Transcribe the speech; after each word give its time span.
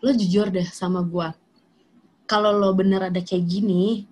lo 0.00 0.10
jujur 0.12 0.48
deh 0.48 0.66
sama 0.66 1.04
gue. 1.04 1.28
Kalau 2.24 2.54
lo 2.54 2.72
bener 2.72 3.10
ada 3.10 3.20
kayak 3.20 3.44
gini, 3.44 4.06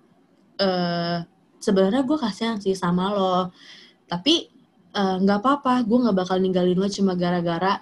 eh 0.59 1.17
sebenarnya 1.59 2.03
gue 2.07 2.17
kasihan 2.19 2.57
sih 2.59 2.75
sama 2.75 3.11
lo. 3.11 3.35
Tapi 4.05 4.47
eh, 4.95 5.15
nggak 5.21 5.39
apa-apa, 5.39 5.83
gue 5.85 5.97
nggak 6.07 6.17
bakal 6.17 6.37
ninggalin 6.41 6.77
lo 6.77 6.87
cuma 6.89 7.13
gara-gara 7.17 7.77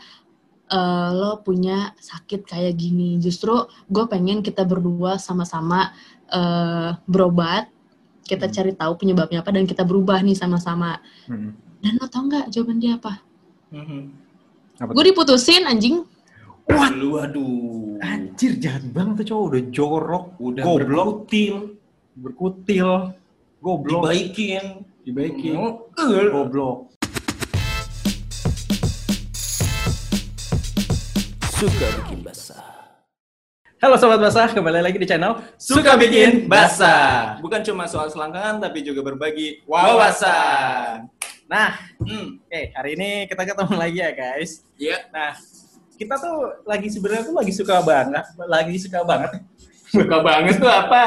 eh, 0.68 1.10
lo 1.16 1.40
punya 1.44 1.92
sakit 1.98 2.44
kayak 2.46 2.76
gini. 2.76 3.18
Justru 3.20 3.54
gue 3.88 4.06
pengen 4.08 4.44
kita 4.44 4.64
berdua 4.68 5.18
sama-sama 5.20 5.92
eh, 6.28 6.92
berobat, 7.08 7.72
kita 8.28 8.52
Hmm. 8.52 8.56
cari 8.56 8.72
tahu 8.76 8.94
penyebabnya 9.00 9.40
apa 9.40 9.56
dan 9.56 9.64
kita 9.64 9.88
berubah 9.88 10.20
nih 10.20 10.36
sama-sama. 10.36 11.00
Hmm. 11.32 11.56
Dan 11.80 11.96
lo 12.02 12.12
tau 12.12 12.28
nggak 12.28 12.52
jawaban 12.52 12.78
dia 12.84 13.00
apa? 13.00 13.24
Apa 14.78 14.92
Gue 14.92 15.04
diputusin 15.08 15.64
anjing. 15.64 16.04
Lu 16.68 17.16
aduh. 17.16 17.96
Anjir 18.04 18.60
jahat 18.60 18.84
banget 18.92 19.24
tuh 19.24 19.28
cowok 19.32 19.46
udah 19.48 19.64
jorok, 19.72 20.26
Udah 20.38 20.64
goblok, 20.64 21.08
berkutil, 21.24 21.56
berkutil, 22.14 22.90
goblok, 23.58 24.04
dibaikin. 24.04 24.66
dibaikin, 25.02 25.56
Eh, 25.96 26.28
goblok. 26.28 26.92
Suka 31.54 31.88
bikin 31.98 32.20
basah. 32.22 32.66
Halo 33.78 33.96
sobat 33.96 34.20
basah, 34.20 34.50
kembali 34.50 34.82
lagi 34.82 34.98
di 34.98 35.06
channel 35.06 35.38
Suka 35.56 35.96
bikin 35.96 36.46
basah. 36.46 37.38
Bukan 37.40 37.62
cuma 37.64 37.86
soal 37.86 38.10
selangkangan, 38.10 38.60
tapi 38.60 38.82
juga 38.82 39.02
berbagi 39.02 39.62
wawasan. 39.64 41.08
Nah, 41.48 41.80
Hmm, 41.98 42.38
oke 42.40 42.62
hari 42.74 42.92
ini 42.94 43.10
kita 43.26 43.44
ketemu 43.46 43.74
lagi 43.74 43.98
ya 43.98 44.12
guys. 44.12 44.62
iya. 44.76 45.08
Nah, 45.10 45.32
kita 45.98 46.16
tuh 46.22 46.64
lagi 46.64 46.88
sebenarnya 46.94 47.24
tuh 47.26 47.36
lagi 47.36 47.54
suka 47.54 47.76
banget, 47.82 48.26
lagi 48.46 48.76
suka 48.78 49.02
banget. 49.02 49.32
Suka 49.88 50.18
banget 50.20 50.60
tuh 50.60 50.68
apa? 50.70 51.02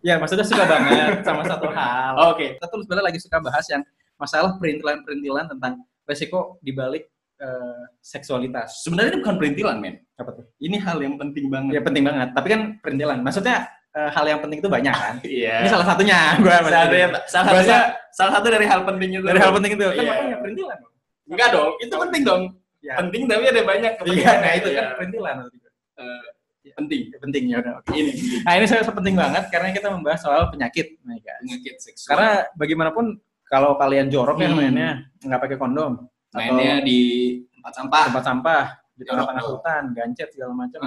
Ya 0.00 0.16
maksudnya 0.16 0.46
suka 0.46 0.64
banget 0.64 1.20
sama 1.26 1.42
satu 1.44 1.66
hal. 1.68 2.32
Oke. 2.32 2.56
Kita 2.56 2.66
tuh 2.70 2.80
sebenarnya 2.86 3.06
lagi 3.12 3.20
suka 3.20 3.36
bahas 3.42 3.66
yang 3.68 3.82
masalah 4.16 4.56
perintilan-perintilan 4.56 5.50
tentang 5.50 5.82
resiko 6.06 6.56
dibalik 6.62 7.10
eh, 7.42 7.82
seksualitas. 8.00 8.86
Sebenarnya 8.86 9.16
ini 9.16 9.18
bukan 9.20 9.36
perintilan, 9.36 9.76
men. 9.82 9.98
Apa 10.14 10.30
tuh? 10.40 10.44
Ini 10.62 10.78
hal 10.78 11.02
yang 11.02 11.18
penting 11.18 11.50
banget. 11.50 11.72
Ya 11.74 11.82
penting 11.82 12.04
banget. 12.06 12.28
Tapi 12.32 12.46
kan 12.48 12.60
perintilan. 12.78 13.18
Maksudnya 13.20 13.66
eh, 13.98 14.10
hal 14.14 14.24
yang 14.30 14.40
penting 14.40 14.58
itu 14.62 14.70
banyak 14.70 14.94
kan. 14.94 15.14
Iya. 15.26 15.66
Ini 15.66 15.68
salah 15.68 15.86
satunya. 15.90 16.18
Gua 16.38 16.56
salah, 16.62 16.86
salah 17.26 17.46
satunya, 17.50 17.80
salah 18.14 18.32
satu 18.38 18.46
dari 18.46 18.66
hal 18.70 18.80
penting 18.86 19.08
itu. 19.18 19.26
dari 19.26 19.40
hal 19.42 19.50
penting 19.50 19.72
itu 19.74 19.84
kan 19.84 19.94
Iya. 19.98 20.12
makanya 20.14 20.36
perintilan. 20.38 20.78
Enggak 21.30 21.48
dong, 21.54 21.70
itu 21.78 21.94
penting 21.94 22.22
dong. 22.26 22.42
Ya. 22.80 22.96
Penting 22.96 23.28
tapi 23.28 23.44
ada 23.44 23.60
banyak 23.60 23.92
Iya, 23.92 23.98
kepentingan. 24.00 24.36
nah 24.40 24.52
itu 24.54 24.68
kan 24.68 24.74
Iya. 24.80 24.94
perintilan. 24.94 25.36
Eh, 26.00 26.22
penting. 26.72 27.00
Penting 27.14 27.42
ya 27.46 27.56
udah. 27.60 27.72
oke. 27.76 27.92
Ini 27.92 28.12
Nah 28.46 28.52
ini 28.56 28.64
saya 28.64 28.80
penting 28.82 29.14
banget 29.14 29.44
karena 29.48 29.68
kita 29.70 29.88
membahas 29.88 30.20
soal 30.20 30.48
penyakit, 30.48 30.96
nih 30.98 31.20
guys. 31.20 31.40
penyakit 31.42 31.74
seksual. 31.78 32.08
Karena 32.10 32.30
bagaimanapun 32.54 33.06
kalau 33.44 33.76
kalian 33.76 34.08
jorok 34.08 34.38
ya 34.38 34.48
Hmm. 34.48 34.56
mainnya 34.56 34.90
nggak 35.18 35.40
pakai 35.40 35.56
kondom, 35.56 35.92
mainnya 36.30 36.80
di 36.80 37.00
tempat 37.52 37.72
sampah. 37.74 38.02
tempat 38.08 38.24
sampah, 38.24 38.64
di 38.94 39.02
tengah-tengah 39.02 39.44
hutan, 39.44 39.82
gancet 39.92 40.28
segala 40.30 40.52
macam. 40.56 40.80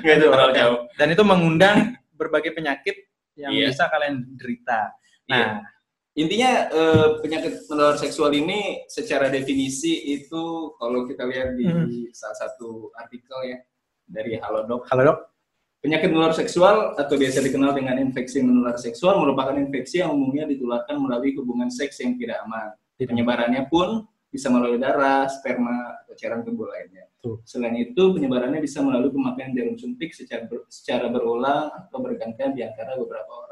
Enggak 0.00 0.14
itu 0.16 0.26
terlalu 0.26 0.52
jauh. 0.54 0.78
Dan 0.94 1.06
itu 1.10 1.22
mengundang 1.22 1.76
berbagai 2.14 2.52
penyakit 2.52 2.96
yang 3.34 3.52
Iya. 3.52 3.68
bisa 3.68 3.84
kalian 3.86 4.24
derita. 4.32 4.92
Nah, 5.26 5.60
Intinya 6.18 6.66
eh, 6.68 7.08
penyakit 7.22 7.70
menular 7.70 7.94
seksual 7.94 8.34
ini 8.34 8.82
secara 8.90 9.30
definisi 9.30 10.10
itu 10.10 10.74
kalau 10.74 11.06
kita 11.06 11.22
lihat 11.22 11.54
di 11.54 11.66
Hmm. 11.70 11.86
salah 12.10 12.34
satu 12.34 12.90
artikel 12.98 13.38
ya 13.46 13.58
dari 14.10 14.34
Halodoc, 14.42 14.90
kalau 14.90 15.06
dok, 15.06 15.18
penyakit 15.78 16.10
menular 16.10 16.34
seksual 16.34 16.98
atau 16.98 17.14
biasa 17.14 17.40
dikenal 17.46 17.72
dengan 17.78 17.94
infeksi 18.02 18.42
menular 18.42 18.74
seksual 18.74 19.22
merupakan 19.22 19.54
infeksi 19.54 20.02
yang 20.02 20.10
umumnya 20.12 20.50
ditularkan 20.50 20.98
melalui 20.98 21.30
hubungan 21.38 21.70
seks 21.70 22.02
yang 22.02 22.18
tidak 22.18 22.42
aman. 22.42 22.74
Penyebarannya 23.00 23.70
pun 23.70 24.04
bisa 24.30 24.46
melalui 24.46 24.78
darah, 24.78 25.26
sperma, 25.26 26.04
atau 26.04 26.14
cairan 26.14 26.46
tubuh 26.46 26.70
lainnya. 26.70 27.06
Tuh. 27.18 27.42
Selain 27.42 27.74
itu, 27.74 27.98
penyebarannya 28.14 28.62
bisa 28.62 28.78
melalui 28.78 29.10
pemakaian 29.10 29.50
jarum 29.50 29.74
suntik 29.74 30.14
secara, 30.14 30.46
ber- 30.46 30.70
secara 30.70 31.10
berulang 31.10 31.66
atau 31.66 31.98
bergantian 31.98 32.54
di 32.54 32.62
antara 32.62 32.94
beberapa 32.94 33.26
orang. 33.26 33.49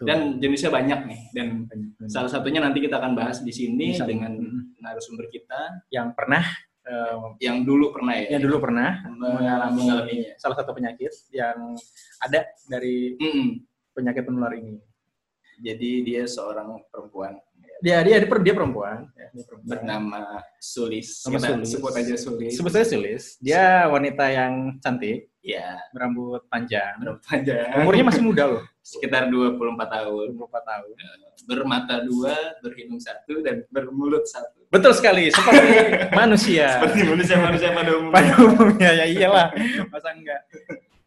Dan 0.00 0.18
jenisnya 0.38 0.70
banyak 0.70 1.00
nih. 1.04 1.20
Dan 1.32 1.66
salah 2.04 2.26
satunya 2.26 2.58
nanti 2.58 2.78
kita 2.78 2.96
akan 2.96 3.12
bahas 3.12 3.40
di 3.40 3.50
sini 3.50 3.92
Bisa. 3.92 4.04
dengan 4.04 4.30
Mm. 4.30 4.78
narasumber 4.78 5.26
kita 5.26 5.82
yang 5.88 6.12
pernah 6.12 6.44
eh, 6.82 7.14
yang 7.40 7.62
dulu 7.62 7.90
pernah 7.90 8.14
ya. 8.14 8.32
yang 8.32 8.42
dulu 8.42 8.56
pernah 8.60 9.02
mengalami 9.10 9.76
mengalaminya. 9.76 10.32
salah 10.36 10.54
satu 10.54 10.70
penyakit 10.70 11.10
yang 11.30 11.74
ada 12.18 12.40
dari 12.64 13.12
Mm-mm. 13.14 13.60
penyakit 13.90 14.24
menular 14.24 14.54
ini. 14.54 14.78
Jadi 15.58 15.90
dia 16.02 16.22
seorang 16.24 16.78
perempuan 16.86 17.34
Dia 17.78 18.02
dia 18.02 18.18
dia, 18.18 18.26
dia 18.26 18.50
perempuan, 18.52 19.06
ya, 19.12 19.26
dia 19.28 19.44
perempuan. 19.44 19.68
bernama 19.68 20.20
Sulis. 20.56 21.22
Nama 21.22 21.30
Kita 21.32 21.46
Sulis. 21.52 21.68
sebut 21.70 21.92
aja 21.92 22.14
Sulis. 22.16 22.52
Sebut 22.52 22.70
saja 22.72 22.86
Sulis. 22.88 23.22
Dia 23.38 23.64
wanita 23.86 24.24
yang 24.28 24.52
cantik, 24.78 25.30
Ya, 25.38 25.78
berambut 25.90 26.42
panjang. 26.48 26.98
berapa 26.98 27.22
aja? 27.30 27.56
Umurnya 27.78 28.04
masih 28.04 28.20
muda 28.20 28.44
loh, 28.48 28.62
Sekitar 28.88 29.28
24 29.28 29.60
tahun. 29.84 30.26
24 30.32 30.48
tahun. 30.64 30.94
Bermata 31.44 32.00
dua, 32.00 32.32
berhidung 32.58 32.96
satu, 32.96 33.40
dan 33.40 33.68
bermulut 33.68 34.24
satu. 34.24 34.64
Betul 34.68 34.92
sekali, 34.92 35.28
seperti 35.28 35.68
manusia. 36.20 36.80
Seperti 36.80 37.00
manusia-manusia 37.04 37.68
pada 37.70 37.90
umumnya. 37.92 38.16
Pada 38.16 38.32
umumnya 38.38 38.90
ya 38.94 39.04
iyalah, 39.06 39.46
masa 39.88 40.08
enggak? 40.12 40.40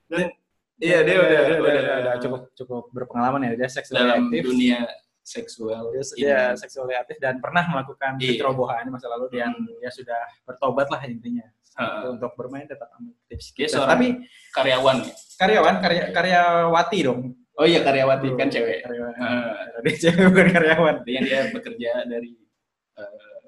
Dan 0.05 0.29
iya 0.77 1.01
dia 1.01 1.15
udah, 1.15 1.39
udah, 1.57 1.73
udah 2.01 2.15
cukup 2.19 2.41
cukup 2.53 2.83
berpengalaman 2.91 3.49
ya 3.49 3.53
dia 3.55 3.69
seksual 3.71 4.01
dalam 4.01 4.29
aktif. 4.29 4.41
dunia 4.45 4.79
seksual. 5.21 5.83
Dia, 5.93 6.03
dia 6.17 6.39
seksual 6.57 6.89
aktif 6.91 7.17
dan 7.17 7.37
pernah 7.37 7.65
melakukan 7.67 8.17
Iya. 8.17 8.37
kecerobohan 8.37 8.89
di 8.89 8.91
masa 8.91 9.07
lalu 9.07 9.25
dan 9.31 9.53
Hmm. 9.53 9.77
dia 9.77 9.89
sudah 9.89 10.21
bertobat 10.43 10.89
lah 10.89 11.01
intinya 11.05 11.45
Heeh. 11.77 12.11
untuk 12.11 12.33
bermain 12.33 12.65
tetap 12.65 12.89
tips 13.29 13.53
Dia 13.53 13.69
seorang 13.69 13.89
Tapi 13.93 14.07
karyawan 14.51 14.95
ya. 15.01 15.13
karyawan 15.37 15.75
karya 15.79 16.03
karyawati 16.09 16.99
dong. 17.05 17.21
Oh 17.53 17.65
iya 17.65 17.79
karyawati 17.81 18.27
kan 18.33 18.47
cewek. 18.47 18.79
Karyawan. 18.81 19.13
Heeh. 19.13 19.81
Dia 19.83 19.95
cewek 19.99 20.25
bukan 20.29 20.47
karyawan. 20.51 20.95
Artinya 20.99 21.21
dia 21.21 21.39
bekerja 21.51 21.91
dari 22.05 22.31
eh, 22.95 23.41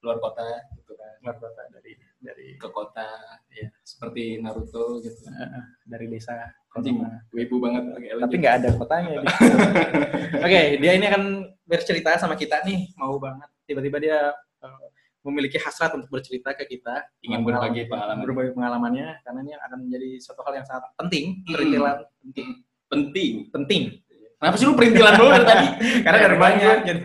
luar 0.00 0.16
kota 0.16 0.42
gitu 0.74 0.96
kan 0.96 1.12
Luar 1.20 1.36
kota 1.36 1.62
dari 1.70 1.92
dari 2.18 2.56
ke 2.56 2.68
kota 2.68 3.04
ya 3.52 3.68
seperti 3.80 4.40
Naruto 4.40 5.00
gitu. 5.00 5.28
eh, 5.28 5.64
dari 5.84 6.08
desa 6.08 6.48
Anjing, 6.70 7.02
wibu 7.34 7.58
banget 7.58 7.82
tapi 8.14 8.34
nggak 8.38 8.54
ada 8.62 8.68
kotanya 8.78 9.10
gitu. 9.18 9.26
Oke, 10.46 10.60
dia 10.78 10.92
ini 10.94 11.02
akan 11.02 11.22
bercerita 11.66 12.14
sama 12.14 12.38
kita 12.38 12.62
nih, 12.62 12.94
mau 12.94 13.18
banget. 13.18 13.50
Tiba-tiba 13.66 13.98
dia 13.98 14.18
eh, 14.62 14.86
memiliki 15.26 15.58
hasrat 15.58 15.98
untuk 15.98 16.06
bercerita 16.08 16.54
ke 16.54 16.70
kita, 16.70 17.10
Ingin 17.26 17.42
berbagi 17.42 17.90
pengalaman. 17.90 18.22
berbagi 18.22 18.50
pengalamannya, 18.54 19.18
karena 19.20 19.38
ini 19.42 19.52
akan 19.58 19.78
menjadi 19.82 20.08
suatu 20.22 20.46
hal 20.46 20.62
yang 20.62 20.66
sangat 20.70 20.94
penting, 20.94 21.42
Hmm. 21.42 22.06
penting, 22.22 22.48
penting. 22.90 23.48
penting. 23.48 23.82
Kenapa 24.34 24.56
sih 24.56 24.64
lu 24.64 24.72
perintilan 24.72 25.14
dulu 25.14 25.28
dari 25.30 25.44
tadi? 25.44 25.66
Karena 26.04 26.16
Ya, 26.16 26.24
dari 26.24 26.36
banyak. 26.36 26.60
banyak, 26.64 26.78
jadi 26.82 27.02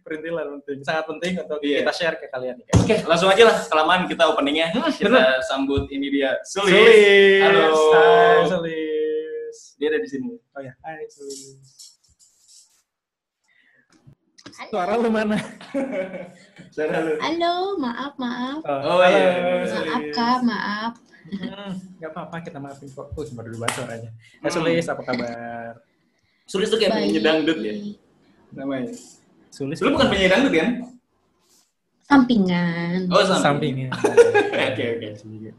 perintilan 0.00 0.46
penting, 0.56 0.78
sangat 0.80 1.04
penting 1.04 1.32
untuk 1.36 1.58
Iya. 1.60 1.84
kita 1.84 1.92
share 1.92 2.16
ke 2.16 2.26
kalian. 2.26 2.56
Oke, 2.74 2.96
langsung 3.04 3.28
aja 3.28 3.44
lah 3.44 3.56
kelamaan 3.62 4.02
kita 4.04 4.24
openingnya. 4.24 4.72
Kita 4.72 4.88
bener. 5.04 5.36
sambut 5.44 5.84
ini 5.88 6.08
dia. 6.08 6.32
Sulis. 6.42 6.72
Sulis. 6.72 7.40
Halo. 7.44 7.68
Hai, 7.92 8.40
Sulis. 8.48 9.58
Dia 9.76 9.88
ada 9.88 9.98
di 10.00 10.08
sini. 10.08 10.32
Oh 10.32 10.60
ya, 10.60 10.72
hai 10.82 11.04
Sulis. 11.06 11.60
Suara 14.68 14.96
lu 14.96 15.06
mana? 15.06 15.36
Suara 16.72 16.98
lu. 16.98 17.14
Halo, 17.20 17.54
maaf, 17.78 18.16
maaf. 18.16 18.58
Oh, 18.64 19.04
iya. 19.04 19.62
Maaf, 19.70 20.02
Kak, 20.10 20.38
maaf. 20.42 20.92
Hmm, 21.58 21.74
gak 22.00 22.10
apa-apa 22.16 22.36
kita 22.40 22.58
maafin 22.62 22.88
kok. 22.88 23.12
Uh, 23.12 23.26
baru 23.36 23.52
dulu 23.52 23.58
bahas 23.66 23.74
suaranya. 23.76 24.10
Hai 24.40 24.50
Sulis, 24.50 24.84
apa 24.88 25.02
kabar? 25.04 25.72
Sulis 26.48 26.66
tuh 26.72 26.78
kayak 26.80 26.96
penyanyi 26.96 27.20
dangdut 27.20 27.58
ya 27.60 27.74
namanya. 28.56 28.92
Sulis. 29.52 29.76
Lu 29.84 29.92
bukan 29.92 30.08
penyanyi 30.08 30.30
dangdut 30.32 30.54
kan? 30.56 30.70
Sampingan. 32.08 33.04
Oh, 33.12 33.20
samping. 33.20 33.44
sampingnya. 33.44 33.88
Oke, 34.58 34.84
oke. 34.96 35.08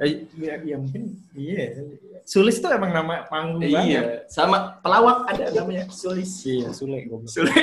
Eh, 0.03 0.27
ya, 0.35 0.53
ya 0.59 0.75
mungkin 0.75 1.15
iya. 1.31 1.71
Sulis 2.27 2.59
itu 2.59 2.67
emang 2.67 2.91
nama 2.91 3.23
panggung 3.31 3.63
banget. 3.63 3.87
Iya, 3.87 4.01
sama 4.27 4.75
pelawak 4.83 5.23
ada 5.29 5.55
namanya 5.55 5.87
Sulis. 5.87 6.43
Iya, 6.43 6.75
Sule. 6.75 7.07
Sulis. 7.23 7.53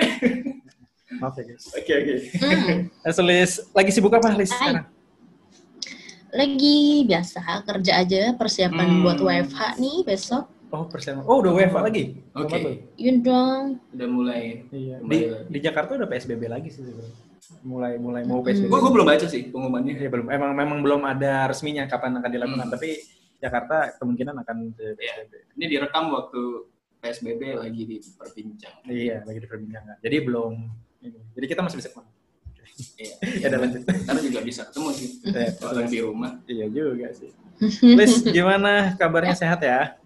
Maaf 1.21 1.37
ya, 1.37 1.45
guys. 1.45 1.65
Oke, 1.77 1.93
oke. 1.93 2.15
Hmm, 2.41 2.79
Eh, 2.89 3.13
Sulis, 3.13 3.51
lagi 3.77 3.91
sibuk 3.93 4.17
apa, 4.17 4.33
Lis, 4.33 4.49
Hai. 4.49 4.59
sekarang? 4.59 4.87
Lagi 6.37 6.77
biasa 7.03 7.39
kerja 7.65 7.93
aja 7.97 8.21
persiapan 8.33 8.87
Hmm. 8.87 9.03
buat 9.03 9.19
WFH 9.19 9.61
nih 9.77 9.97
besok. 10.03 10.45
Oh, 10.67 10.85
persiapan. 10.85 11.23
Oh, 11.25 11.41
udah 11.41 11.53
WFA 11.53 11.81
lagi? 11.81 12.05
Oke. 12.33 12.57
Loh. 12.59 12.75
Yun 12.97 13.17
dong. 13.21 13.65
Udah 13.91 14.09
mulai. 14.09 14.67
Iya. 14.69 14.99
Di, 15.01 15.19
lagi. 15.25 15.49
di 15.49 15.59
Jakarta 15.61 15.95
udah 15.95 16.05
PSBB 16.05 16.43
lagi 16.47 16.69
sih 16.69 16.83
sebenarnya. 16.83 17.15
Mulai 17.63 17.93
mulai 17.97 18.23
mau 18.23 18.43
PSBB. 18.43 18.67
Gue 18.67 18.81
gue 18.81 18.93
belum 18.93 19.07
baca 19.07 19.27
sih 19.27 19.43
pengumumannya. 19.47 19.95
Iya, 19.97 20.11
belum 20.11 20.27
emang 20.29 20.51
memang 20.53 20.79
belum 20.81 21.01
ada 21.03 21.47
resminya 21.47 21.87
kapan 21.87 22.19
akan 22.19 22.29
dilakukan, 22.29 22.67
Hmm. 22.67 22.75
tapi 22.75 22.89
Jakarta 23.37 23.95
kemungkinan 23.97 24.35
akan 24.37 24.57
Iya. 24.75 24.93
PSBB. 24.97 25.33
Ini 25.55 25.65
direkam 25.67 26.05
waktu 26.11 26.43
PSBB 26.99 27.43
lagi 27.55 27.83
diperbincang. 27.87 28.75
Iya, 28.85 29.23
lagi 29.23 29.39
diperbincangkan. 29.39 29.97
Jadi 30.01 30.17
belum 30.19 30.53
ini. 31.01 31.19
Jadi 31.33 31.47
kita 31.47 31.61
masih 31.63 31.79
bisa 31.79 31.89
ke 31.89 31.97
mana? 31.97 32.11
Iya. 32.97 33.15
Ya 33.43 33.47
udah 33.49 33.61
lanjut. 33.63 33.83
Karena 33.85 34.21
juga 34.21 34.41
bisa 34.41 34.63
ketemu 34.65 34.89
sih. 34.93 35.09
Eh, 35.25 35.51
Kalau 35.57 35.83
di 35.85 36.01
rumah. 36.01 36.33
Iya 36.45 36.67
juga 36.69 37.09
sih. 37.13 37.31
Liz, 37.99 38.21
gimana 38.23 38.93
kabarnya 38.95 39.33
sehat 39.33 39.61
ya? 39.61 39.97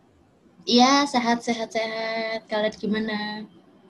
Iya, 0.62 1.02
sehat, 1.04 1.40
sehat, 1.40 1.72
sehat. 1.72 2.46
Kalian 2.46 2.74
gimana? 2.76 3.18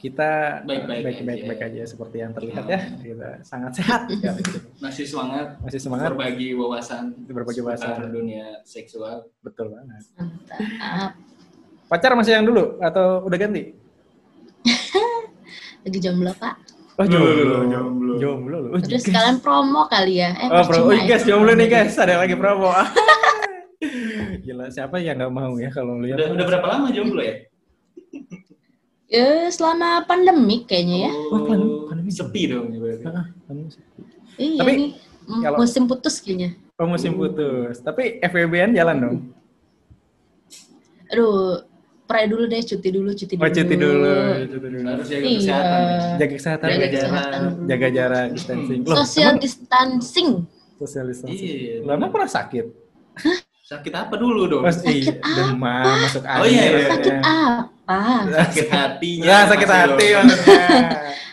Kita 0.00 0.64
Baik-baik 0.64 1.04
baik, 1.04 1.16
baik, 1.20 1.40
aja. 1.44 1.44
baik 1.44 1.62
aja 1.62 1.82
seperti 1.84 2.16
yang 2.18 2.32
terlihat 2.32 2.64
ya. 2.64 2.80
Kita 2.96 3.28
sangat 3.44 3.72
sehat 3.76 4.08
sekali. 4.08 4.42
Masih 4.84 5.04
semangat 5.04 5.46
Masih 5.60 5.76
semangat 5.76 6.08
berbagi 6.16 6.56
wawasan 6.56 7.12
berbagi 7.28 7.60
bahasa. 7.60 8.00
dunia 8.08 8.64
seksual. 8.64 9.28
Betul 9.44 9.76
banget. 9.76 10.00
Mantap. 10.16 11.12
Pacar 11.84 12.14
masih 12.14 12.38
yang 12.38 12.46
dulu 12.46 12.78
atau 12.80 13.26
udah 13.26 13.34
ganti? 13.36 13.74
Lagi 15.82 15.98
jomblo, 15.98 16.30
Pak. 16.38 16.54
Oh, 17.00 17.06
Jomblo, 17.06 17.64
jomblo. 17.64 18.12
Jomblo 18.14 18.56
lu. 18.60 18.68
Oh, 18.70 18.78
Terus 18.78 19.08
kalian 19.08 19.40
promo 19.40 19.88
kali 19.88 20.20
ya? 20.20 20.36
Eh, 20.36 20.46
Oh, 20.46 20.60
bro, 20.60 20.60
oh, 20.60 20.64
percuma 20.84 20.92
ya. 20.94 21.04
guys, 21.06 21.24
jomblo 21.24 21.52
nih 21.54 21.66
guys, 21.66 21.96
ada 21.96 22.20
lagi 22.20 22.36
promo. 22.36 22.68
Gila, 24.44 24.68
siapa 24.68 25.00
yang 25.00 25.16
nggak 25.16 25.32
mau 25.32 25.56
ya 25.56 25.72
kalau 25.72 25.96
lihat? 25.96 26.20
Udah, 26.20 26.28
udah 26.30 26.46
berapa 26.46 26.66
lama 26.68 26.86
jomblo 26.90 27.20
ya? 27.20 27.40
Ya, 29.08 29.26
selama 29.48 30.04
pandemik 30.04 30.68
kayaknya 30.68 31.08
ya. 31.08 31.12
Oh, 31.30 31.40
pandemi- 31.42 31.88
pandemi. 31.88 32.10
sepi 32.12 32.42
dong. 32.46 32.68
berarti. 32.70 33.04
Ah, 33.06 33.26
kamu 33.48 33.64
sih. 33.66 33.82
Iya 34.36 34.60
Tapi, 34.60 34.72
nih. 34.76 34.90
kalau- 35.40 35.58
Musim 35.58 35.82
putus 35.86 36.20
kayaknya. 36.20 36.50
Oh, 36.76 36.84
musim 36.84 37.12
putus. 37.12 37.80
Tapi 37.80 38.20
FWB-an 38.20 38.70
jalan 38.70 38.96
dong. 39.00 39.16
Aduh, 41.08 41.64
pray 42.10 42.26
dulu 42.26 42.44
deh, 42.44 42.58
cuti 42.60 42.88
dulu, 42.90 43.10
cuti 43.14 43.34
dulu. 43.34 43.46
Oh, 43.46 43.48
cuti 43.48 43.74
dulu, 43.76 44.14
cuti 44.42 44.66
dulu. 44.66 44.78
Harus 44.84 45.06
jaga 45.06 45.22
Iya. 45.22 45.38
kesehatan. 45.38 45.78
ya. 45.78 45.98
Jaga 46.18 46.34
kesehatan, 46.34 46.66
Jaga 46.66 46.74
jaga 46.74 46.90
jarak, 46.90 46.90
kesehatan 46.90 47.40
dulu. 47.40 47.62
jaga 47.64 47.88
jarak, 47.88 48.26
distancing. 48.34 48.80
Loh, 48.82 48.96
Social 48.98 49.22
emang 49.22 49.38
distancing. 49.38 50.28
social 50.74 51.04
distancing. 51.06 51.46
Iya. 51.46 51.74
Lo 51.80 51.90
emang 51.92 52.10
pernah 52.10 52.26
sakit? 52.26 52.66
Sakit 53.62 53.92
apa 53.94 54.14
dulu 54.18 54.50
dong? 54.50 54.66
Pas 54.66 54.82
iya, 54.82 55.14
demam, 55.22 55.94
masuk 56.02 56.26
angin. 56.26 56.42
Oh, 56.42 56.46
iya, 56.48 56.64
iya. 56.66 56.86
Sakit 56.90 57.14
apa? 57.22 58.00
Sakit 58.26 58.66
hatinya. 58.68 59.24
Ya, 59.24 59.38
sakit 59.46 59.68
hati 59.70 60.06
maksudnya. 60.18 60.66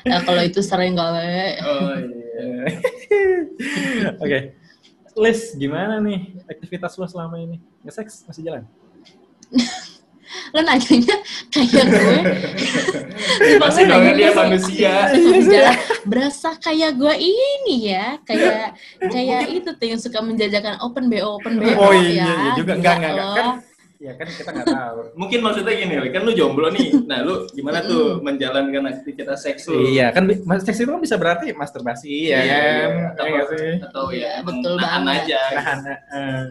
Nah, 0.05 0.19
kalau 0.21 0.41
itu 0.41 0.59
sering 0.61 0.93
kali. 0.93 1.57
Oh 1.65 1.97
iya. 1.97 2.61
Oke. 4.21 4.39
Liz, 5.17 5.57
gimana 5.57 5.97
nih 5.97 6.37
aktivitas 6.45 6.93
lo 6.93 7.09
selama 7.09 7.41
ini? 7.41 7.57
Nge-seks 7.81 8.29
masih 8.29 8.45
jalan? 8.45 8.63
Lo 10.51 10.59
nanyanya 10.59 11.15
kayak 11.47 11.85
gue. 11.85 12.17
Coba 13.57 13.63
Pasti 13.63 13.81
nanya 13.83 14.11
dia 14.13 14.29
manusia. 14.31 14.93
masih 15.09 15.41
jalan. 15.43 15.75
Berasa 16.03 16.49
kayak 16.57 16.91
gue 16.93 17.13
ini 17.15 17.75
ya. 17.89 18.19
Kayak 18.23 18.75
kayak 19.01 19.41
itu 19.49 19.69
tuh 19.69 19.87
yang 19.87 19.97
suka 19.97 20.19
menjajakan 20.19 20.79
open 20.79 21.07
BO, 21.07 21.37
open 21.37 21.57
BO 21.57 21.73
Oh 21.73 21.91
ya. 21.91 22.01
iya, 22.01 22.25
iya 22.27 22.51
juga. 22.53 22.71
Enggak, 22.75 22.95
enggak. 22.99 23.15
Kan, 23.33 23.47
ya 23.97 24.13
kan 24.13 24.27
kita 24.29 24.49
nggak 24.51 24.67
tahu. 24.69 24.99
Mungkin 25.15 25.39
maksudnya 25.41 25.73
gini, 25.73 25.93
kan 26.11 26.21
lu 26.21 26.31
jomblo 26.31 26.69
nih. 26.69 26.87
Nah, 27.03 27.19
lu 27.23 27.49
gimana 27.49 27.81
tuh 27.81 28.21
menjalankan 28.21 28.83
aktivitas 28.93 29.41
seks 29.41 29.65
lu? 29.67 29.81
Iya, 29.87 30.13
kan 30.13 30.29
seks 30.61 30.77
itu 30.77 30.89
kan 30.89 31.01
bisa 31.01 31.17
berarti 31.17 31.49
masturbasi, 31.51 32.29
ya 32.29 32.37
Iya, 32.37 32.45
kan? 32.45 32.61
iya. 32.61 32.85
Iya 32.85 33.07
Atau, 33.09 33.25
sih? 33.49 33.73
atau 33.81 34.05
ya 34.07 34.17
Iya, 34.17 34.33
betul 34.45 34.73
nahan 34.77 35.01
banget. 35.01 35.23
aja. 35.25 35.41
Nahan, 35.51 35.79
eh. 35.87 36.45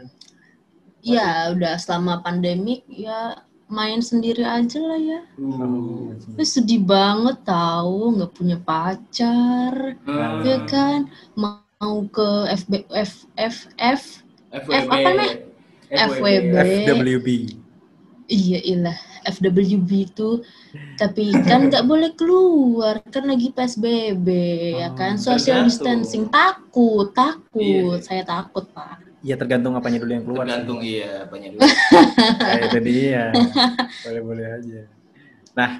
Ya 1.07 1.55
udah 1.55 1.79
selama 1.79 2.19
pandemik 2.19 2.83
ya 2.91 3.39
main 3.67 3.99
sendiri 3.99 4.43
aja 4.43 4.79
lah 4.79 4.97
ya. 4.97 5.21
Uh. 5.37 6.15
Lu 6.15 6.45
sedih 6.45 6.81
banget 6.81 7.43
tahu 7.43 8.15
nggak 8.15 8.33
punya 8.33 8.57
pacar, 8.59 9.99
Hmm. 10.03 10.43
ya 10.43 10.59
kan? 10.65 11.11
Mau 11.35 12.07
ke 12.07 12.29
FB, 12.57 12.73
F, 12.89 13.13
F, 13.35 13.57
F, 13.77 14.03
FWB. 14.51 14.81
apa 14.81 14.95
namanya? 14.97 15.35
FWB. 15.87 16.55
FWB. 16.85 17.29
Iya 18.27 18.59
ilah 18.59 18.99
FWB 19.23 19.71
itu 20.03 20.43
tapi 20.99 21.31
kan 21.47 21.71
nggak 21.71 21.87
boleh 21.87 22.11
keluar 22.15 22.99
kan 23.07 23.23
lagi 23.23 23.55
PSBB 23.55 24.27
ya 24.77 24.91
kan 24.95 25.15
Hmm, 25.15 25.23
social 25.23 25.63
tergantung. 25.63 26.03
distancing 26.03 26.25
takut 26.27 27.15
takut 27.15 28.03
Iya. 28.03 28.03
saya 28.03 28.23
takut 28.27 28.67
pak 28.75 29.06
Ya 29.27 29.35
tergantung 29.35 29.75
apanya 29.75 29.99
dulu 29.99 30.13
yang 30.13 30.23
keluar. 30.23 30.47
Tergantung 30.47 30.79
iya 30.81 31.27
apanya 31.27 31.49
dulu. 31.51 31.61
Nah, 32.47 32.59
itu 32.63 32.79
dia. 32.81 33.25
Boleh-boleh 34.01 34.47
aja. 34.49 34.81
Nah, 35.53 35.71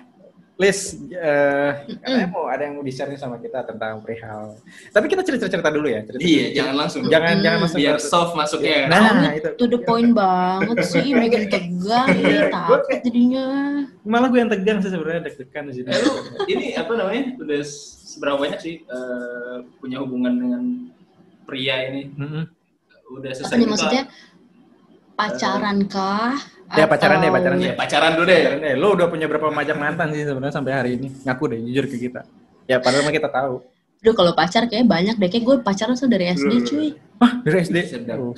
Liz, 0.57 0.81
eh, 1.07 1.71
katanya 2.01 2.27
mau 2.27 2.49
ada 2.49 2.65
yang 2.65 2.75
mau 2.75 2.83
di-share 2.83 3.07
nih 3.07 3.21
sama 3.21 3.37
kita 3.37 3.61
tentang 3.63 4.01
perihal. 4.01 4.57
Tapi 4.89 5.05
kita 5.07 5.21
cerita-cerita 5.21 5.69
dulu 5.69 5.85
ya. 5.87 6.01
Cerita 6.01 6.17
iya, 6.19 6.45
jangan 6.51 6.75
langsung. 6.75 7.03
Jangan 7.07 7.29
Mm. 7.31 7.43
jangan 7.45 7.59
langsung. 7.61 7.79
biar 7.79 7.95
ke- 7.95 8.03
soft 8.03 8.33
masuknya. 8.33 8.89
Nah, 8.89 9.31
itu. 9.31 9.49
to 9.55 9.65
the 9.69 9.79
point 9.79 10.11
banget 10.11 10.77
sih 10.83 11.07
bikin 11.21 11.43
tegang 11.47 12.09
Iya, 12.11 12.41
ih, 12.41 12.43
takut 12.49 12.81
jadinya 12.89 13.47
Malah 14.03 14.27
gue 14.27 14.39
yang 14.41 14.49
tegang 14.49 14.79
sih 14.81 14.89
sebenarnya 14.89 15.23
deg-degan 15.23 15.65
di 15.69 15.75
sini. 15.77 15.87
Eh, 15.87 16.01
lu 16.01 16.13
ini 16.49 16.67
apa 16.73 16.93
namanya? 16.95 17.23
Udah 17.37 17.61
seberapa 18.09 18.37
banyak 18.41 18.59
sih 18.59 18.75
eh, 18.81 19.57
punya 19.77 20.01
hubungan 20.01 20.33
dengan 20.35 20.63
pria 21.45 21.85
ini? 21.87 22.11
Mm-mm. 22.11 22.56
Udah 23.09 23.29
apa 23.29 23.37
selesai 23.37 23.57
nih 23.57 23.69
maksudnya 23.69 24.03
pacaran 25.15 25.79
kah 25.87 26.35
Ya, 26.67 26.83
pacaran 26.83 27.23
deh, 27.23 27.31
Atau- 27.31 27.39
pacaran 27.39 27.57
Ya, 27.57 27.73
pacaran 27.73 28.11
dulu 28.19 28.27
deh. 28.27 28.41
Eh, 28.61 28.75
lu 28.75 28.91
udah 28.91 29.07
punya 29.07 29.31
berapa 29.31 29.55
macam 29.55 29.79
mantan 29.79 30.11
sih 30.11 30.27
sebenarnya 30.27 30.51
sampai 30.51 30.73
hari 30.75 30.91
ini? 30.95 31.15
Ngaku 31.23 31.45
deh, 31.47 31.59
jujur 31.63 31.87
ke 31.87 31.95
kita. 31.97 32.27
Ya, 32.67 32.83
padahal 32.83 33.07
mah 33.07 33.15
kita 33.15 33.31
tahu. 33.31 33.63
Aduh 33.97 34.11
kalau 34.13 34.35
pacar 34.35 34.67
kayak 34.67 34.83
banyak 34.85 35.15
deh 35.15 35.31
kayak 35.31 35.47
gue 35.47 35.57
pacaran 35.63 35.95
tuh 35.95 36.07
dari 36.07 36.27
SD 36.29 36.51
Loh. 36.53 36.63
cuy 36.65 36.89
Wah, 37.17 37.33
dari 37.41 37.57
SD. 37.61 37.77
Oh. 38.13 38.35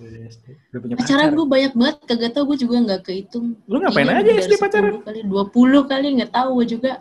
Dari 0.00 0.18
SD. 0.26 0.44
Udah 0.66 0.80
punya 0.80 0.94
pacaran 0.96 1.20
pacar. 1.22 1.36
gue 1.36 1.46
banyak 1.46 1.72
banget 1.74 1.96
kagak 2.06 2.30
tau 2.32 2.44
gue 2.44 2.58
juga 2.58 2.76
nggak 2.80 3.00
kehitung 3.02 3.46
Lu 3.64 3.76
ngapain 3.78 4.08
aja 4.08 4.30
SD 4.40 4.52
pacaran? 4.56 4.92
10 4.98 5.04
kali 5.04 5.20
20 5.22 5.52
kali 5.86 6.06
nggak 6.16 6.32
tahu 6.32 6.48
gue 6.56 6.66
juga 6.70 6.92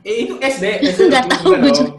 Eh, 0.00 0.24
itu 0.24 0.34
SD. 0.38 0.64
Nggak 1.10 1.26
tahu 1.28 1.50
gue 1.58 1.72
juga. 1.74 1.92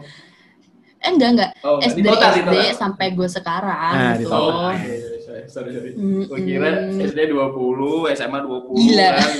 Eh 1.02 1.10
enggak 1.10 1.30
enggak 1.32 1.50
Oh, 1.60 1.78
SD 1.78 1.98
di 1.98 2.10
SD 2.10 2.56
sampai 2.72 3.06
gue 3.10 3.26
sekarang 3.26 3.92
Nah, 3.92 4.14
di 4.14 4.22
gitu. 4.22 4.30
Oh, 4.30 4.70
iya, 4.70 4.86
iya, 4.86 5.18
sorry, 5.18 5.42
sorry, 5.46 5.70
sorry. 5.72 5.90
Mm-mm. 5.92 6.24
Gua 6.24 6.38
kira 6.38 6.70
SD 7.02 7.18
20, 7.28 8.14
SMA 8.14 8.38
20 8.40 8.78
Gila. 8.78 9.08
kan. 9.12 9.30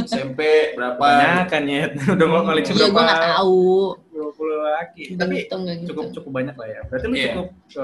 SMP 0.00 0.40
berapa? 0.72 0.96
Banyak 0.96 1.46
kan 1.46 1.62
ya. 1.64 1.84
Udah 2.14 2.26
mau 2.26 2.42
koleksi 2.42 2.70
iya 2.70 2.78
berapa? 2.80 2.92
gue 2.92 3.02
nggak 3.04 3.22
tahu 3.28 3.66
20 4.08 4.68
laki. 4.68 5.02
Tapi 5.14 5.34
Hitung 5.36 5.60
nggak 5.60 5.76
gitu. 5.76 5.88
cukup 5.90 6.04
cukup 6.12 6.30
banyak 6.32 6.54
lah 6.54 6.68
ya. 6.68 6.80
Berarti 6.86 7.04
lu 7.04 7.14
Iya. 7.14 7.26
cukup 7.28 7.48
so, 7.66 7.82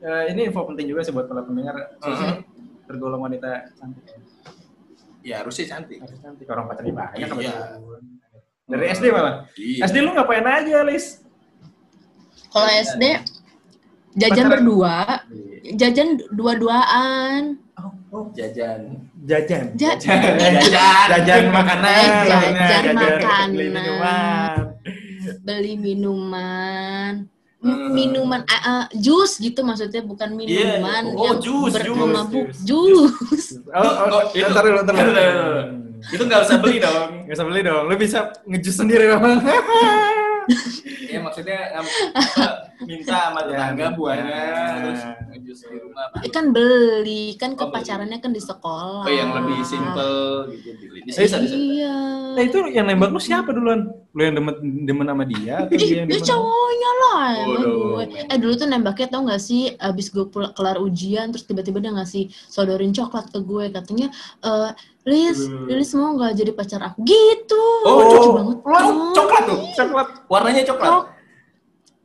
eh, 0.00 0.22
ini 0.28 0.40
info 0.44 0.60
penting 0.64 0.86
juga 0.86 1.00
sih 1.00 1.12
buat 1.12 1.26
para 1.26 1.42
pendengar. 1.42 1.74
Susi 1.96 2.26
tergolong 2.84 3.22
wanita 3.22 3.70
cantik. 3.72 4.04
ya. 4.04 4.18
Ya, 5.20 5.34
harusnya 5.38 5.64
cantik. 5.68 6.00
Harus 6.00 6.18
cantik. 6.18 6.46
Orang 6.46 6.66
pacarnya 6.66 6.90
banyak 6.92 7.28
Iya. 7.38 7.54
Dari 8.66 8.84
SD 8.88 9.04
malah. 9.08 9.46
Iya. 9.52 9.82
SD 9.84 9.96
lu 10.00 10.10
ngapain 10.10 10.42
aja, 10.42 10.82
Lis? 10.82 11.22
Kalau 12.50 12.68
SD 12.68 13.02
jajan 14.12 14.30
Pacaran. 14.36 14.50
berdua 14.50 14.96
jajan 15.74 16.08
dua-duaan 16.30 17.56
jajan. 18.34 18.80
Jajan. 19.20 19.76
Ja- 19.76 19.94
Jajan. 19.94 21.06
Jajan 21.12 21.42
makanan. 21.52 21.92
Eh, 21.94 22.08
lainnya, 22.26 22.66
jajan 22.66 22.94
makanan. 22.96 23.46
beli 23.52 23.68
minuman. 23.70 24.50
beli 25.40 25.74
minuman 25.76 27.14
Hmm. 27.60 27.92
minuman 27.92 28.40
ah, 28.48 28.88
jus 28.96 29.36
gitu 29.36 29.60
maksudnya 29.60 30.00
bukan 30.00 30.32
minuman 30.32 31.12
Oh, 31.12 31.28
yang 31.28 31.44
jus, 31.44 31.76
jus, 31.76 31.92
bermabuk 31.92 32.48
jus, 32.56 32.64
jus, 32.64 33.46
Oh, 33.76 33.84
oh, 33.84 34.08
Oh, 34.08 34.22
itu. 34.32 34.48
ntar 34.48 34.64
dulu, 34.64 34.80
ntar 34.80 34.94
dulu. 34.96 35.28
Itu 36.08 36.22
nggak 36.24 36.40
usah 36.40 36.56
beli 36.56 36.80
dong. 36.80 37.28
Gak 37.28 37.36
usah 37.36 37.44
beli 37.44 37.60
dong, 37.60 37.84
lu 37.84 37.94
bisa 38.00 38.32
ngejus 38.48 38.74
sendiri 38.74 39.12
memang. 39.12 39.44
Ya 41.10 41.20
maksudnya 41.20 41.58
minta 42.82 43.12
sama 43.28 43.40
tetangga 43.42 43.82
Ya, 43.82 43.90
buahnya 43.92 44.36
ya. 44.36 44.58
terus 44.74 45.00
ngejus 45.26 45.58
di 45.62 45.76
rumah. 45.78 46.04
Kan 46.26 46.44
beli 46.50 47.24
kan 47.34 47.52
ke 47.52 47.60
Oh, 47.60 47.68
pacarannya 47.68 48.18
kan 48.18 48.30
di 48.30 48.40
sekolah 48.40 49.02
Oh 49.02 49.10
yang 49.10 49.30
lebih 49.32 49.60
simple 49.62 50.16
gitu 50.54 50.70
beli. 50.80 51.00
Bisa 51.04 51.20
bisa. 51.22 51.36
bisa. 51.38 51.54
iya 51.54 51.96
Nah 52.30 52.42
itu 52.42 52.58
yang 52.68 52.86
nembak 52.86 53.10
lu 53.10 53.18
siapa 53.18 53.50
duluan? 53.50 53.90
Lu 54.10 54.20
yang 54.20 54.34
demen, 54.34 54.54
demen 54.82 55.04
sama 55.04 55.24
dia 55.24 55.60
atau 55.60 55.72
dia 55.72 55.86
yang 55.98 56.06
ya 56.06 56.14
demen? 56.14 56.24
cowoknya 56.24 56.90
lah 56.96 57.30
Waduh. 57.44 57.74
gue. 57.96 58.04
Eh 58.26 58.38
dulu 58.38 58.52
tuh 58.54 58.66
nembaknya 58.66 59.06
tau 59.08 59.22
gak 59.24 59.40
sih 59.40 59.62
abis 59.72 60.06
gue 60.08 60.24
kelar 60.30 60.76
ujian 60.78 61.28
terus 61.28 61.42
tiba-tiba 61.42 61.78
dia 61.78 61.92
ngasih 61.92 62.26
sodorin 62.44 62.90
coklat 62.90 63.28
ke 63.28 63.38
gue 63.38 63.64
katanya 63.68 64.08
eh 64.40 64.72
Liz, 65.02 65.40
Hmm. 65.42 65.64
Liz 65.66 65.90
mau 65.92 66.12
gak 66.14 66.34
jadi 66.34 66.52
pacar 66.52 66.80
aku? 66.84 67.00
Gitu. 67.00 67.64
Oh, 67.82 68.04
lucu 68.04 68.16
cok- 68.20 68.34
banget. 68.34 68.56
Oh, 68.60 68.82
coklat 69.10 69.42
tuh. 69.42 69.60
Coklat. 69.72 70.08
Warnanya 70.26 70.62
coklat. 70.62 70.92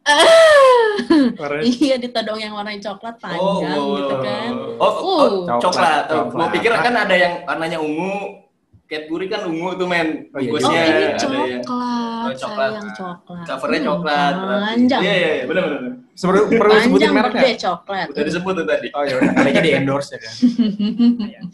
Ah. 0.06 0.86
Iya 1.66 1.98
ditodong 1.98 2.38
yang 2.38 2.54
warnanya 2.54 2.82
coklat 2.84 3.18
panjang 3.18 3.74
gitu 3.74 4.16
kan. 4.18 4.52
Oh, 4.78 4.86
oh, 4.86 4.94
oh, 4.96 5.26
Uh. 5.44 5.60
coklat. 5.60 6.06
Coklat. 6.06 6.32
Gue 6.32 6.48
pikir 6.56 6.72
kan 6.74 6.94
ada 6.96 7.16
yang 7.16 7.34
warnanya 7.44 7.78
ungu. 7.78 8.46
Cadbury 8.86 9.26
kan 9.26 9.50
ungu 9.50 9.74
tuh 9.74 9.90
men. 9.90 10.30
Oh, 10.30 10.38
iya. 10.38 10.50
Oh 10.54 10.60
ini 10.62 10.78
ada 10.78 11.02
yang 11.02 11.18
coklat, 11.18 11.50
Oh, 11.66 12.30
coklat. 12.32 12.70
sayang 12.70 12.90
coklat. 12.94 13.46
covernya 13.50 13.80
Hmm, 13.80 13.88
coklat. 13.90 14.34
Panjang. 14.38 15.02
Iya, 15.02 15.14
iya, 15.16 15.30
iya, 15.34 15.44
benar 15.44 15.64
benar. 15.64 15.80
benar. 15.82 15.94
Perlu, 16.16 16.42
perlu 16.48 16.72
sebutin 16.72 16.86
Panjang 16.86 17.12
merek 17.12 17.32
gede 17.34 17.42
nggak? 17.42 17.58
coklat. 17.60 18.08
Udah 18.08 18.24
disebut 18.24 18.54
tuh 18.54 18.66
tadi. 18.66 18.88
Oh 18.92 19.04
ya 19.04 19.14
udah, 19.18 19.32
kali 19.34 19.50
aja 19.50 19.62
di 19.62 19.72
endorse 19.74 20.10
ya 20.12 20.20
kan. 20.22 20.34
Iya. 21.26 21.42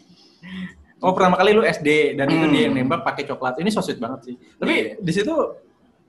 Oh 1.01 1.17
pertama 1.17 1.33
kali 1.33 1.49
lu 1.51 1.65
SD 1.65 2.13
dan 2.13 2.29
itu 2.29 2.45
Hmm. 2.45 2.53
dia 2.53 2.61
yang 2.61 2.77
nembak 2.77 3.01
pakai 3.01 3.25
coklat. 3.25 3.57
Ini 3.57 3.69
so 3.69 3.81
sweet 3.81 3.97
banget 3.97 4.21
sih. 4.21 4.35
Tapi 4.53 4.69
Iya. 4.69 5.01
di 5.01 5.11
situ 5.11 5.33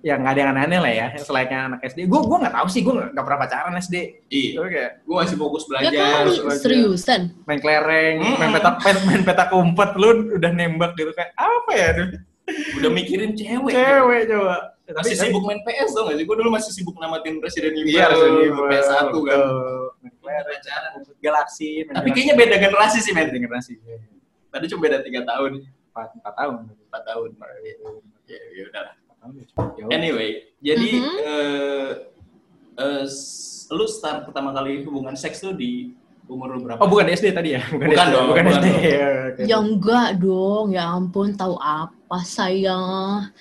ya 0.03 0.15
nggak 0.15 0.31
ada 0.31 0.41
yang 0.41 0.51
aneh-aneh 0.53 0.79
lah 0.79 0.93
ya. 0.93 1.07
Selainnya 1.25 1.59
anak 1.69 1.81
SD. 1.85 2.05
Gue 2.05 2.21
gue 2.21 2.39
nggak 2.39 2.53
tahu 2.53 2.67
sih. 2.67 2.81
Gue 2.81 2.95
nggak 2.97 3.23
pernah 3.23 3.41
pacaran 3.41 3.75
SD. 3.77 3.97
Iya. 4.29 4.61
Kayak 4.61 4.91
Gue 5.03 5.17
masih 5.17 5.37
fokus 5.37 5.63
Ya 5.63 5.69
belajar. 5.69 5.91
kali, 5.93 6.31
belajar. 6.37 6.61
seriusan. 6.61 7.21
main 7.43 7.59
kelereng, 7.59 8.17
Hmm. 8.19 8.37
main 8.37 8.51
petak 8.53 8.75
main, 8.79 8.97
main 9.05 9.23
petak 9.23 9.49
umpet 9.53 9.91
lu 9.95 10.09
udah 10.35 10.51
nembak 10.51 10.93
gitu 10.95 11.11
kayak 11.13 11.31
apa 11.35 11.73
ya? 11.73 11.89
Duh? 11.93 12.09
Udah 12.77 12.91
mikirin 12.91 13.33
cewek. 13.33 13.71
Cewek 13.71 14.23
coba. 14.29 14.57
Masih 14.93 15.15
Tapi- 15.15 15.31
sibuk 15.31 15.43
main 15.43 15.63
PS 15.63 15.91
tau 15.91 16.05
gak 16.05 16.17
sih? 16.17 16.25
Gue 16.27 16.37
dulu 16.37 16.51
masih 16.51 16.71
sibuk 16.71 16.97
namatin 16.99 17.39
Presiden 17.39 17.73
Evil. 17.73 17.87
Iya, 17.89 18.05
Resident 18.11 18.39
Evil. 18.45 18.65
PS1 18.67 18.93
kan. 18.93 19.39
Betul. 19.39 19.81
Main 20.03 20.15
kelereng, 20.19 20.59
Pacaran. 20.59 20.93
Galaxy. 21.19 21.71
main 21.81 21.95
Tapi 21.95 22.09
kayaknya 22.11 22.35
beda 22.37 22.57
generasi 22.59 22.99
sih 22.99 23.13
men. 23.15 23.31
beda 23.31 23.39
generasi. 23.41 23.73
Tadi 24.51 24.65
cuma 24.69 24.81
beda 24.83 24.99
3 25.01 25.23
tahun. 25.23 25.53
Empat, 25.65 26.09
empat 26.13 26.35
tahun. 26.35 26.55
4 26.91 27.03
tahun. 27.07 27.29
Ya, 28.27 28.41
ya 28.53 28.63
udah. 28.69 28.83
Empat 28.91 28.91
tahun 28.93 28.93
ya. 28.93 28.93
Ya 28.93 28.93
udah. 28.93 29.02
Anyway, 29.89 30.31
jadi 30.59 30.91
Mhm. 30.99 31.17
eh, 31.23 31.91
eh, 32.77 33.03
s- 33.05 33.71
lu 33.71 33.87
start 33.87 34.27
pertama 34.27 34.51
kali 34.51 34.83
hubungan 34.83 35.15
seks 35.15 35.41
tuh 35.41 35.55
di 35.55 35.95
umur 36.27 36.57
lu 36.57 36.61
berapa? 36.61 36.81
Oh 36.81 36.89
bukan 36.89 37.07
SD 37.09 37.31
tadi 37.31 37.55
ya? 37.55 37.63
Bukan 37.69 37.89
SD, 37.89 38.11
dong, 38.11 38.27
bukan 38.29 38.45
bukan 38.45 38.59
SD. 38.59 38.67
dong. 38.67 38.83
Ya, 38.83 39.09
oke. 39.29 39.43
Ya 39.45 39.57
enggak 39.59 40.09
dong, 40.19 40.67
ya 40.71 40.85
ampun 40.89 41.29
tahu 41.33 41.55
apa 41.57 42.19
saya. 42.23 42.79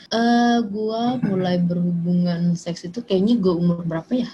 Eh 0.07 0.57
gua 0.67 1.17
mulai 1.19 1.57
berhubungan 1.57 2.53
seks 2.53 2.85
itu 2.85 3.01
kayaknya 3.01 3.35
gue 3.37 3.53
umur 3.53 3.81
berapa 3.81 4.11
ya? 4.13 4.29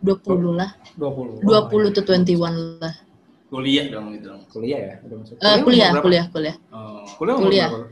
20 0.00 0.56
lah. 0.56 0.70
20. 0.96 1.44
20 1.44 1.92
to 1.92 2.00
21 2.00 2.80
lah. 2.80 2.94
Kuliah 3.46 3.86
dong 3.90 4.14
gitu. 4.14 4.30
dong. 4.30 4.40
Kuliah 4.48 4.80
ya? 4.80 4.94
Udah 5.02 5.16
masuk. 5.18 5.34
Eh 5.36 5.56
kuliah, 5.60 5.90
berapa? 5.90 6.04
kuliah, 6.06 6.24
kuliah. 6.30 6.56
Oh, 6.70 7.02
Kuliah 7.18 7.36
Kuliah. 7.36 7.68
berapa? 7.68 7.88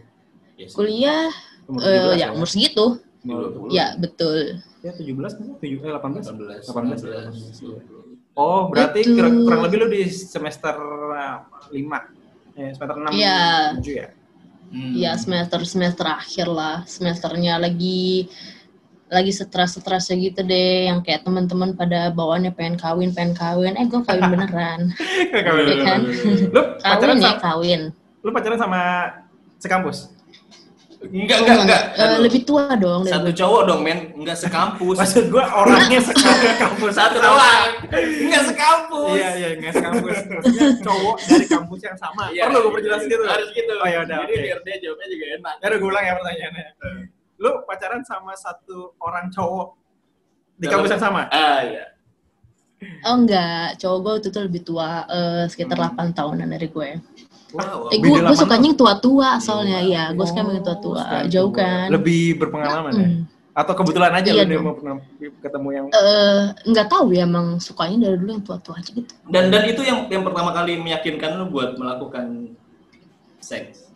yes. 0.57 0.71
Kuliah 0.73 1.26
Umur 1.69 1.81
eh 1.81 2.17
17 2.17 2.17
ya 2.17 2.29
umur 2.33 2.49
segitu. 2.49 2.85
Umur 3.21 3.69
20. 3.69 3.77
Ya, 3.77 3.87
betul. 3.95 4.39
Ya 4.81 4.93
17 4.95 5.37
kan? 5.37 5.47
7 5.61 5.69
eh 5.79 5.93
18. 5.93 6.33
18, 6.65 6.65
18. 6.65 7.29
19. 7.61 8.09
Oh, 8.33 8.71
berarti 8.71 9.03
Betul. 9.03 9.15
kira- 9.19 9.35
kurang 9.35 9.63
lebih 9.65 9.77
lu 9.79 9.87
di 9.91 10.03
semester 10.07 10.75
5. 11.69 12.01
Eh, 12.55 12.71
semester 12.73 12.97
6 12.97 13.11
Iya. 13.13 13.41
7 13.77 13.93
ya? 13.93 14.09
Hmm. 14.69 14.93
Ya 14.95 15.13
semester 15.15 15.61
semester 15.65 16.07
akhir 16.07 16.47
lah. 16.47 16.85
Semesternya 16.85 17.59
lagi 17.59 18.29
lagi 19.09 19.33
stres-stresnya 19.33 20.21
gitu 20.21 20.45
deh 20.45 20.85
yang 20.87 21.01
kayak 21.01 21.25
teman-teman 21.25 21.73
pada 21.73 22.13
bawaannya 22.13 22.53
pengen 22.53 22.77
kawin 22.77 23.09
pengen 23.11 23.33
kawin 23.33 23.73
eh 23.73 23.89
gue 23.89 24.05
kawin 24.05 24.21
beneran 24.37 24.93
Iya 25.33 25.77
kan? 25.81 26.01
Lu 26.53 26.61
pacaran 26.77 27.17
kawin 27.17 27.25
ya 27.25 27.33
sama, 27.33 27.41
kawin 27.41 27.81
lu 28.21 28.31
pacaran 28.37 28.59
sama 28.61 28.81
sekampus? 29.57 30.13
Enggak, 30.99 31.47
enggak, 31.47 31.57
enggak. 31.62 31.83
Eh, 31.95 32.19
lebih 32.19 32.43
tua 32.43 32.75
dong 32.75 33.07
dari 33.07 33.14
Satu 33.14 33.31
gue. 33.31 33.38
cowok 33.38 33.62
dong, 33.64 33.81
men. 33.87 33.99
Enggak 34.12 34.35
sekampus. 34.35 34.97
Maksud 34.99 35.25
gua 35.31 35.47
orangnya 35.55 36.00
sekampus 36.11 36.93
Satu 36.93 37.23
doang. 37.23 37.71
Enggak 37.95 38.43
sekampus. 38.50 39.14
Iya, 39.14 39.28
iya, 39.33 39.49
nggak 39.57 39.73
sekampus. 39.73 40.17
Cowok 40.83 41.17
dari 41.23 41.47
kampus 41.47 41.81
yang 41.87 41.97
sama. 41.97 42.25
Iya. 42.28 42.43
Perlu 42.45 42.59
gue 42.61 42.73
perjelas 42.75 43.02
gitu? 43.05 43.23
Harus 43.23 43.49
gitu. 43.52 43.73
Oh, 43.73 43.87
ya 43.87 43.99
udah, 44.02 44.17
Jadi 44.21 44.33
oke. 44.33 44.43
biar 44.43 44.59
dia 44.61 44.76
jawabnya 44.83 45.07
juga 45.09 45.25
enak. 45.33 45.55
Ya 45.55 45.67
udah 45.67 45.78
gue 45.78 45.88
ulang 45.88 46.05
ya 46.05 46.12
pertanyaannya. 46.19 46.67
Lu 47.38 47.50
pacaran 47.62 48.02
sama 48.02 48.33
satu 48.35 48.78
orang 48.99 49.31
cowok 49.31 49.69
di 50.52 50.67
Dalam- 50.67 50.83
kampus 50.83 50.90
yang 50.90 51.02
sama? 51.05 51.23
Ah, 51.31 51.62
iya. 51.62 51.85
oh 53.05 53.14
enggak 53.17 53.75
cowok 53.76 53.99
gue 54.00 54.14
itu 54.17 54.28
tuh 54.28 54.43
lebih 54.45 54.62
tua 54.62 55.02
eh, 55.05 55.45
sekitar 55.47 55.75
8 55.76 56.11
tahunan 56.12 56.47
dari 56.47 56.67
gue 56.67 56.88
Wow. 57.49 57.88
eh 57.88 57.97
gue 57.97 58.07
gue 58.07 58.21
delapan 58.21 58.37
sukanya 58.37 58.67
yang 58.67 58.76
tua-tua 58.76 59.28
soalnya 59.38 59.78
iya 59.81 60.05
gue 60.11 60.21
suka 60.23 60.38
yang 60.38 60.50
Oh, 60.50 60.61
tua-tua 60.61 61.02
jauh 61.26 61.49
tua. 61.49 61.57
kan 61.57 61.88
Lebih 61.88 62.37
berpengalaman 62.37 62.93
ya? 62.93 63.09
Mm. 63.09 63.21
Atau 63.55 63.75
kebetulan 63.75 64.12
aja 64.12 64.28
Iya 64.28 64.37
lu 64.38 64.45
dia 64.45 64.55
dong. 64.55 64.64
mau 64.64 64.75
pernah 64.75 64.95
ketemu 65.19 65.69
yang 65.73 65.85
eh 65.88 66.40
nggak 66.64 66.87
tahu 66.87 67.07
ya 67.11 67.25
emang 67.25 67.47
sukanya 67.59 67.97
dari 68.05 68.17
dulu 68.17 68.31
yang 68.31 68.45
tua-tua 68.45 68.75
aja 68.76 68.90
gitu 68.90 69.09
Dan 69.26 69.49
dan 69.49 69.62
itu 69.64 69.81
yang 69.81 70.07
yang 70.07 70.23
pertama 70.23 70.52
kali 70.52 70.76
meyakinkan 70.76 71.31
lu 71.35 71.49
buat 71.49 71.75
melakukan 71.75 72.52
seks. 73.38 73.88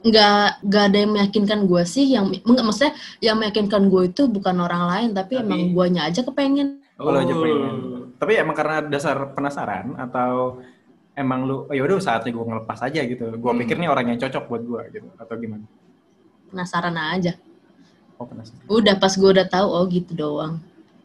nggak 0.00 0.60
nggak 0.62 0.84
ada 0.84 0.98
yang 0.98 1.12
meyakinkan 1.12 1.60
gue 1.64 1.82
sih 1.84 2.06
yang 2.06 2.28
enggak 2.38 2.60
maksudnya 2.62 2.92
yang 3.20 3.36
meyakinkan 3.36 3.88
gue 3.88 4.02
itu 4.06 4.22
bukan 4.26 4.56
orang 4.58 4.84
lain 4.86 5.08
tapi, 5.12 5.32
Tapi- 5.34 5.42
emang 5.42 5.60
guanya 5.70 6.04
aja 6.04 6.20
kepengen 6.20 6.80
Oh, 6.94 7.10
lu 7.10 7.18
aja 7.18 7.34
pengen. 7.34 7.74
Tapi 8.14 8.32
emang 8.36 8.54
karena 8.54 8.78
dasar 8.80 9.34
penasaran 9.34 9.98
atau 9.98 10.62
emang 11.14 11.40
lu 11.42 11.56
oh, 11.62 11.72
yaudah 11.72 11.98
saatnya 11.98 12.30
gue 12.30 12.44
ngelepas 12.44 12.78
aja 12.80 13.00
gitu. 13.00 13.24
Gue 13.32 13.50
Hmm. 13.50 13.60
pikir 13.60 13.76
nih 13.76 13.86
orang 13.86 14.06
yang 14.06 14.18
cocok 14.18 14.44
buat 14.44 14.62
gue 14.62 14.80
gitu 14.92 15.08
atau 15.14 15.34
gimana? 15.34 15.64
penasaran 16.44 16.94
aja 16.94 17.34
Oh 18.14 18.22
penasaran. 18.24 18.62
udah 18.68 18.94
pas 18.94 19.10
gue 19.10 19.26
udah 19.28 19.42
tahu 19.44 19.66
oh 19.66 19.84
gitu 19.86 20.14
doang 20.14 20.62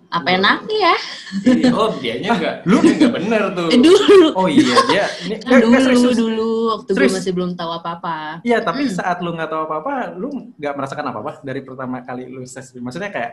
apa 0.08 0.30
enaknya 0.32 0.78
ya 0.84 0.96
Iya, 1.44 1.70
oh, 1.72 1.90
dianya 1.96 2.30
enggak. 2.36 2.56
lu? 2.66 2.78
Enggak 2.80 3.12
bener 3.12 3.42
tuh. 3.54 3.68
Eh, 3.68 3.78
dulu 3.80 4.28
Oh 4.36 4.46
iya 4.46 4.78
dia. 4.86 5.06
Ini, 5.20 5.36
Kan 5.40 5.54
eh, 5.56 5.66
eh, 5.68 5.70
serius, 5.80 5.86
dulu 5.96 6.06
serius. 6.08 6.18
dulu 6.20 6.48
waktu 6.72 6.90
gue 6.92 7.10
masih 7.12 7.34
belum 7.34 7.52
tahu 7.54 7.72
apa 7.72 7.90
apa 7.98 8.16
Iya, 8.42 8.58
tapi 8.60 8.84
Hmm. 8.86 8.94
saat 8.96 9.18
lu 9.20 9.30
nggak 9.32 9.50
tahu 9.50 9.62
apa-apa, 9.64 9.94
lu 10.14 10.28
nggak 10.54 10.74
merasakan 10.76 11.06
apa-apa 11.08 11.32
dari 11.42 11.62
pertama 11.62 11.98
kali 12.00 12.24
lu 12.26 12.42
ses. 12.44 12.70
Maksudnya 12.72 13.10
kayak 13.10 13.32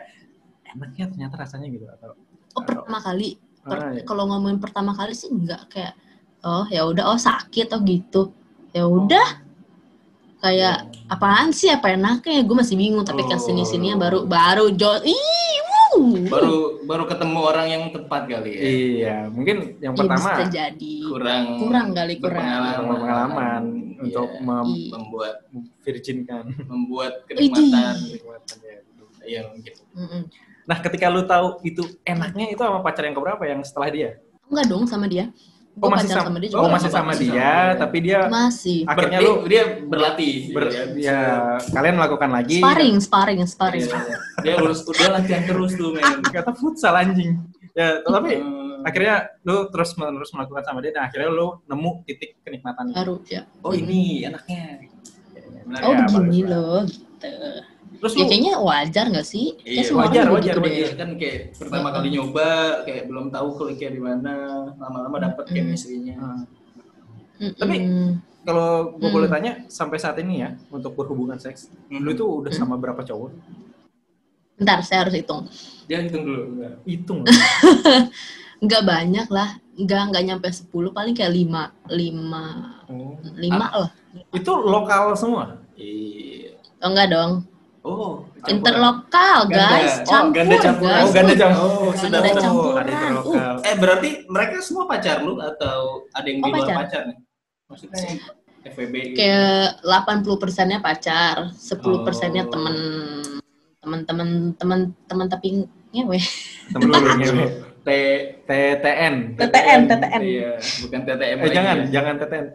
enaknya 0.71 1.05
ternyata 1.07 1.35
rasanya 1.39 1.67
gitu 1.67 1.85
atau 1.87 2.13
oh 2.51 2.63
pertama 2.63 2.97
kali 2.99 3.37
Per- 3.59 3.77
Ah, 3.77 3.91
iya. 3.91 4.03
kalau 4.05 4.25
ngomongin 4.27 4.57
pertama 4.57 4.93
kali 4.93 5.13
sih 5.13 5.29
enggak 5.29 5.69
kayak 5.69 5.93
oh 6.47 6.65
ya 6.69 6.87
udah 6.87 7.11
oh 7.11 7.19
sakit 7.19 7.75
oh 7.75 7.83
gitu 7.83 8.23
ya 8.71 8.87
udah 8.87 9.43
kayak 10.39 10.77
apaan 11.07 11.51
sih 11.51 11.67
apa 11.67 11.91
enaknya 11.91 12.41
gue 12.41 12.57
masih 12.57 12.77
bingung 12.77 13.03
tapi 13.03 13.21
Oh. 13.21 13.29
ke 13.29 13.37
sini 13.37 13.63
sininya 13.63 13.99
baru 14.01 14.23
baru 14.25 14.71
jo 14.71 15.01
ih 15.03 15.19
wuh. 15.97 16.29
Baru 16.29 16.57
baru 16.85 17.05
ketemu 17.05 17.39
orang 17.41 17.67
yang 17.67 17.83
tepat 17.89 18.29
kali 18.29 18.51
ya. 18.53 18.61
Iya, 18.61 19.17
mungkin 19.27 19.81
yang 19.81 19.97
Iya, 19.97 20.01
pertama 20.03 20.29
bisa 20.29 20.45
jadi 20.47 20.95
Kurang 21.03 21.45
Kurang 21.59 21.89
kali, 21.91 22.15
kurang. 22.21 22.45
pengalaman 22.93 23.63
untuk 23.99 24.29
Iya. 24.29 24.45
mem- 24.45 24.77
Iya. 24.77 24.91
membuat 24.93 25.37
virginkan 25.81 26.45
membuat 26.65 27.13
kenikmatan. 27.25 27.95
kenikmatan 27.97 28.57
ya. 28.61 28.79
Iya 29.25 29.41
mungkin. 29.49 29.73
Mm-mm. 29.97 30.23
Nah, 30.67 30.79
ketika 30.81 31.07
lu 31.09 31.23
tahu 31.25 31.63
itu 31.63 31.83
enaknya 32.05 32.47
itu 32.49 32.61
sama 32.61 32.83
pacar 32.83 33.03
yang 33.03 33.17
keberapa 33.17 33.43
yang 33.43 33.61
setelah 33.63 33.89
dia? 33.89 34.11
enggak 34.47 34.67
dong 34.69 34.87
sama 34.87 35.07
dia 35.07 35.27
Oh, 35.77 35.81
gue 35.83 35.93
masih 35.93 36.09
pacaran 36.09 36.17
sama, 36.17 36.27
sama 36.27 36.39
dia 36.41 36.49
oh, 36.49 36.53
juga 36.57 36.69
masih 36.73 36.91
sama 36.91 37.13
dia, 37.15 37.51
tapi 37.77 37.97
dia 38.01 38.21
masih 38.27 38.79
akhirnya 38.83 39.19
lu 39.21 39.33
dia 39.45 39.63
berlatih. 39.79 40.35
ber- 40.51 40.73
ya. 40.73 40.85
ya 40.97 41.21
kalian 41.69 41.95
melakukan 41.95 42.31
lagi 42.33 42.59
sparring 42.59 42.97
sparring 42.97 43.41
sparring 43.45 43.85
Iya. 43.85 44.01
Dia 44.41 44.55
urus 44.57 44.81
udah 44.83 45.09
latihan 45.13 45.45
terus 45.45 45.77
tuh 45.77 45.93
men. 45.93 46.25
kata 46.27 46.57
futsal 46.57 46.97
anjing. 46.97 47.45
Ya, 47.77 48.01
tapi 48.01 48.41
Hmm. 48.41 48.89
akhirnya 48.89 49.15
lu 49.43 49.69
terus 49.69 49.93
menerus 49.95 50.33
melakukan 50.33 50.65
sama 50.65 50.81
dia 50.81 50.97
dan 50.97 51.05
akhirnya 51.05 51.29
lu 51.29 51.61
nemu 51.63 51.91
titik 52.03 52.41
kenikmatan. 52.41 52.97
baru 52.97 53.21
ya 53.27 53.45
oh 53.61 53.73
ini 53.73 54.25
enaknya. 54.25 54.81
Benar 55.61 55.81
oh 55.83 55.93
Ya, 55.93 56.01
begini 56.09 56.41
loh 56.47 56.89
gitu 56.89 57.29
Terus 57.97 58.13
ya 58.13 58.19
lu 58.19 58.25
kayaknya 58.27 58.55
wajar 58.59 59.05
nggak 59.09 59.25
sih 59.25 59.47
Iya, 59.59 59.73
Kayak 59.73 59.85
semua 59.85 60.03
wajar, 60.05 60.25
wajar, 60.29 60.55
gitu 60.55 60.61
wajar. 60.61 60.91
Kan 60.95 61.11
kayak 61.17 61.39
pertama 61.55 61.89
kali 61.91 62.09
nyoba 62.11 62.49
kayak 62.83 63.03
belum 63.07 63.27
tahu 63.29 63.49
kliknya 63.57 63.91
di 63.91 64.01
mana, 64.01 64.35
lama-lama 64.75 65.17
dapet 65.23 65.45
Mm. 65.45 65.55
chemistry-nya. 65.55 66.17
Hmm. 67.37 67.53
Tapi, 67.53 67.77
kalau 68.43 68.69
gue 68.95 69.05
Hmm. 69.05 69.13
boleh 69.13 69.29
tanya 69.29 69.53
sampai 69.67 69.97
saat 69.97 70.17
ini 70.17 70.41
ya 70.41 70.55
untuk 70.69 70.93
berhubungan 70.93 71.37
seks, 71.37 71.69
Hmm. 71.87 72.01
lu 72.01 72.13
tuh 72.13 72.41
udah 72.41 72.49
Hmm. 72.49 72.61
sama 72.63 72.75
berapa 72.77 73.01
cowok? 73.01 73.33
bentar 74.57 74.81
saya 74.81 75.05
harus 75.05 75.13
hitung 75.13 75.45
Dia 75.85 76.01
hitung 76.01 76.25
dulu. 76.25 76.43
enggak. 76.51 76.75
Hitung. 76.83 77.21
nggak 78.65 78.83
banyak 78.83 79.29
lah 79.29 79.51
nggak 79.77 80.03
nggak 80.09 80.25
nyampe 80.25 80.49
10 80.49 80.89
paling 80.89 81.13
kayak 81.13 81.29
lima 81.29 81.69
lima 81.87 82.45
Oh. 82.89 83.21
lima 83.37 83.67
lah 83.69 83.91
Itu 84.33 84.57
lokal 84.57 85.13
semua. 85.13 85.61
Iya. 85.77 86.57
oh, 86.81 86.89
enggak 86.89 87.09
dong 87.11 87.33
Oh, 87.87 88.27
interlokal 88.45 89.47
Ganda. 89.47 89.67
guys 89.71 89.95
Oh, 89.97 90.05
campur 90.05 90.35
ganda 90.35 90.57
campur. 90.59 90.89
guys 90.89 91.01
Oh, 91.01 91.11
ganda 91.13 91.35
campur. 91.35 91.63
Oh, 91.63 91.91
sudah 91.95 92.19
Ganda 92.21 92.41
campuran. 92.41 92.75
ada 92.77 92.91
Uh, 92.91 92.99
interlokal. 92.99 93.55
Eh 93.63 93.75
berarti 93.79 94.09
mereka 94.27 94.55
semua 94.59 94.85
pacar 94.85 95.17
lu 95.21 95.39
atau 95.39 95.79
ada 96.11 96.27
yang 96.27 96.39
di 96.39 96.43
Oh, 96.43 96.51
luar 96.51 96.59
pacar. 96.61 96.77
pacar 96.81 97.01
nih? 97.07 97.17
Maksudnya 97.67 98.03
FWB 98.67 98.95
gitu. 99.05 99.17
kayak 99.17 99.67
80 99.81 100.35
persennya 100.37 100.79
pacar 100.81 101.37
10 101.53 101.79
persennya 102.03 102.43
Oh. 102.43 102.51
temen 102.51 102.77
temen 103.79 104.01
temen 104.03 104.29
temen 104.57 104.79
temen 105.07 105.27
tapi 105.29 105.47
ngewe 105.93 106.19
Temen 106.69 106.89
lu 106.91 107.11
ngewe. 107.17 107.47
T 107.81 107.89
TTN. 108.43 109.15
TTN, 109.39 109.81
TTN. 109.87 110.21
Iya, 110.21 110.51
bukan 110.83 111.01
TTM 111.01 111.37
Eh 111.37 111.43
lagi 111.45 111.55
jangan, 111.55 111.77
ya. 111.77 111.87
jangan 111.93 112.15
TTN. 112.19 112.47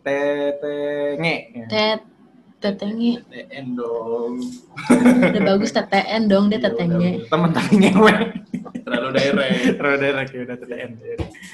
TTNG. 0.00 1.26
Ya. 1.52 1.66
Tet 1.66 2.00
tetenge 2.60 3.24
TTN 3.24 3.66
dong. 3.72 4.32
udah 5.24 5.42
bagus 5.48 5.70
TTN 5.70 6.22
dong 6.26 6.46
dia 6.46 6.56
Iya, 6.56 6.66
tetenge. 6.68 7.10
udah, 7.16 7.26
Temen 7.26 7.50
tapi 7.50 7.72
ngewe. 7.76 8.12
Terlalu 8.80 9.08
direct. 9.12 9.60
Terus 9.74 9.96
daerah 9.96 10.22
kayak 10.22 10.42
udah 10.44 10.56
TTN. 10.58 10.90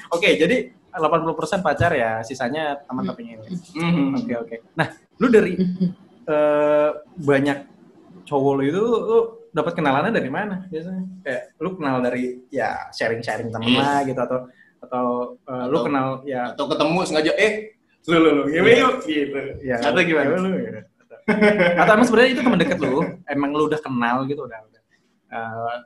Oke, 0.09 0.29
jadi 0.35 0.55
80% 0.89 1.33
pacar 1.61 1.91
ya, 1.91 2.19
sisanya 2.21 2.75
teman 2.81 3.03
tapi 3.03 3.21
ngewe. 3.25 3.47
Mhm. 3.73 4.05
Oke, 4.17 4.33
oke. 4.37 4.55
Nah, 4.73 4.87
lu 5.15 5.27
dari 5.27 5.55
eh, 6.25 6.89
banyak 7.17 7.57
cowok 8.23 8.51
lu 8.53 8.63
itu 8.65 8.83
lu 8.83 9.17
dapat 9.49 9.73
kenalannya 9.73 10.11
dari 10.11 10.27
mana 10.27 10.67
biasanya? 10.67 11.03
Kayak 11.21 11.41
lu 11.57 11.69
kenal 11.73 11.97
dari 11.99 12.23
ya 12.49 12.91
sharing-sharing 12.91 13.47
temen 13.47 13.71
Iya. 13.71 13.79
lah 13.79 13.99
gitu 14.03 14.19
atau 14.19 14.39
atau 14.77 15.05
eh, 15.41 15.65
lu 15.65 15.77
kenal 15.81 16.07
ya 16.21 16.51
Atau 16.51 16.67
ketemu 16.67 16.99
sengaja 17.01 17.31
eh 17.33 17.79
lu 18.05 18.17
lu 18.17 18.29
lu 18.33 18.43
gimana 18.45 18.67
Iya. 18.67 18.83
yuk 18.83 18.95
gitu. 19.01 19.39
ya 19.63 19.75
Atau 19.79 20.01
gimana? 20.01 20.27
ya 20.27 20.37
lu, 20.37 20.49
gitu. 20.53 20.79
Atau 21.83 21.91
emang 21.91 22.07
sebenarnya 22.07 22.31
itu 22.33 22.41
teman 22.41 22.59
deket 22.59 22.77
lu? 22.79 23.03
Emang 23.27 23.51
lu 23.51 23.67
udah 23.67 23.79
kenal 23.83 24.23
gitu? 24.25 24.47
Udah 24.47 24.59
udah. 24.63 24.81
Eh, 25.27 25.77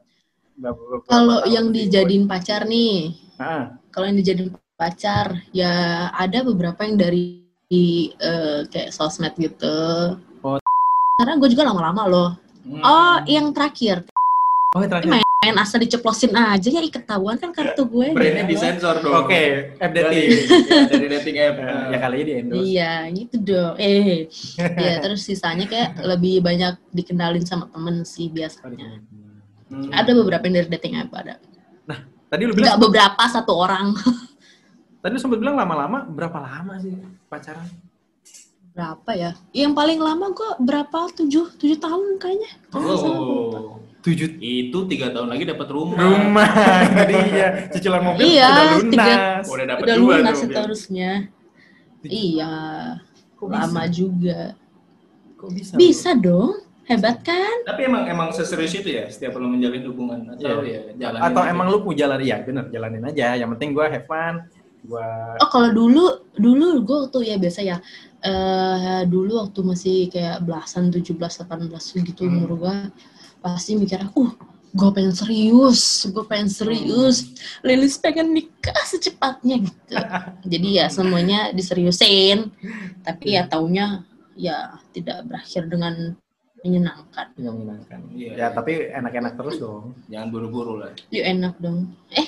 Kalau 1.10 1.42
yang 1.50 1.74
di- 1.74 1.90
dijadiin 1.90 2.30
pacar 2.30 2.70
nih, 2.70 3.18
Ah, 3.42 3.74
kalau 3.90 4.06
yang 4.06 4.22
dijadiin 4.22 4.54
pacar 4.78 5.34
ya 5.50 6.08
ada 6.14 6.46
beberapa 6.46 6.86
yang 6.86 6.98
dari 7.02 7.42
eh, 7.72 8.68
kayak 8.70 8.92
sosmed 8.94 9.34
gitu. 9.40 9.78
Oh. 10.44 10.60
Karena 11.18 11.40
gue 11.40 11.50
juga 11.50 11.66
lama-lama 11.66 12.04
loh. 12.06 12.30
Hmm. 12.62 12.84
Oh, 12.84 13.18
yang 13.26 13.50
terakhir. 13.56 14.06
Oh 14.76 14.84
yang 14.84 14.92
terakhir 14.92 15.24
main 15.42 15.58
asal 15.58 15.82
diceplosin 15.82 16.30
aja 16.38 16.70
ya 16.70 16.86
ketahuan 16.86 17.34
kan 17.34 17.50
kartu 17.50 17.82
gue. 17.90 18.14
brandnya 18.14 18.46
gitu. 18.46 18.62
disensor 18.62 19.02
dong. 19.02 19.26
oke 19.26 19.42
app 19.82 19.90
Dari, 19.90 20.06
dating 20.06 20.30
ya, 20.70 20.82
dari 20.86 21.08
dating 21.18 21.38
app. 21.42 21.56
Eh, 21.58 21.82
ya 21.90 21.98
kali 21.98 22.16
ini 22.22 22.24
di 22.30 22.34
endorse 22.38 22.62
Iya, 22.62 22.94
gitu 23.10 23.36
dong. 23.42 23.74
Eh, 23.82 24.30
ya 24.62 25.02
terus 25.02 25.26
sisanya 25.26 25.66
kayak 25.66 25.98
lebih 25.98 26.46
banyak 26.46 26.78
dikenalin 26.94 27.42
sama 27.42 27.66
temen 27.74 28.06
sih 28.06 28.30
biasanya. 28.30 29.02
Hmm. 29.66 29.90
Ada 29.90 30.14
beberapa 30.14 30.46
yang 30.46 30.62
dari 30.62 30.70
dating 30.78 30.94
app 31.02 31.10
ada. 31.10 31.42
tadi 32.30 32.42
lu 32.46 32.54
Enggak 32.54 32.78
bilang 32.78 32.84
beberapa 32.86 33.24
satu 33.26 33.52
orang. 33.58 33.98
tadi 35.02 35.12
lu 35.18 35.20
sempat 35.26 35.42
bilang 35.42 35.58
lama-lama 35.58 36.06
berapa 36.06 36.38
lama 36.38 36.78
sih 36.78 36.94
pacaran 37.26 37.66
berapa 38.72 39.12
ya? 39.20 39.32
Yang 39.52 39.74
paling 39.76 40.00
lama 40.00 40.32
gue 40.32 40.50
berapa? 40.64 41.12
Tujuh, 41.12 41.60
tujuh 41.60 41.76
tahun 41.76 42.22
kayaknya. 42.24 42.52
Lupa. 42.72 43.60
Oh, 43.60 43.84
tujuh 44.02 44.30
itu 44.38 44.78
tiga 44.86 45.10
tahun 45.10 45.30
lagi 45.30 45.46
dapat 45.46 45.68
rumah. 45.68 45.98
rumah 45.98 46.50
jadi 46.92 47.16
ya 47.40 47.48
cicilan 47.70 48.02
mobil 48.02 48.26
Iya, 48.28 48.46
udah 48.48 48.66
tiga- 48.84 49.06
lunas 49.08 49.46
Udah 49.48 49.66
dapat 49.68 49.84
Udah 49.84 49.96
dua 49.96 50.14
lunas 50.18 50.40
harusnya. 50.58 51.12
Iya, 52.02 52.54
Kok 53.36 53.48
lama 53.48 53.84
bisa? 53.84 53.94
juga. 53.94 54.40
kok 55.34 55.50
bisa 55.52 55.74
Bisa 55.74 56.10
dong, 56.16 56.54
hebat 56.84 57.18
kan? 57.20 57.56
Tapi 57.64 57.82
emang 57.84 58.06
emang 58.06 58.30
seserius 58.30 58.74
itu 58.76 58.90
ya 58.92 59.06
setiap 59.06 59.34
lo 59.36 59.46
menjalin 59.48 59.82
hubungan 59.84 60.20
atau 60.32 60.62
Iya. 60.62 60.62
ya 60.64 60.82
jalanin 61.00 61.22
atau 61.24 61.42
aja? 61.42 61.50
emang 61.50 61.68
lu 61.68 61.78
mau 61.80 61.94
jalan 61.94 62.20
iya 62.20 62.38
bener 62.40 62.66
jalanin 62.68 63.02
aja 63.04 63.34
yang 63.36 63.50
penting 63.52 63.70
gua 63.72 63.86
have 63.88 64.06
fun 64.06 64.46
gua 64.84 65.38
Oh 65.38 65.48
kalau 65.48 65.70
dulu, 65.72 66.06
dulu 66.32 66.68
gue 66.80 67.00
tuh 67.08 67.22
ya 67.22 67.38
biasa 67.38 67.62
ya. 67.62 67.78
eh 68.20 69.02
dulu 69.04 69.42
waktu 69.42 69.60
masih 69.64 69.98
kayak 70.08 70.42
belasan, 70.42 70.90
17, 70.90 71.10
18 71.18 71.74
gitu 72.04 72.22
Hmm. 72.24 72.38
umur 72.40 72.52
gue. 72.60 72.76
Pasti 73.42 73.74
mikirnya, 73.74 74.10
uh 74.14 74.32
gue 74.72 74.90
pengen 74.96 75.12
serius, 75.12 76.08
gue 76.08 76.24
pengen 76.24 76.48
serius. 76.48 77.28
Lilis 77.60 78.00
pengen 78.00 78.32
nikah 78.32 78.82
secepatnya 78.88 79.68
gitu. 79.68 79.96
Jadi 80.52 80.68
ya 80.80 80.88
semuanya 80.88 81.52
diseriusin. 81.52 82.54
Tapi 83.04 83.36
ya 83.36 83.50
taunya 83.52 84.06
ya 84.40 84.80
tidak 84.96 85.28
berakhir 85.28 85.68
dengan 85.68 86.16
menyenangkan. 86.62 87.34
menyenangkan 87.36 88.00
Iya. 88.14 88.32
ya 88.38 88.48
tapi 88.54 88.94
enak-enak 88.94 89.34
terus 89.34 89.58
dong 89.58 89.98
Jangan 90.08 90.30
buru-buru 90.30 90.78
lah. 90.78 90.94
Yuk 91.10 91.26
enak 91.26 91.58
dong. 91.58 91.90
Eh, 92.14 92.28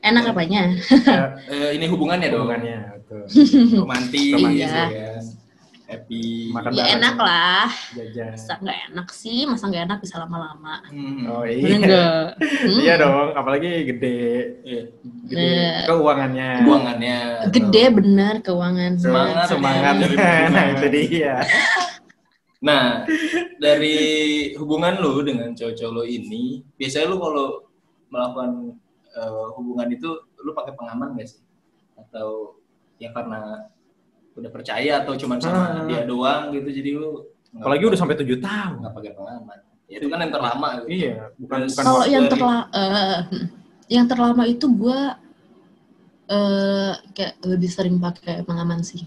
enak 0.00 0.30
apanya? 0.30 0.78
Ya, 1.02 1.34
Eh, 1.50 1.74
ini 1.74 1.90
hubungannya 1.90 2.30
dong. 2.30 2.46
hubungannya 2.46 3.02
betul 3.02 3.26
Romantis, 3.82 4.30
Romantis, 4.30 4.70
ya. 4.70 4.86
ya. 4.88 5.18
Happy. 5.94 6.50
Makan 6.50 6.70
Ya 6.70 6.82
bareng. 6.82 6.94
enak 6.98 7.16
lah. 7.16 7.68
jajan 7.94 8.30
Masa 8.34 8.52
nggak 8.58 8.78
enak 8.90 9.08
sih? 9.08 9.38
Masa 9.46 9.64
nggak 9.70 9.84
enak 9.86 9.98
bisa 10.02 10.16
lama-lama? 10.18 10.74
Hmm. 10.90 11.22
oh 11.30 11.44
iya 11.46 11.74
nggak? 11.78 12.26
Hmm. 12.64 12.80
iya 12.80 12.94
dong 12.96 13.30
apalagi 13.32 13.70
gede 13.86 14.18
Iya. 14.64 14.82
gede 15.28 15.44
Nah. 15.44 15.84
keuangannya 15.86 16.48
Keuangannya. 16.60 17.18
Gede 17.52 17.84
bener 17.92 18.34
keuangan. 18.40 18.92
Semangat. 18.96 19.46
semangatnya 19.46 20.30
nah 20.50 20.64
itu 20.72 20.86
dia 20.90 21.34
Nah, 22.64 23.04
dari 23.60 23.96
hubungan 24.56 24.96
lu 24.96 25.20
dengan 25.20 25.52
cowok-cowok 25.52 25.92
lu 25.92 26.02
ini, 26.08 26.64
biasanya 26.80 27.12
lu 27.12 27.20
kalau 27.20 27.60
melakukan 28.08 28.72
eh, 29.12 29.46
hubungan 29.52 29.92
itu, 29.92 30.08
lu 30.40 30.56
pakai 30.56 30.72
pengaman 30.72 31.12
gak 31.12 31.28
sih? 31.28 31.44
Atau 32.00 32.56
ya 32.96 33.12
karena 33.12 33.68
udah 34.34 34.50
percaya 34.50 35.02
atau 35.02 35.14
cuma 35.14 35.38
sama 35.38 35.82
Ah. 35.82 35.86
dia 35.86 36.02
doang 36.02 36.50
gitu, 36.50 36.68
jadi 36.70 36.90
lu 36.98 37.22
apalagi 37.54 37.86
udah 37.86 37.98
sampai 37.98 38.18
tujuh 38.18 38.38
tahun 38.42 38.82
nggak 38.82 38.92
pakai 38.92 39.12
pengaman. 39.14 39.58
Ya, 39.86 39.96
itu 40.00 40.06
kan 40.10 40.18
yang 40.18 40.32
terlama. 40.32 40.68
Gitu. 40.80 40.86
iya 40.90 41.12
bukan 41.38 41.58
bukan 41.70 41.82
Kalau 41.84 42.04
yang 42.08 42.26
terla 42.26 42.56
eh, 42.72 43.18
yang 43.92 44.06
terlama 44.10 44.42
itu 44.48 44.66
gue 44.66 45.00
eh 46.24 46.92
kayak 47.12 47.34
lebih 47.44 47.68
sering 47.68 47.96
pakai 48.00 48.42
pengaman 48.42 48.80
sih. 48.80 49.04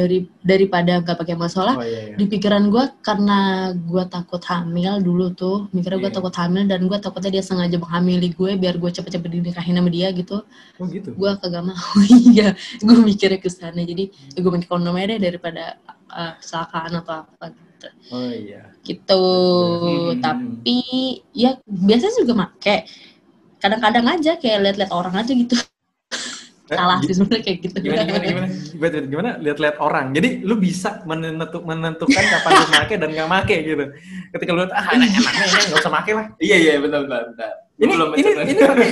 Dari 0.00 0.18
daripada 0.40 0.98
nggak 0.98 1.16
pakai 1.16 1.36
masalah. 1.36 1.76
oh 1.76 1.84
iya, 1.84 2.00
iya. 2.08 2.14
Di 2.16 2.24
pikiran 2.24 2.72
gue 2.72 2.84
karena 3.00 3.38
gue 3.76 4.04
takut 4.08 4.40
hamil 4.48 5.00
dulu 5.00 5.26
tuh, 5.32 5.68
mikirnya 5.70 6.00
gue 6.00 6.10
Iya. 6.10 6.16
takut 6.16 6.34
hamil 6.34 6.64
dan 6.64 6.80
gue 6.88 6.98
takutnya 6.98 7.30
dia 7.36 7.44
sengaja 7.44 7.76
menghamili 7.76 8.32
gue 8.32 8.50
biar 8.56 8.74
gue 8.76 8.90
cepet-cepet 8.90 9.30
dinikahin 9.30 9.76
sama 9.76 9.90
dia 9.92 10.08
gitu. 10.10 10.40
oh 10.76 10.86
gitu 10.88 11.12
Gue 11.12 11.30
kagak 11.36 11.68
mau. 11.68 11.76
Iya, 12.32 12.56
gue 12.80 12.96
mikirnya 13.00 13.36
ke 13.36 13.48
sana. 13.48 13.80
Jadi 13.80 14.08
gue 14.32 14.50
pakai 14.50 14.66
kondom 14.66 14.96
aja 14.96 15.06
deh 15.12 15.20
daripada 15.20 15.76
eh, 16.10 16.32
kecelakaan 16.40 16.92
atau 16.98 17.14
apa 17.22 17.44
gitu. 17.54 17.88
oh 18.10 18.28
iya 18.28 18.62
gitu 18.82 19.22
Hmm. 20.10 20.20
tapi 20.20 20.78
ya 21.32 21.56
biasanya 21.64 22.20
juga 22.20 22.34
make 22.36 22.84
kadang-kadang 23.56 24.06
aja 24.08 24.36
kayak 24.36 24.58
lihat-lihat 24.64 24.92
orang 24.92 25.14
aja 25.16 25.32
gitu 25.32 25.56
Eh, 26.70 26.78
salah 26.78 27.02
sih 27.02 27.10
sebenarnya 27.10 27.42
kayak 27.42 27.58
gitu 27.60 27.76
Gimana, 27.82 28.02
gimana, 28.06 28.24
gimana? 28.24 28.46
Wait, 28.78 28.94
gimana 29.04 29.30
lihat-lihat 29.36 29.76
orang 29.76 30.06
jadi 30.14 30.28
lu 30.40 30.54
bisa 30.54 31.02
menentu- 31.02 31.60
menentukan 31.60 32.22
kapan 32.22 32.50
lu 32.54 32.66
make 32.70 32.94
dan 32.94 33.08
nggak 33.10 33.26
make 33.28 33.56
gitu 33.60 33.84
ketika 34.30 34.50
lu 34.50 34.62
lihat 34.62 34.72
ah 34.72 34.86
enak 34.88 35.08
enaknya 35.10 35.44
ini 35.44 35.62
nggak 35.66 35.80
usah 35.80 35.90
make 35.90 36.12
lah 36.12 36.26
Iya, 36.38 36.56
iya, 36.56 36.72
betul, 36.78 37.00
betul. 37.04 37.22
betul. 37.28 37.50
Gua 37.74 37.80
ini 37.80 37.92
belum 37.92 38.08
ini 38.12 38.22
mencoba. 38.22 38.42
ini 38.44 38.60
pakai 38.62 38.88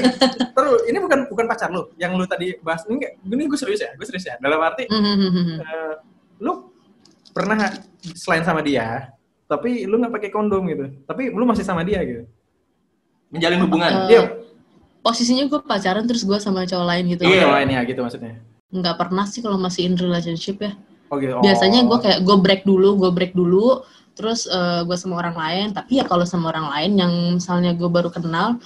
terus 0.51 0.81
ini 0.85 0.99
bukan 0.99 1.19
bukan 1.29 1.45
pacar 1.47 1.69
lu 1.69 1.83
yang 1.95 2.13
lu 2.13 2.25
tadi 2.25 2.47
bahas 2.59 2.83
ini 2.85 2.95
enggak 2.99 3.13
ini 3.23 3.43
gue 3.47 3.59
serius 3.59 3.81
ya 3.81 3.91
gue 3.93 4.03
serius 4.03 4.27
ya 4.27 4.35
dalam 4.39 4.59
arti 4.59 4.85
Hmm, 4.89 5.61
eh, 5.61 5.95
lu 6.41 6.73
pernah 7.31 7.59
selain 8.11 8.43
sama 8.43 8.59
dia 8.59 9.13
tapi 9.45 9.85
lu 9.85 9.97
nggak 9.97 10.11
pakai 10.11 10.31
kondom 10.31 10.67
gitu 10.67 10.89
tapi 11.05 11.29
lu 11.29 11.45
masih 11.45 11.63
sama 11.63 11.81
dia 11.83 12.01
gitu 12.01 12.27
menjalin 13.29 13.61
hubungan. 13.61 13.93
Iya. 14.09 14.23
Posisinya 15.09 15.49
gue 15.49 15.61
pacaran 15.65 16.05
terus 16.05 16.29
gue 16.29 16.37
sama 16.37 16.69
cowok 16.69 16.85
lain 16.85 17.05
gitu. 17.17 17.25
Iya. 17.25 17.49
cowok 17.49 17.55
lain 17.57 17.69
ya 17.73 17.81
gitu 17.89 18.01
maksudnya. 18.05 18.35
Nggak 18.69 18.97
pernah 19.01 19.25
sih 19.25 19.41
kalau 19.41 19.57
masih 19.57 19.89
in 19.89 19.97
relationship 19.97 20.61
ya. 20.61 20.77
Oh 21.09 21.17
gitu. 21.17 21.41
Biasanya 21.41 21.89
gue 21.89 21.97
Oh. 21.97 22.03
kayak 22.05 22.21
gue 22.21 22.37
break 22.37 22.63
dulu 22.69 23.01
gue 23.01 23.11
break 23.11 23.33
dulu 23.33 23.81
terus 24.13 24.45
gue 24.85 24.97
sama 25.01 25.25
orang 25.25 25.37
lain. 25.41 25.67
Tapi 25.73 25.97
ya 25.97 26.05
kalau 26.05 26.29
sama 26.29 26.53
orang 26.53 26.69
lain 26.69 26.93
yang 27.01 27.13
misalnya 27.41 27.73
gue 27.73 27.89
baru 27.89 28.13
kenal 28.13 28.61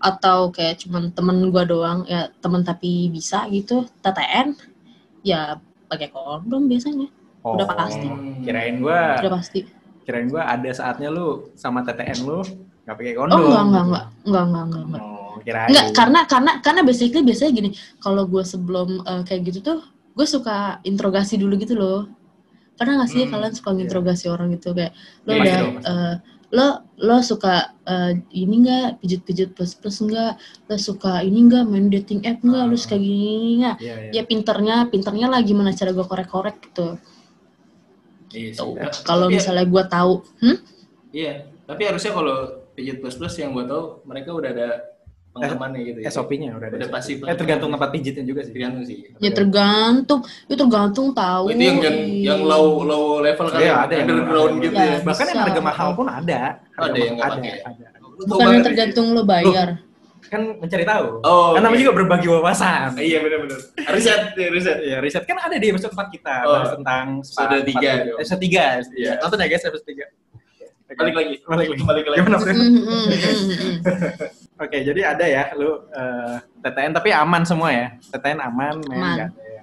atau 0.00 0.48
kayak 0.48 0.80
cuman 0.84 1.12
temen 1.12 1.48
gue 1.48 1.64
doang 1.64 2.04
ya 2.04 2.28
temen 2.40 2.60
tapi 2.60 3.08
bisa 3.08 3.44
gitu 3.48 3.84
TTN 4.00 4.56
ya 5.20 5.56
pakai 5.88 6.08
kondom 6.08 6.64
biasanya. 6.64 7.08
Oh, 7.44 7.60
udah 7.60 7.68
pasti. 7.76 8.08
kirain 8.40 8.80
gua 8.80 9.20
udah 9.20 9.36
pasti. 9.36 9.68
kirain 10.04 10.32
gua 10.32 10.48
ada 10.48 10.64
saatnya 10.72 11.12
lu 11.12 11.52
sama 11.52 11.84
TTN 11.84 12.24
lu 12.24 12.40
nggak 12.84 12.96
pakai 12.96 13.12
oh 13.12 13.20
kondom. 13.20 13.36
enggak 13.36 13.64
enggak 13.64 13.84
enggak 13.84 13.84
enggak 13.84 14.44
enggak 14.44 14.64
enggak, 14.64 14.84
enggak. 14.88 15.02
oh 15.04 15.13
kirain 15.44 15.68
Enggak, 15.68 15.86
karena 15.92 16.20
karena 16.24 16.50
karena 16.58 16.80
basically 16.82 17.22
biasanya 17.22 17.52
gini, 17.52 17.70
kalau 17.98 18.24
gue 18.24 18.42
sebelum 18.42 19.00
eh, 19.00 19.22
kayak 19.22 19.40
gitu 19.46 19.58
tuh, 19.60 19.78
gue 20.12 20.26
suka 20.26 20.56
interogasi 20.82 21.36
dulu 21.36 21.54
gitu 21.56 21.74
loh. 21.74 22.08
Pernah 22.74 23.00
gak 23.00 23.10
sih 23.10 23.22
Hmm, 23.22 23.30
kalian 23.30 23.52
suka 23.52 23.70
iya. 23.70 23.76
nginterogasi 23.76 24.26
orang 24.26 24.48
gitu 24.50 24.72
kayak 24.72 24.92
lo 25.22 25.30
udah 25.32 25.46
pasti. 25.46 25.86
eh, 25.86 26.14
lo 26.50 26.66
lo 26.98 27.16
suka 27.20 27.54
eh, 27.84 28.12
ini 28.32 28.54
enggak 28.60 28.98
pijit-pijit 28.98 29.52
plus 29.52 29.74
plus 29.74 29.98
enggak, 30.00 30.34
lo 30.64 30.76
suka 30.76 31.20
ini 31.20 31.38
enggak 31.42 31.64
main 31.64 31.86
dating 31.86 32.24
app 32.24 32.40
enggak, 32.40 32.64
lo 32.64 32.74
Ah. 32.74 32.80
suka 32.80 32.96
gini 32.96 33.58
enggak? 33.58 33.76
Iya, 33.78 33.94
iya. 34.00 34.10
Ya 34.10 34.22
pinternya, 34.24 34.76
pinternya 34.88 35.26
lah 35.28 35.40
gimana 35.40 35.70
cara 35.70 35.90
gue 35.90 36.02
korek-korek 36.02 36.56
gitu. 36.64 36.98
Iya. 38.30 38.58
Tapi 38.58 39.02
Kalau 39.04 39.26
ya- 39.28 39.34
misalnya 39.34 39.64
gue 39.64 39.84
tahu, 39.86 40.12
hmm? 40.40 40.56
Iya, 41.10 41.32
tapi 41.64 41.82
harusnya 41.84 42.10
kalau 42.10 42.36
pijit 42.74 42.98
plus 42.98 43.14
plus 43.14 43.38
yang 43.38 43.54
gue 43.54 43.62
tahu 43.64 44.02
mereka 44.02 44.30
udah 44.30 44.50
ada 44.50 44.68
pengamannya 45.34 45.80
gitu 45.82 45.98
ya. 46.00 46.08
SOP-nya 46.08 46.54
udah 46.54 46.66
ada. 46.70 46.76
Udah 46.78 46.88
pasti. 46.88 47.18
Eh 47.18 47.34
tergantung 47.34 47.68
tempat 47.68 47.90
pijitnya 47.90 48.22
juga 48.22 48.40
sih. 48.46 48.52
Tergantung 48.54 48.84
sih. 48.86 48.98
Ya 49.18 49.30
tergantung, 49.30 50.20
itu 50.46 50.54
tergantung 50.54 51.10
tahu. 51.10 51.50
Itu 51.50 51.58
yang 51.58 51.78
yang, 51.82 51.98
yang 52.22 52.40
low 52.46 52.86
low 52.86 53.18
level 53.18 53.50
kan 53.50 53.58
Iya, 53.58 53.74
ada 53.82 53.92
yang 53.92 54.06
underground 54.08 54.54
ada. 54.54 54.62
gitu 54.62 54.74
Ya. 54.74 54.86
ya. 54.86 54.96
Bahkan 55.02 55.24
yang 55.26 55.40
harga 55.42 55.60
mahal 55.60 55.88
pun 55.92 56.06
ada. 56.06 56.40
Oh, 56.78 56.86
ada 56.86 56.98
yang 56.98 57.16
ada, 57.18 57.28
pakai. 57.34 57.52
ada. 57.60 57.86
Bukan 58.14 58.46
ya? 58.48 58.62
tergantung 58.62 59.06
lo 59.10 59.22
bayar. 59.26 59.68
Kan 60.24 60.56
mencari 60.56 60.82
tahu. 60.82 61.06
Oh, 61.20 61.52
kan 61.52 61.60
namanya 61.60 61.76
oke. 61.76 61.84
juga 61.84 61.94
berbagi 62.00 62.26
wawasan. 62.30 62.96
Iya 62.96 63.18
benar-benar. 63.20 63.60
Riset, 63.92 64.22
ya, 64.34 64.48
riset. 64.48 64.78
Iya, 64.80 64.96
riset 65.02 65.24
kan 65.26 65.36
ada 65.36 65.56
di 65.58 65.66
episode 65.68 65.92
tempat 65.92 66.08
kita 66.08 66.34
Oh. 66.42 66.52
bahas 66.54 66.70
tentang 66.72 67.06
Episode 67.20 67.58
tiga. 67.66 67.92
Episode 68.16 68.40
tiga. 68.40 68.64
Iya. 68.96 69.12
Nonton 69.20 69.38
ya 69.38 69.46
guys 69.50 69.64
episode 69.64 69.84
tiga. 69.84 70.06
Balik 70.94 71.14
lagi. 71.14 71.34
Balik 71.42 71.68
lagi. 71.70 71.82
Balik 71.82 72.06
lagi. 72.06 72.18
Gimana? 72.20 72.36
Mm, 72.40 72.70
mm, 72.72 73.04
mm. 73.10 73.74
Oke, 74.54 74.78
jadi 74.80 75.00
ada 75.04 75.24
ya 75.26 75.44
lu 75.52 75.82
eh, 75.90 76.36
TTN 76.62 76.92
tapi 76.94 77.10
aman 77.10 77.42
semua 77.42 77.70
ya. 77.74 77.86
TTN 78.08 78.38
aman, 78.38 78.74
main 78.86 78.94
Aman. 78.94 79.12
nggak 79.18 79.28
ada 79.34 79.42
ya. 79.50 79.62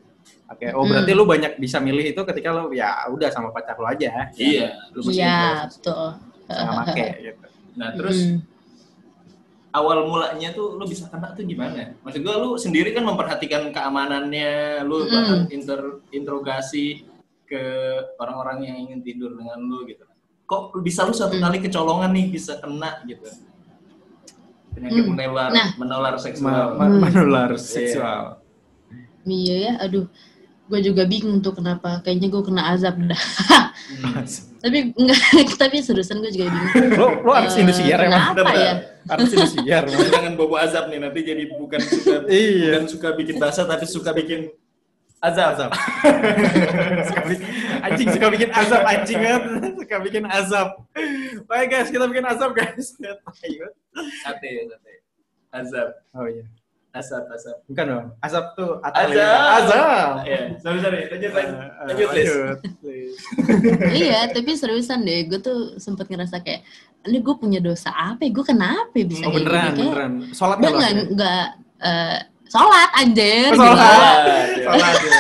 Oke, 0.52 0.66
oh 0.76 0.84
berarti 0.84 1.12
Mm. 1.12 1.18
lu 1.18 1.24
banyak 1.24 1.54
bisa 1.58 1.78
milih 1.80 2.12
itu 2.12 2.22
ketika 2.28 2.52
lu 2.52 2.72
ya 2.72 3.08
udah 3.08 3.30
sama 3.32 3.50
pacar 3.50 3.80
lu 3.80 3.88
aja. 3.88 4.28
Iya, 4.36 4.76
lu 4.92 5.00
mesti 5.00 5.24
Iya, 5.24 5.72
betul. 5.72 6.08
Nggak 6.46 6.74
make 6.84 7.08
gitu. 7.24 7.46
Nah, 7.72 7.90
terus 7.96 8.18
Mm. 8.20 8.40
awal 9.72 9.98
mulanya 10.04 10.50
tuh 10.52 10.76
lu 10.76 10.84
bisa 10.84 11.08
kena 11.08 11.32
tuh 11.32 11.48
gimana? 11.48 11.96
Maksud 12.04 12.20
gua 12.20 12.36
lu 12.36 12.60
sendiri 12.60 12.92
kan 12.92 13.08
memperhatikan 13.08 13.72
keamanannya, 13.72 14.84
lu 14.84 15.08
Mm. 15.08 15.08
bahkan 15.08 15.40
inter 15.48 15.80
interogasi 16.12 17.08
ke 17.48 17.64
orang-orang 18.16 18.68
yang 18.68 18.78
ingin 18.88 19.00
tidur 19.00 19.32
dengan 19.36 19.56
lu 19.60 19.88
gitu. 19.88 20.04
Kok 20.52 20.84
bisa 20.84 21.08
lu 21.08 21.14
satu 21.14 21.34
Mm. 21.34 21.42
kali 21.42 21.58
kecolongan 21.62 22.12
nih 22.12 22.26
bisa 22.28 22.60
kena 22.60 23.00
gitu? 23.06 23.24
Penyakit 24.72 25.00
Mm. 25.02 25.10
menular, 25.10 25.50
Nah. 25.50 25.70
menular 25.78 26.14
Ma- 26.14 26.20
seksual. 26.20 26.68
ma- 26.76 26.86
Hmm. 26.86 27.00
menular 27.00 27.50
seksual. 27.56 28.44
Iya 29.24 29.56
ya, 29.62 29.74
aduh. 29.80 30.12
Gue 30.66 30.80
juga 30.82 31.04
bingung 31.04 31.40
tuh 31.40 31.52
kenapa. 31.52 32.00
Kayaknya 32.02 32.28
gue 32.30 32.42
kena 32.42 32.64
azab 32.70 32.96
dah. 33.02 33.22
Hmm. 33.92 34.24
tapi 34.64 34.92
enggak, 34.94 35.20
tapi 35.62 35.80
seriusan 35.80 36.20
gue 36.20 36.32
juga 36.32 36.48
bingung. 36.48 36.72
lu 36.90 37.08
lu 37.22 37.32
artis 37.34 37.56
Eh, 37.56 37.62
Indosiar 37.62 38.00
emang? 38.02 38.32
Kenapa 38.32 38.52
ya? 38.54 38.74
Artis 39.06 39.32
Indosiar. 39.34 39.84
Jangan 39.88 40.34
bobo 40.36 40.56
azab 40.56 40.88
nih 40.88 41.00
nanti 41.00 41.20
jadi 41.22 41.44
bukan 41.50 41.80
suka 41.82 42.16
Iya. 42.26 42.76
bukan 42.76 42.86
suka 42.88 43.08
bikin 43.14 43.36
bahasa 43.38 43.64
tapi 43.64 43.84
suka 43.84 44.12
bikin 44.12 44.48
azab. 45.22 45.48
azab. 45.54 45.72
suka 47.08 47.22
bikin, 47.30 47.48
anjing 47.86 48.08
suka 48.10 48.28
bikin 48.34 48.50
azab 48.50 48.82
anjing 48.84 49.20
banget. 49.22 49.44
suka 49.78 49.96
bikin 50.02 50.24
azab. 50.26 50.68
Baik 51.46 51.68
guys, 51.70 51.90
kita 51.94 52.06
bikin 52.10 52.26
azab 52.26 52.52
guys. 52.58 52.98
Ayo. 53.46 53.66
Sate, 54.26 54.50
sate. 54.66 54.94
Azab, 55.52 55.90
Oh 56.16 56.26
iya. 56.26 56.48
azab, 56.92 57.24
azab. 57.28 57.58
Bukan 57.68 57.86
dong. 57.88 58.06
Azab 58.20 58.56
tuh 58.56 58.80
Azab. 58.84 59.12
Azab. 59.64 60.14
Ya, 60.28 60.42
sorry 60.60 60.80
sorry. 60.80 61.08
Lanjut 61.08 61.32
lanjut. 61.32 61.56
Eh, 61.56 61.86
Lanjut, 61.88 62.10
Liz. 62.16 62.32
Liz. 62.84 63.14
iya, 64.04 64.20
tapi 64.32 64.56
seriusan 64.56 65.04
deh. 65.04 65.28
Gue 65.28 65.40
tuh 65.40 65.76
sempet 65.80 66.08
ngerasa 66.08 66.40
kayak, 66.44 66.64
ini 67.08 67.20
gue 67.20 67.36
punya 67.36 67.60
dosa 67.64 67.92
apa 67.92 68.24
ya? 68.24 68.32
Gue 68.32 68.44
kenapa 68.44 68.92
ya 68.96 69.06
bisa 69.08 69.24
Oh 69.24 69.32
kayak 69.32 69.38
beneran? 69.44 69.62
Kayak, 69.72 69.76
beneran. 69.88 70.12
Sholat 70.36 70.58
Gue 70.60 70.72
nggak 70.72 70.92
lu 70.92 71.04
nggak, 71.16 71.46
akhirnya? 71.48 72.31
Sholat 72.52 72.90
anjir. 72.94 73.50
Oh, 73.50 73.58
sholat. 73.58 73.80
gila. 73.80 73.88
ya. 73.88 74.44
Sholat 74.62 74.96
ya. 75.00 75.18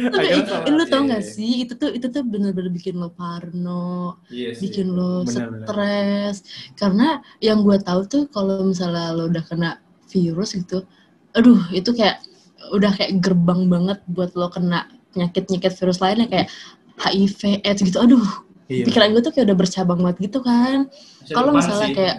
Sholat, 0.00 0.64
lu 0.70 0.84
tau 0.88 1.02
iya, 1.04 1.10
gak 1.12 1.22
iya. 1.22 1.28
sih, 1.28 1.52
itu 1.60 1.72
tuh 1.76 1.90
itu 1.92 2.06
tuh 2.08 2.22
bener-bener 2.24 2.72
bikin 2.72 2.96
lo 2.96 3.12
parno, 3.12 4.16
Iya 4.32 4.56
sih. 4.56 4.70
bikin 4.70 4.96
lo 4.96 5.26
Bener-bener. 5.28 5.66
stres. 5.68 6.36
Karena 6.72 7.20
yang 7.38 7.60
gue 7.60 7.76
tahu 7.76 8.06
tuh 8.06 8.22
kalau 8.30 8.64
misalnya 8.64 9.12
lo 9.12 9.28
udah 9.28 9.44
kena 9.44 9.76
virus 10.08 10.56
gitu, 10.56 10.86
aduh 11.34 11.60
itu 11.70 11.92
kayak 11.92 12.24
udah 12.72 12.92
kayak 12.94 13.20
gerbang 13.20 13.68
banget 13.68 13.98
buat 14.08 14.32
lo 14.32 14.48
kena 14.48 14.88
penyakit-penyakit 15.12 15.74
virus 15.76 15.98
lainnya 16.00 16.30
kayak 16.30 16.48
HIV, 16.96 17.60
AIDS 17.60 17.82
gitu. 17.82 17.98
Aduh, 17.98 18.24
Iya. 18.70 18.86
pikiran 18.86 19.10
gue 19.10 19.20
tuh 19.20 19.32
kayak 19.34 19.50
udah 19.50 19.58
bercabang 19.58 19.98
banget 19.98 20.30
gitu 20.30 20.38
kan. 20.40 20.86
Kalau 21.26 21.50
misalnya 21.50 21.88
sih. 21.90 21.96
kayak- 21.96 22.18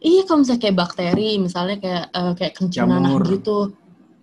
Iya, 0.00 0.24
kalau 0.24 0.40
misalnya 0.42 0.60
kayak 0.64 0.76
bakteri, 0.80 1.30
misalnya 1.36 1.76
kayak 1.76 2.04
eh, 2.08 2.32
kayak 2.40 2.52
kencing 2.56 2.88
gitu, 3.28 3.58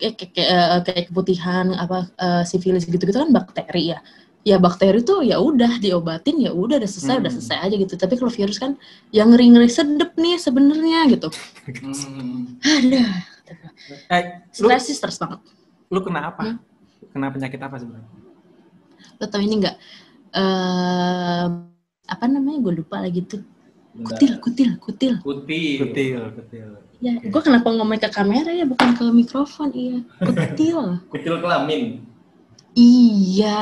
kayak 0.01 0.13
kayak, 0.17 0.31
kayak, 0.33 0.49
eh, 0.49 0.81
kayak 0.85 1.03
keputihan 1.13 1.67
apa 1.77 1.97
eh, 2.17 2.43
sifilis 2.49 2.83
gitu-gitu 2.89 3.13
kan 3.13 3.29
bakteri 3.29 3.93
ya. 3.93 3.99
Ya 4.47 4.57
bakteri 4.57 5.03
tuh 5.03 5.21
ya 5.27 5.37
udah 5.43 5.75
diobatin 5.77 6.39
ya 6.39 6.55
udah 6.55 6.79
udah 6.79 6.89
selesai 6.89 7.19
udah 7.19 7.29
Hmm. 7.29 7.37
selesai 7.37 7.57
aja 7.67 7.75
gitu. 7.77 7.93
Tapi 7.93 8.13
kalau 8.15 8.31
virus 8.31 8.57
kan 8.57 8.79
yang 9.11 9.29
ngeri 9.29 9.53
ngeri 9.53 9.69
sedep 9.69 10.15
nih 10.15 10.39
sebenarnya 10.39 10.99
gitu. 11.13 11.27
Hmm. 11.83 12.57
Aduh, 12.63 13.11
Eh, 14.07 14.23
lu, 14.59 14.67
stres 14.71 14.83
sih 14.87 14.95
stres 14.95 15.19
banget. 15.19 15.39
lu 15.87 15.99
kena 16.03 16.31
apa? 16.31 16.41
Hmm? 16.43 16.57
Kena 17.11 17.27
penyakit 17.29 17.59
apa 17.59 17.75
sebenarnya? 17.79 18.07
Lo 19.19 19.25
tau 19.27 19.39
ini 19.39 19.55
nggak? 19.61 19.75
Eh 20.31 21.45
apa 22.07 22.25
namanya? 22.27 22.59
Gue 22.63 22.73
lupa 22.79 23.03
lagi 23.03 23.19
tuh. 23.23 23.43
Kutil, 23.97 24.33
kutil, 24.37 24.69
kutil. 24.77 25.13
Kutil. 25.21 25.77
Kutil, 25.89 26.19
kutil. 26.37 26.69
Ya, 26.97 27.13
gue 27.17 27.41
kenapa 27.41 27.69
ngomong 27.69 28.01
ke 28.01 28.09
kamera 28.09 28.49
ya 28.49 28.65
bukan 28.65 28.97
ke 28.97 29.05
mikrofon 29.09 29.69
iya. 29.73 30.01
Kutil. 30.21 30.79
Kutil 31.13 31.35
kelamin. 31.41 32.01
Iya, 32.77 33.57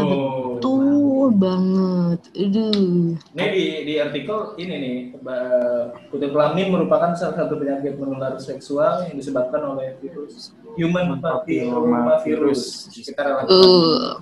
Oh. 0.00 0.56
betul 0.56 0.88
banget. 1.36 2.20
Aduh. 2.32 3.20
Ini 3.36 3.46
di, 3.52 3.64
di 3.84 3.94
artikel 4.00 4.56
ini 4.56 4.74
nih, 4.80 4.96
ba- 5.20 5.92
kutil 6.08 6.32
kelamin 6.32 6.72
merupakan 6.72 7.12
salah 7.12 7.36
satu 7.36 7.60
penyakit 7.60 8.00
menular 8.00 8.40
seksual 8.40 9.04
yang 9.04 9.20
disebabkan 9.20 9.60
oleh 9.76 9.92
virus 10.00 10.56
human 10.72 11.20
papilloma 11.20 12.24
virus 12.24 12.88
sekitar. 12.88 13.44
Uh, 13.44 14.16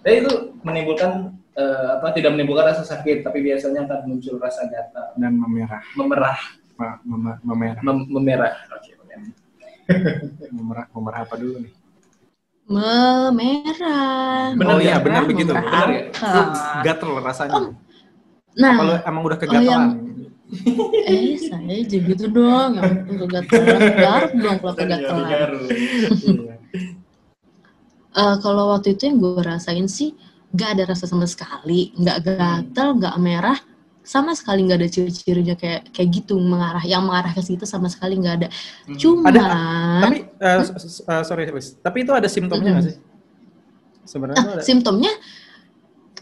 Jadi 0.00 0.24
itu 0.24 0.32
menimbulkan 0.64 1.36
eh, 1.54 1.86
apa 1.98 2.10
tidak 2.14 2.34
menimbulkan 2.34 2.66
rasa 2.74 2.82
sakit, 2.82 3.22
tapi 3.22 3.38
biasanya 3.40 3.86
akan 3.86 3.98
muncul 4.06 4.36
rasa 4.38 4.66
gatal, 4.66 5.14
Dan 5.14 5.38
memerah. 5.38 5.82
memerah, 5.94 6.38
Ma- 6.74 6.98
mem- 7.06 7.40
memerah. 7.42 7.80
mem- 7.82 8.08
memerah. 8.10 8.54
Oke, 8.74 8.90
memerah. 8.98 9.22
Memerah, 10.50 10.84
memerah 10.90 11.20
apa 11.22 11.34
dulu 11.38 11.56
nih? 11.62 11.72
memerah. 12.64 14.56
Oh 14.56 14.80
iya, 14.80 14.96
Memerah, 14.96 15.04
benar 15.04 15.22
begitu. 15.28 15.52
memerah 15.52 15.68
Benar 15.68 15.88
ya? 15.92 16.00
apa? 16.08 16.32
Lu 16.32 16.42
gatel 16.82 17.10
rasanya. 17.20 17.60
Nah, 18.54 18.72
Apa 18.74 18.82
lu 18.82 18.94
emang 19.04 19.22
udah 19.26 19.38
kegatelan? 19.38 19.90
eh 21.04 21.34
saya 21.40 21.82
juga 21.88 22.14
gitu 22.14 22.24
dong, 22.30 22.70
yang 22.78 22.90
kegatelan, 23.10 23.80
garuk 23.98 24.32
dong 24.38 24.56
kalau 24.62 24.74
kegatelan. 24.78 25.26
Iya. 25.28 26.56
Eh, 28.14 28.36
kalau 28.46 28.70
waktu 28.70 28.94
itu 28.94 29.10
yang 29.10 29.18
gue 29.18 29.42
rasain 29.42 29.90
sih, 29.90 30.14
gak 30.54 30.78
ada 30.78 30.94
rasa 30.94 31.10
sama 31.10 31.26
sekali, 31.26 31.90
nggak 31.98 32.18
gatel, 32.22 32.88
nggak 32.94 33.16
merah, 33.18 33.58
sama 34.04 34.36
sekali 34.38 34.62
nggak 34.68 34.78
ada 34.78 34.88
ciri-cirinya 34.88 35.56
kayak 35.58 35.90
kayak 35.90 36.08
gitu 36.14 36.38
mengarah, 36.38 36.84
yang 36.86 37.02
mengarah 37.02 37.34
ke 37.34 37.42
situ 37.42 37.66
sama 37.66 37.90
sekali 37.90 38.14
nggak 38.20 38.34
ada. 38.38 38.48
Hmm. 38.86 38.94
Cuman, 38.94 39.32
Ada, 39.34 39.44
Tapi, 40.04 40.16
eh, 40.38 40.58
s- 40.62 41.02
eh, 41.02 41.22
sorry, 41.26 41.50
Wis. 41.50 41.74
Tapi 41.82 42.06
itu 42.06 42.12
ada 42.14 42.28
simptomnya 42.30 42.70
nggak 42.78 42.86
sih? 42.86 42.96
Sebenarnya 44.04 44.36
ah, 44.38 44.44
tuh 44.44 44.52
ada. 44.60 44.62
simptomnya 44.62 45.12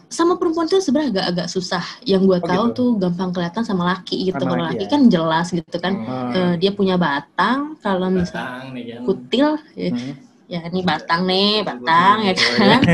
sama 0.07 0.37
perempuan 0.37 0.69
tuh 0.69 0.77
sebenarnya 0.79 1.09
agak-agak 1.19 1.47
susah. 1.49 1.83
Yang 2.05 2.21
gue 2.29 2.37
Oh, 2.39 2.47
tahu 2.47 2.65
gitu. 2.69 2.77
tuh 2.77 2.89
gampang 3.01 3.29
kelihatan 3.33 3.63
sama 3.65 3.83
laki 3.97 4.29
gitu. 4.29 4.37
Kalau 4.39 4.55
laki 4.55 4.65
laki 4.77 4.85
ya. 4.85 4.89
kan 4.93 5.01
jelas 5.09 5.47
gitu 5.51 5.77
kan. 5.81 5.93
Hmm. 5.99 6.31
Eh, 6.33 6.53
dia 6.61 6.71
punya 6.71 6.95
batang. 7.01 7.75
Kalau 7.81 8.07
misalnya 8.13 8.71
kan. 8.71 9.03
kutil, 9.03 9.57
ya, 9.73 9.89
Hmm. 9.89 9.97
ya 9.99 10.13
ini 10.61 10.81
batang 10.81 11.25
nih, 11.25 11.63
batang 11.63 12.17
ya 12.21 12.33
kan. 12.35 12.79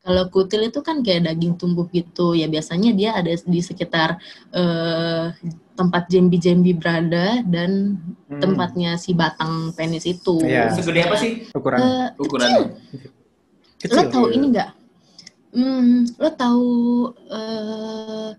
Kalau 0.00 0.32
kutil 0.32 0.64
itu 0.64 0.80
kan 0.80 1.04
kayak 1.04 1.28
daging 1.28 1.54
tumbuh 1.54 1.84
gitu. 1.92 2.32
Ya 2.32 2.48
biasanya 2.48 2.90
dia 2.90 3.12
ada 3.12 3.28
di 3.28 3.60
sekitar 3.60 4.16
eh, 4.50 5.26
tempat 5.76 6.08
jembi-jembi 6.08 6.72
berada 6.72 7.44
dan 7.44 8.00
Hmm. 8.26 8.38
tempatnya 8.38 8.94
si 8.94 9.12
batang 9.12 9.74
penis 9.74 10.06
itu. 10.06 10.40
Iya. 10.40 10.70
Segede 10.72 11.02
apa 11.04 11.16
sih 11.18 11.50
Ukuran 11.50 11.78
Eh, 11.78 12.06
ukurannya? 12.16 12.62
kecil. 13.76 13.90
lo 13.92 14.02
tahu 14.06 14.24
iya. 14.24 14.34
ini 14.34 14.44
nggak? 14.48 14.70
Hmm, 15.50 15.90
lo 16.16 16.30
tahu 16.32 16.68
eh, 17.28 18.30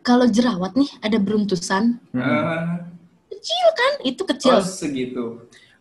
kalau 0.00 0.26
jerawat 0.26 0.76
nih 0.76 0.90
ada 1.00 1.16
beruntusan 1.16 1.98
Hmm. 2.12 2.20
Ah, 2.20 2.84
kecil 3.32 3.66
kan? 3.72 3.92
Itu 4.04 4.22
kecil, 4.22 4.52
oh 4.52 4.62
segitu. 4.62 5.24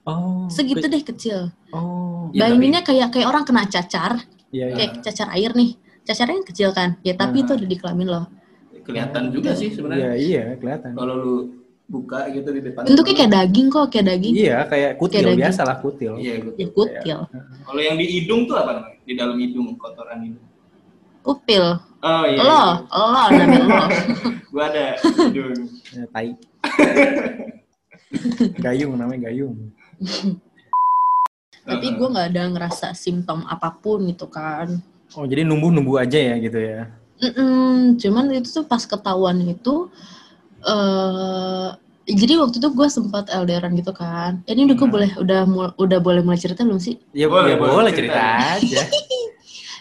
Oh. 0.01 0.49
segitu 0.49 0.81
deh 0.83 0.99
kecil. 0.99 1.53
Oh. 1.69 2.33
Ya, 2.33 2.49
Bayanginnya 2.49 2.81
kayak 2.81 3.13
kayak 3.13 3.27
orang 3.27 3.43
kena 3.43 3.65
cacar, 3.65 4.17
Iya, 4.49 4.65
iya. 4.67 4.75
kayak 4.75 4.91
cacar 5.03 5.29
air 5.31 5.53
nih. 5.53 5.77
Cacarnya 6.01 6.41
kan 6.41 6.45
kecil 6.47 6.69
kan? 6.71 6.89
Ya 7.01 7.13
tapi 7.13 7.37
Ah. 7.37 7.43
itu 7.45 7.51
ada 7.53 7.65
di 7.65 7.77
kelamin 7.77 8.07
lo. 8.09 8.23
Kelihatan 8.81 9.29
juga 9.29 9.53
sih 9.53 9.69
Iya, 9.69 9.75
sebenarnya. 9.77 10.11
iya, 10.17 10.43
kelihatan. 10.57 10.97
Kalau 10.97 11.13
lu 11.13 11.35
buka 11.85 12.25
gitu 12.31 12.49
di 12.49 12.61
depan. 12.63 12.81
Bentuknya 12.81 13.15
kayak 13.15 13.31
daging 13.31 13.67
kok, 13.69 13.85
kayak 13.91 14.05
daging. 14.09 14.33
Iya, 14.33 14.57
kayak 14.65 14.91
kutil 14.97 15.21
daging. 15.21 15.37
biasa 15.37 15.61
lah 15.61 15.77
kutil. 15.77 16.13
Iya, 16.17 16.33
gitu. 16.39 16.49
Ya 16.57 16.67
kutil, 16.71 17.19
Kalau 17.61 17.81
yang 17.83 17.95
di 17.95 18.05
hidung 18.09 18.41
tuh 18.49 18.55
apa 18.57 18.71
namanya? 18.73 18.97
Di 19.03 19.13
dalam 19.13 19.37
hidung, 19.37 19.67
kotoran 19.77 20.19
hidung. 20.23 20.45
upil. 21.21 21.77
Oh 22.01 22.25
iya. 22.25 22.41
Lo, 22.41 22.61
lo 22.89 23.05
namanya 23.29 23.61
lo. 23.61 23.85
Gua 24.51 24.65
ada 24.65 24.97
hidung. 24.97 25.53
Ya, 25.93 26.03
tai. 26.17 26.33
Gayung 28.57 28.97
namanya 28.97 29.29
Gayung. 29.29 29.69
Tapi 31.61 31.93
gue 31.93 32.07
nggak 32.09 32.27
ada 32.33 32.43
ngerasa 32.49 32.87
simptom 32.97 33.45
apa 33.45 33.69
pun 33.77 34.01
gitu 34.09 34.25
kan. 34.27 34.81
Oh, 35.13 35.27
jadi 35.27 35.45
numbuh-numbuh 35.45 36.01
aja 36.01 36.17
ya 36.17 36.35
gitu 36.41 36.57
ya. 36.57 36.89
Mm-mm, 37.21 38.01
cuman 38.01 38.33
itu 38.33 38.49
tuh 38.49 38.65
pas 38.65 38.81
ketahuan 38.81 39.37
itu 39.45 39.91
eh 40.65 41.69
jadi 42.11 42.33
waktu 42.41 42.57
itu 42.57 42.69
gue 42.73 42.87
sempat 42.89 43.29
LDRan 43.29 43.77
gitu 43.77 43.93
kan. 43.93 44.41
Ini 44.49 44.65
udah 44.67 44.75
gue 44.75 44.87
Hmm. 44.89 44.95
boleh 44.97 45.11
udah 45.21 45.39
mul- 45.45 45.75
udah 45.77 45.99
boleh 46.01 46.21
mulai 46.25 46.41
cerita 46.41 46.65
belum 46.65 46.81
sih? 46.81 46.97
Ya 47.13 47.29
Boleh, 47.29 47.53
boleh, 47.53 47.53
ya 47.53 47.57
boleh 47.61 47.73
boleh 47.77 47.91
cerita. 47.93 48.23
cerita 48.25 48.57
aja. 48.57 48.81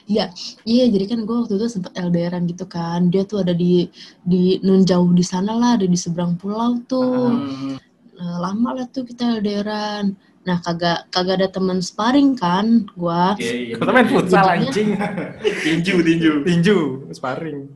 Iya, 0.04 0.24
iya 0.76 0.84
jadi 0.92 1.04
kan 1.08 1.18
gue 1.24 1.36
waktu 1.40 1.54
itu 1.56 1.66
sempat 1.72 1.96
LDRan 1.96 2.44
gitu 2.44 2.68
kan. 2.68 3.08
Dia 3.08 3.24
tuh 3.24 3.40
ada 3.40 3.56
di 3.56 3.88
di 4.20 4.60
nun 4.60 4.84
jauh 4.84 5.08
di 5.16 5.24
sana 5.24 5.56
lah, 5.56 5.80
ada 5.80 5.88
di 5.88 5.96
seberang 5.96 6.36
pulau 6.36 6.76
tuh. 6.84 7.40
Hmm. 7.40 7.76
Nah, 8.20 8.36
lama 8.38 8.76
lah 8.76 8.86
tuh 8.86 9.02
kita 9.02 9.40
LDRan. 9.40 10.12
Nah, 10.40 10.56
kagak 10.60 11.08
kagak 11.08 11.40
ada 11.40 11.48
teman 11.48 11.80
sparring 11.80 12.36
kan 12.36 12.84
gua. 12.92 13.32
Iya, 13.36 13.52
iya. 13.56 13.74
Kita 13.76 13.90
main 13.90 14.08
futsal 14.08 14.44
anjing. 14.46 14.88
Tinju, 15.64 15.94
tinju. 16.00 16.32
Tinju, 16.44 16.78
sparring. 17.12 17.68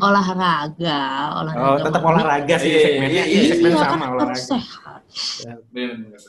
Olahraga, 0.00 1.00
olahraga. 1.34 1.64
Oh, 1.66 1.76
tetap 1.80 2.02
olahraga 2.02 2.54
sih 2.56 2.68
Iya, 2.68 2.76
iya, 2.76 2.84
segmennya. 2.84 3.08
iya, 3.08 3.24
Iya, 3.24 3.36
Iya, 3.38 3.50
segmen 3.50 3.72
kan 3.72 3.80
sama 3.86 4.04
harus 4.04 4.16
olahraga. 4.16 4.44
sehat. 4.44 5.00
Bener. 5.72 6.20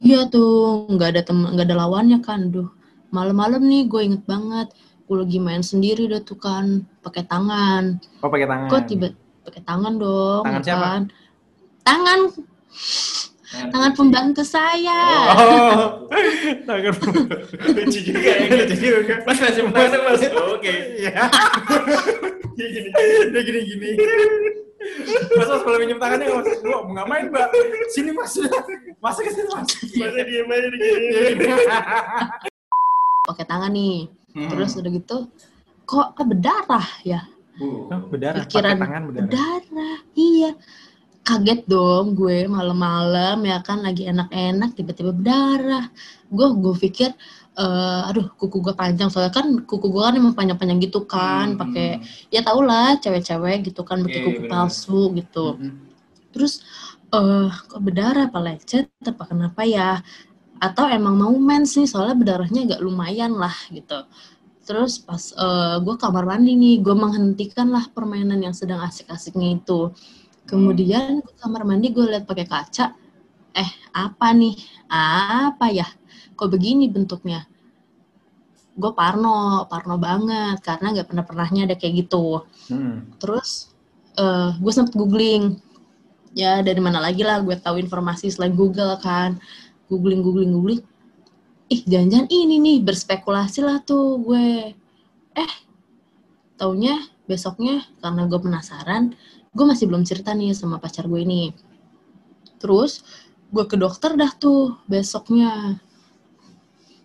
Iya 0.00 0.20
tuh, 0.28 0.52
nggak 0.88 1.08
ada 1.10 1.22
temen, 1.22 1.48
nggak 1.52 1.66
ada 1.68 1.76
lawannya 1.78 2.18
kan, 2.20 2.48
duh. 2.48 2.68
Malam-malam 3.10 3.60
nih 3.60 3.84
gue 3.84 4.00
inget 4.02 4.24
banget, 4.24 4.68
gue 5.04 5.16
lagi 5.16 5.38
main 5.38 5.60
sendiri 5.60 6.08
dah 6.08 6.20
tuh 6.20 6.36
kan, 6.36 6.84
pakai 7.00 7.24
tangan. 7.24 8.00
Oh, 8.20 8.28
pakai 8.28 8.48
tangan. 8.48 8.68
Kok 8.68 8.82
tiba 8.86 9.08
pakai 9.40 9.60
tangan 9.62 9.92
dong? 9.96 10.44
Tangan 10.44 10.62
siapa? 10.62 10.84
kan? 10.86 11.02
Tangan, 11.80 12.20
tangan 13.50 13.92
pembantu 13.98 14.42
saya. 14.46 15.00
Oh, 15.34 16.06
tangan. 16.68 16.94
Lucu 17.74 17.98
juga 17.98 18.30
ya. 18.30 18.46
Lucu 18.62 18.76
juga. 18.78 19.14
Mas 19.26 19.38
masih 19.42 19.62
masuk 19.66 20.00
mas. 20.06 20.22
Oke. 20.54 20.72
Iya. 20.96 21.26
Dia 23.34 23.42
gini-gini. 23.42 23.90
Mas, 25.36 25.48
mas 25.50 25.60
kalau 25.60 25.78
minjem 25.82 25.98
tangannya 26.00 26.26
mas, 26.30 26.48
lu 26.62 26.70
mau 26.70 27.04
ngapain 27.04 27.28
mbak? 27.28 27.48
Sini 27.92 28.10
mas, 28.14 28.32
masa 29.02 29.20
ke 29.20 29.30
sini 29.34 29.48
mas. 29.50 29.68
Masa 29.68 30.20
dia 30.24 30.42
main 30.46 30.70
di 30.70 30.78
gini. 30.78 31.08
Pakai 33.28 33.44
tangan 33.44 33.70
nih. 33.74 34.08
Hmm. 34.30 34.46
Terus 34.46 34.78
udah 34.78 34.90
gitu, 34.94 35.16
kok 35.90 36.14
ah, 36.14 36.26
berdarah 36.26 36.88
ya? 37.02 37.20
Uh. 37.58 37.90
Oh, 37.90 38.06
berdarah, 38.08 38.46
pakai 38.46 38.62
Pikiran 38.62 38.76
tangan 38.78 39.02
berdarah. 39.10 39.26
berdarah. 39.26 39.98
Iya. 40.14 40.50
Kaget 41.20 41.68
dong 41.68 42.16
gue 42.16 42.48
malam-malam 42.48 43.38
ya 43.44 43.60
kan 43.60 43.84
lagi 43.86 44.08
enak-enak 44.08 44.72
tiba-tiba 44.74 45.12
berdarah. 45.12 45.86
Gue 46.32 46.46
gue 46.56 46.74
pikir 46.80 47.10
eh, 47.60 48.00
aduh 48.08 48.26
kuku 48.40 48.56
gue 48.64 48.74
panjang 48.74 49.08
soalnya 49.12 49.30
kan 49.38 49.46
kuku 49.68 49.86
gue 49.94 50.02
kan 50.06 50.14
emang 50.16 50.32
panjang-panjang 50.38 50.80
gitu 50.80 51.04
kan 51.04 51.54
Hmm. 51.54 51.60
pakai 51.60 51.88
ya 52.34 52.40
tau 52.40 52.60
lah 52.64 52.96
cewek-cewek 53.02 53.68
gitu 53.68 53.80
kan 53.88 54.00
pakai 54.04 54.20
Iya, 54.20 54.26
kuku 54.26 54.40
bener. 54.42 54.50
palsu 54.52 55.00
gitu. 55.18 55.46
Mm-mm. 55.60 55.72
Terus 56.32 56.52
eh 57.14 57.48
kok 57.68 57.80
berdarah 57.84 58.24
apa 58.32 58.38
lecet 58.40 58.88
apa 59.04 59.22
kenapa 59.30 59.60
ya? 59.68 60.00
Atau 60.60 60.84
emang 60.88 61.14
mau 61.20 61.34
mens 61.36 61.76
nih 61.78 61.88
soalnya 61.88 62.16
berdarahnya 62.20 62.60
agak 62.68 62.80
lumayan 62.84 63.32
lah 63.36 63.54
gitu. 63.72 63.98
Terus 64.68 65.02
pas 65.02 65.22
gue 65.84 65.94
kamar 65.98 66.24
mandi 66.30 66.52
nih, 66.54 66.74
gue 66.84 66.94
menghentikan 66.94 67.68
lah 67.74 67.84
permainan 67.90 68.38
yang 68.40 68.54
sedang 68.54 68.80
asik-asiknya 68.84 69.58
itu. 69.58 69.90
Kemudian 70.50 71.22
ke 71.22 71.32
kamar 71.38 71.62
mandi 71.62 71.94
gue 71.94 72.04
lihat 72.10 72.26
pakai 72.26 72.46
kaca, 72.50 72.86
eh 73.54 73.70
apa 73.94 74.26
nih? 74.34 74.54
Apa 74.90 75.70
ya? 75.70 75.86
Kok 76.34 76.50
begini 76.50 76.90
bentuknya? 76.90 77.46
Gue 78.80 78.92
parno, 78.96 79.66
parno 79.70 79.94
banget 80.00 80.58
karena 80.66 80.86
nggak 80.94 81.08
pernah 81.10 81.24
pernahnya 81.26 81.62
ada 81.70 81.76
kayak 81.78 81.94
gitu 82.06 82.42
Hmm. 82.70 83.02
terus 83.18 83.74
eh 84.14 84.50
gue 84.62 84.72
sempet 84.72 84.94
googling 84.94 85.58
ya 86.38 86.62
dari 86.62 86.78
mana 86.78 87.02
lagi 87.02 87.26
lah 87.26 87.42
gue 87.42 87.56
tahu 87.58 87.82
informasi 87.82 88.30
selain 88.30 88.54
Google 88.54 88.94
kan 89.02 89.42
googling 89.90 90.22
googling 90.22 90.54
googling 90.54 90.82
ih 91.66 91.82
jangan-jangan 91.82 92.30
ini 92.30 92.56
nih 92.62 92.78
berspekulasi 92.86 93.60
lah 93.66 93.82
tuh 93.82 94.22
gue 94.22 94.70
eh 95.34 95.52
taunya 96.54 96.94
besoknya 97.26 97.82
karena 98.02 98.30
gue 98.30 98.38
penasaran 98.38 99.14
gue 99.50 99.66
masih 99.66 99.86
belum 99.86 100.02
cerita 100.02 100.30
nih 100.30 100.54
sama 100.54 100.78
pacar 100.78 101.04
gue 101.04 101.20
ini 101.20 101.50
terus 102.56 103.02
gue 103.50 103.64
ke 103.64 103.74
dokter 103.74 104.14
dah 104.14 104.30
tuh 104.32 104.78
besoknya 104.86 105.78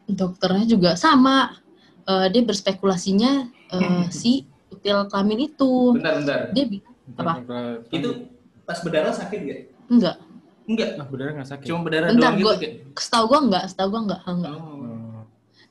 dokternya 0.08 0.66
juga 0.66 0.92
sama 0.96 1.62
Eh, 2.06 2.30
dia 2.30 2.46
berspekulasinya 2.46 3.50
eh, 3.74 4.06
si 4.14 4.46
pil 4.78 5.10
kelamin 5.10 5.50
itu 5.50 5.90
Bentar, 5.90 6.22
bentar. 6.22 6.40
dia 6.54 6.66
bilang 6.70 6.94
Apa? 7.18 7.82
Itu 7.90 8.30
pas 8.62 8.78
berdarah 8.78 9.10
sakit 9.10 9.40
gak? 9.42 9.60
enggak 9.90 10.18
Enggak. 10.66 10.90
Ah, 10.98 11.06
berdarah 11.06 11.34
nggak 11.34 11.50
sakit. 11.50 11.66
Cuma 11.66 11.82
berdarah 11.82 12.14
Bentar, 12.14 12.30
doang 12.30 12.38
gitu 12.38 12.46
gua- 12.46 12.60
kayak. 12.62 12.74
setahu 12.94 13.26
gua 13.26 13.40
enggak 13.42 13.64
setahu 13.66 13.88
gua 13.90 14.02
enggak 14.06 14.22
enggak. 14.24 14.54
Oh. 14.54 15.22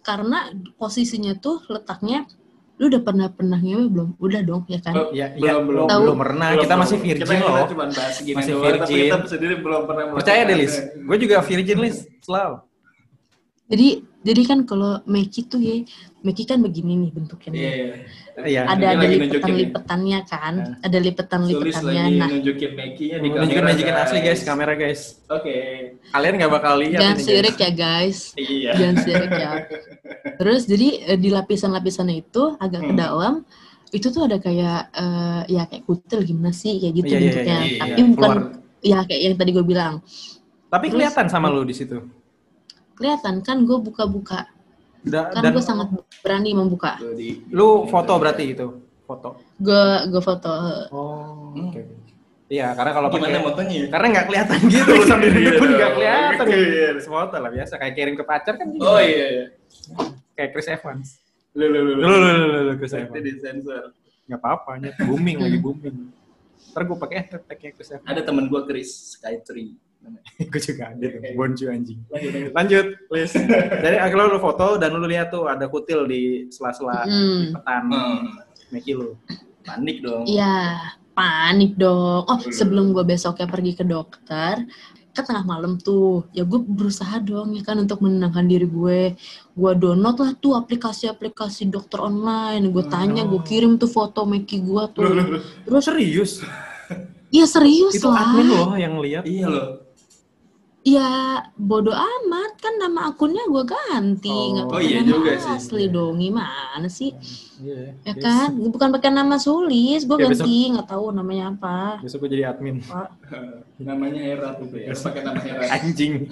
karena 0.03 0.39
posisinya 0.75 1.33
tuh 1.39 1.63
letaknya 1.71 2.27
lu 2.75 2.91
udah 2.91 3.01
pernah 3.01 3.27
pernah 3.29 3.55
ngewe 3.57 3.87
belum 3.87 4.09
udah 4.19 4.41
dong 4.43 4.63
ya 4.67 4.79
kan 4.79 4.95
Oh, 4.95 5.09
Ya, 5.11 5.31
Belum, 5.31 5.39
ya, 5.39 5.53
belum. 5.55 5.65
belum, 5.65 5.87
Tahu. 5.87 6.01
belum 6.03 6.19
pernah. 6.19 6.49
Belum, 6.49 6.63
kita 6.63 6.75
masih 6.75 6.97
virgin 6.99 7.23
kita, 7.25 7.35
loh. 7.39 7.55
Kita 7.55 7.71
cuma 7.71 7.85
bahas 7.89 8.17
gini 8.19 8.35
Masih 8.35 8.53
doang, 8.53 8.65
tapi 8.65 8.75
virgin. 8.75 8.99
kita 9.05 9.17
sendiri 9.25 9.55
belum 9.57 9.83
pernah 9.85 10.05
Percaya 10.13 10.41
deh, 10.43 10.57
Lis. 10.57 10.75
Gue 10.99 11.17
juga 11.17 11.37
virgin, 11.41 11.79
Lis. 11.79 11.97
Selalu. 12.21 12.57
jadi 13.65 13.89
jadi 14.25 14.43
kan 14.43 14.59
kalau 14.65 15.05
Meki 15.05 15.41
tuh 15.45 15.61
ya 15.61 15.85
Meki 16.21 16.43
kan 16.43 16.59
begini 16.59 16.97
nih 16.97 17.11
bentuknya. 17.13 17.53
Iya, 17.53 17.71
iya. 17.71 17.95
Iya. 18.35 18.61
ada 18.65 18.73
ada 18.73 18.87
lagi 18.97 19.07
lipetan 19.07 19.21
nunjukin 19.21 19.47
nih. 19.47 19.61
lipetannya 19.63 20.19
kan 20.25 20.55
Nah. 20.57 20.77
ada 20.81 20.99
lipetan 20.99 21.41
Sulis 21.45 21.75
nah 21.77 22.27
nunjukin 22.27 22.71
Meki-nya 22.73 23.17
di 23.17 23.29
Nunjukin 23.29 23.47
kamera, 23.55 23.69
nunjukin 23.71 23.97
asli 23.97 24.19
guys, 24.21 24.41
kamera 24.43 24.73
guys. 24.75 25.01
Oke. 25.29 25.55
Kalian 26.09 26.33
nggak 26.35 26.51
bakal 26.51 26.75
lihat 26.77 26.99
jangan 26.99 27.15
ini, 27.15 27.23
sirik 27.23 27.55
guys. 27.55 27.61
ya 27.61 27.71
guys 27.71 28.19
Iya. 28.35 28.71
jangan 28.75 28.97
sirik 28.99 29.31
ya 29.31 29.53
terus 30.35 30.63
jadi 30.65 30.89
eh, 31.07 31.19
di 31.21 31.29
lapisan-lapisannya 31.29 32.17
itu 32.21 32.43
agak 32.57 32.81
ke 32.83 32.91
Hmm. 32.91 32.99
dalam 32.99 33.35
itu 33.91 34.07
tuh 34.09 34.25
ada 34.25 34.37
kayak 34.37 34.91
eh, 34.91 35.41
ya 35.49 35.63
kayak 35.65 35.85
kutil 35.85 36.25
gimana 36.25 36.51
sih 36.51 36.81
kayak 36.81 36.95
gitu 36.97 37.07
Iya, 37.07 37.13
iya, 37.13 37.23
bentuknya 37.23 37.55
iya, 37.55 37.69
iya, 37.69 37.79
tapi 37.79 37.95
iya. 37.95 38.09
bukan 38.09 38.31
Keluar. 38.33 38.83
ya 38.83 38.99
kayak 39.05 39.21
yang 39.23 39.35
tadi 39.37 39.51
gue 39.53 39.65
bilang 39.65 39.95
Tapi 40.67 40.85
Terus- 40.85 40.95
kelihatan 40.99 41.27
sama 41.29 41.47
lu 41.47 41.63
di 41.63 41.71
situ. 41.71 42.03
Kelihatan 42.95 43.35
kan 43.41 43.61
gue 43.61 43.79
buka-buka 43.79 44.47
Da- 45.01 45.29
kan 45.29 45.43
dan 45.43 45.51
gue 45.51 45.61
sangat 45.61 45.89
berani 46.21 46.51
membuka 46.53 46.97
di- 47.13 47.45
lu 47.49 47.85
foto 47.87 48.17
berarti 48.17 48.45
itu, 48.51 48.67
foto. 49.03 49.37
gue 49.57 49.83
gue 50.09 50.23
foto 50.23 50.53
Oh, 50.89 51.53
Hmm. 51.53 51.69
oke. 51.69 51.83
Iya, 52.45 52.71
karena 52.71 52.93
kalau 52.93 53.09
Gimana 53.09 53.25
pakai 53.31 53.41
motonya 53.43 53.75
ya? 53.75 53.87
karena 53.89 54.07
nggak 54.11 54.27
kelihatan 54.27 54.59
gitu 54.71 54.93
sambil 55.03 55.29
Iya, 55.29 55.37
duduk 55.41 55.55
pun 55.57 55.69
nggak 55.71 55.93
kelihatan. 55.93 56.45
Iya. 56.47 56.89
Foto 57.01 57.37
lah 57.37 57.51
biasa 57.51 57.73
kayak 57.75 57.95
kirim 57.95 58.15
ke 58.15 58.23
pacar 58.23 58.55
kan. 58.55 58.67
gitu. 58.69 58.85
Oh 58.85 59.01
iya, 59.01 59.27
iya. 59.27 59.47
Kayak 60.31 60.51
Chris 60.53 60.69
Evans. 60.69 61.09
Lu, 61.53 61.65
lu, 61.65 61.81
lu, 61.81 61.93
Lu 61.95 62.05
lu 62.05 62.31
lu 62.31 62.45
lu, 62.45 62.59
lu 62.63 62.73
Chris 62.77 62.93
Evans. 62.93 63.17
disensor. 63.19 63.85
Nggak 64.25 64.39
apa-apa, 64.39 64.71
nyet. 64.77 64.95
booming 65.01 65.37
lagi 65.39 65.59
booming. 65.59 65.97
Ntar 66.71 66.83
gue 66.83 66.97
pakai 66.99 67.17
hashtagnya 67.23 67.71
Chris 67.73 67.91
Evans. 67.91 68.07
Ada 68.07 68.21
temen 68.23 68.45
gue 68.47 68.61
Chris 68.65 68.91
Skytree. 69.15 69.73
namanya. 70.07 70.23
gue 70.45 70.61
juga 70.61 70.85
ada 70.91 71.07
tuh, 71.07 71.21
Bonju 71.33 71.65
anjing. 71.67 71.99
Lanjut, 72.09 72.31
lanjut. 72.31 72.53
Lanjut, 72.53 72.87
please. 73.09 73.35
Jadi 73.81 73.97
akhirnya 73.97 74.27
lu 74.29 74.39
foto 74.39 74.67
dan 74.77 74.91
lu 74.93 75.05
lihat 75.05 75.29
tuh 75.29 75.47
ada 75.47 75.65
kutil 75.67 76.05
di 76.05 76.23
sela-sela 76.49 77.05
Hmm. 77.05 77.55
petan 77.55 77.83
Hmm. 77.89 78.19
Meki 78.71 78.93
lu. 78.93 79.17
Panik 79.63 80.01
dong. 80.01 80.25
Iya, 80.27 80.77
panik 81.13 81.73
dong. 81.75 82.23
Oh, 82.25 82.37
Bener. 82.37 82.53
sebelum 82.53 82.93
gue 82.93 83.01
besoknya 83.03 83.47
pergi 83.47 83.73
ke 83.73 83.83
dokter, 83.83 84.61
kan 85.15 85.23
tengah 85.23 85.47
malam 85.47 85.79
tuh, 85.79 86.27
ya 86.35 86.43
gue 86.43 86.59
berusaha 86.59 87.17
dong 87.19 87.55
ya 87.55 87.63
kan 87.63 87.79
untuk 87.79 88.03
menenangkan 88.03 88.45
diri 88.45 88.67
gue. 88.67 89.15
Gue 89.55 89.73
download 89.73 90.19
lah 90.19 90.33
tuh 90.35 90.53
aplikasi-aplikasi 90.55 91.71
dokter 91.71 92.03
online. 92.03 92.69
Gue 92.69 92.85
tanya, 92.85 93.23
gue 93.23 93.41
kirim 93.41 93.79
tuh 93.79 93.87
foto 93.87 94.27
Meki 94.27 94.59
gue 94.61 94.83
tuh. 94.91 95.07
Terus 95.65 95.83
serius? 95.87 96.33
Iya 97.31 97.47
serius 97.47 97.95
Itu 97.95 98.11
lah. 98.11 98.31
admin 98.31 98.47
loh 98.47 98.75
yang 98.75 98.95
lihat. 98.99 99.23
Iya 99.25 99.47
loh. 99.49 99.67
Ya 100.85 101.09
bodoh 101.57 101.97
amat 101.97 102.61
kan 102.61 102.77
nama 102.77 103.09
akunnya 103.09 103.41
gue 103.49 103.65
ganti, 103.65 104.29
Oh. 104.29 104.53
nggak 104.53 104.67
Oh, 104.69 104.73
pakai 104.77 104.85
iya 104.85 105.01
nama 105.01 105.09
juga 105.11 105.33
sih. 105.35 105.53
asli 105.57 105.85
dong. 105.89 106.21
Gimana 106.21 106.89
sih? 106.89 107.17
Iya. 107.57 107.97
Ya 108.05 108.13
kan, 108.15 108.53
bukan 108.61 108.93
pakai 108.93 109.09
nama 109.09 109.41
Sulis, 109.41 110.05
gue 110.05 110.13
Ya, 110.15 110.29
besok- 110.29 110.45
ganti, 110.45 110.61
nggak 110.71 110.85
tahu 110.87 111.07
namanya 111.11 111.57
apa. 111.57 112.05
Besok 112.05 112.29
gue 112.29 112.37
jadi 112.37 112.53
admin. 112.53 112.85
Namanya 113.81 114.21
Hera 114.21 114.49
tuh, 114.55 114.69
Be. 114.69 114.85
Harus 114.85 115.01
pakai 115.01 115.25
nama 115.25 115.41
Hera. 115.41 115.65
Anjing. 115.73 116.13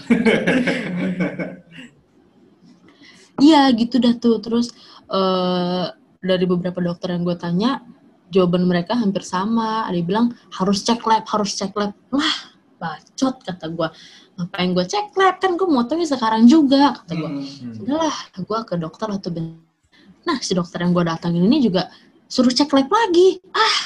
Iya 3.43 3.73
gitu 3.75 3.99
dah 3.99 4.15
tuh 4.15 4.39
terus 4.39 4.71
eh 5.09 5.87
dari 6.23 6.45
beberapa 6.47 6.79
dokter 6.79 7.11
yang 7.11 7.27
gue 7.27 7.35
tanya 7.35 7.83
jawaban 8.31 8.69
mereka 8.69 8.95
hampir 8.95 9.25
sama. 9.25 9.83
Ada 9.89 9.97
yang 9.99 10.07
bilang 10.07 10.27
harus 10.53 10.85
cek 10.85 11.03
lab, 11.03 11.25
harus 11.27 11.51
cek 11.53 11.75
lab. 11.75 11.91
Lah, 12.13 12.37
bacot 12.83 13.37
kata 13.47 13.71
gue. 13.71 13.89
Ngapain 14.35 14.71
gue 14.75 14.85
cek 14.91 15.15
lab 15.15 15.39
kan 15.39 15.55
gue 15.55 15.69
mau 15.71 15.87
sekarang 15.87 16.51
juga 16.51 16.99
kata 16.99 17.13
gue. 17.15 17.31
Hmm. 17.31 17.83
Udahlah, 17.87 18.17
gue 18.43 18.59
ke 18.67 18.75
dokter 18.75 19.07
waktu 19.07 19.31
ben- 19.31 19.63
Nah, 20.23 20.39
si 20.43 20.55
dokter 20.55 20.83
yang 20.83 20.91
gue 20.91 21.07
datangin 21.07 21.47
ini 21.47 21.63
juga 21.63 21.87
suruh 22.27 22.51
cek 22.51 22.71
lab 22.75 22.91
lagi. 22.91 23.39
Ah, 23.55 23.79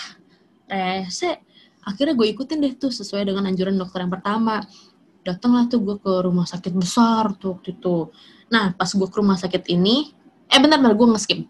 rese. 0.73 1.45
Akhirnya 1.87 2.19
gue 2.19 2.27
ikutin 2.33 2.59
deh 2.59 2.75
tuh 2.75 2.91
sesuai 2.91 3.29
dengan 3.29 3.47
anjuran 3.47 3.77
dokter 3.77 4.03
yang 4.03 4.13
pertama. 4.13 4.65
Datanglah 5.23 5.69
tuh 5.71 5.81
gue 5.83 5.97
ke 6.01 6.13
rumah 6.25 6.49
sakit 6.49 6.73
besar 6.75 7.37
tuh 7.37 7.59
waktu 7.59 7.79
itu. 7.79 8.11
Nah, 8.51 8.75
pas 8.79 8.91
gue 8.91 9.09
ke 9.11 9.17
rumah 9.19 9.39
sakit 9.39 9.67
ini, 9.71 10.15
eh 10.47 10.59
bentar, 10.59 10.79
bentar 10.79 10.95
gue 10.95 11.07
nge-skip. 11.15 11.41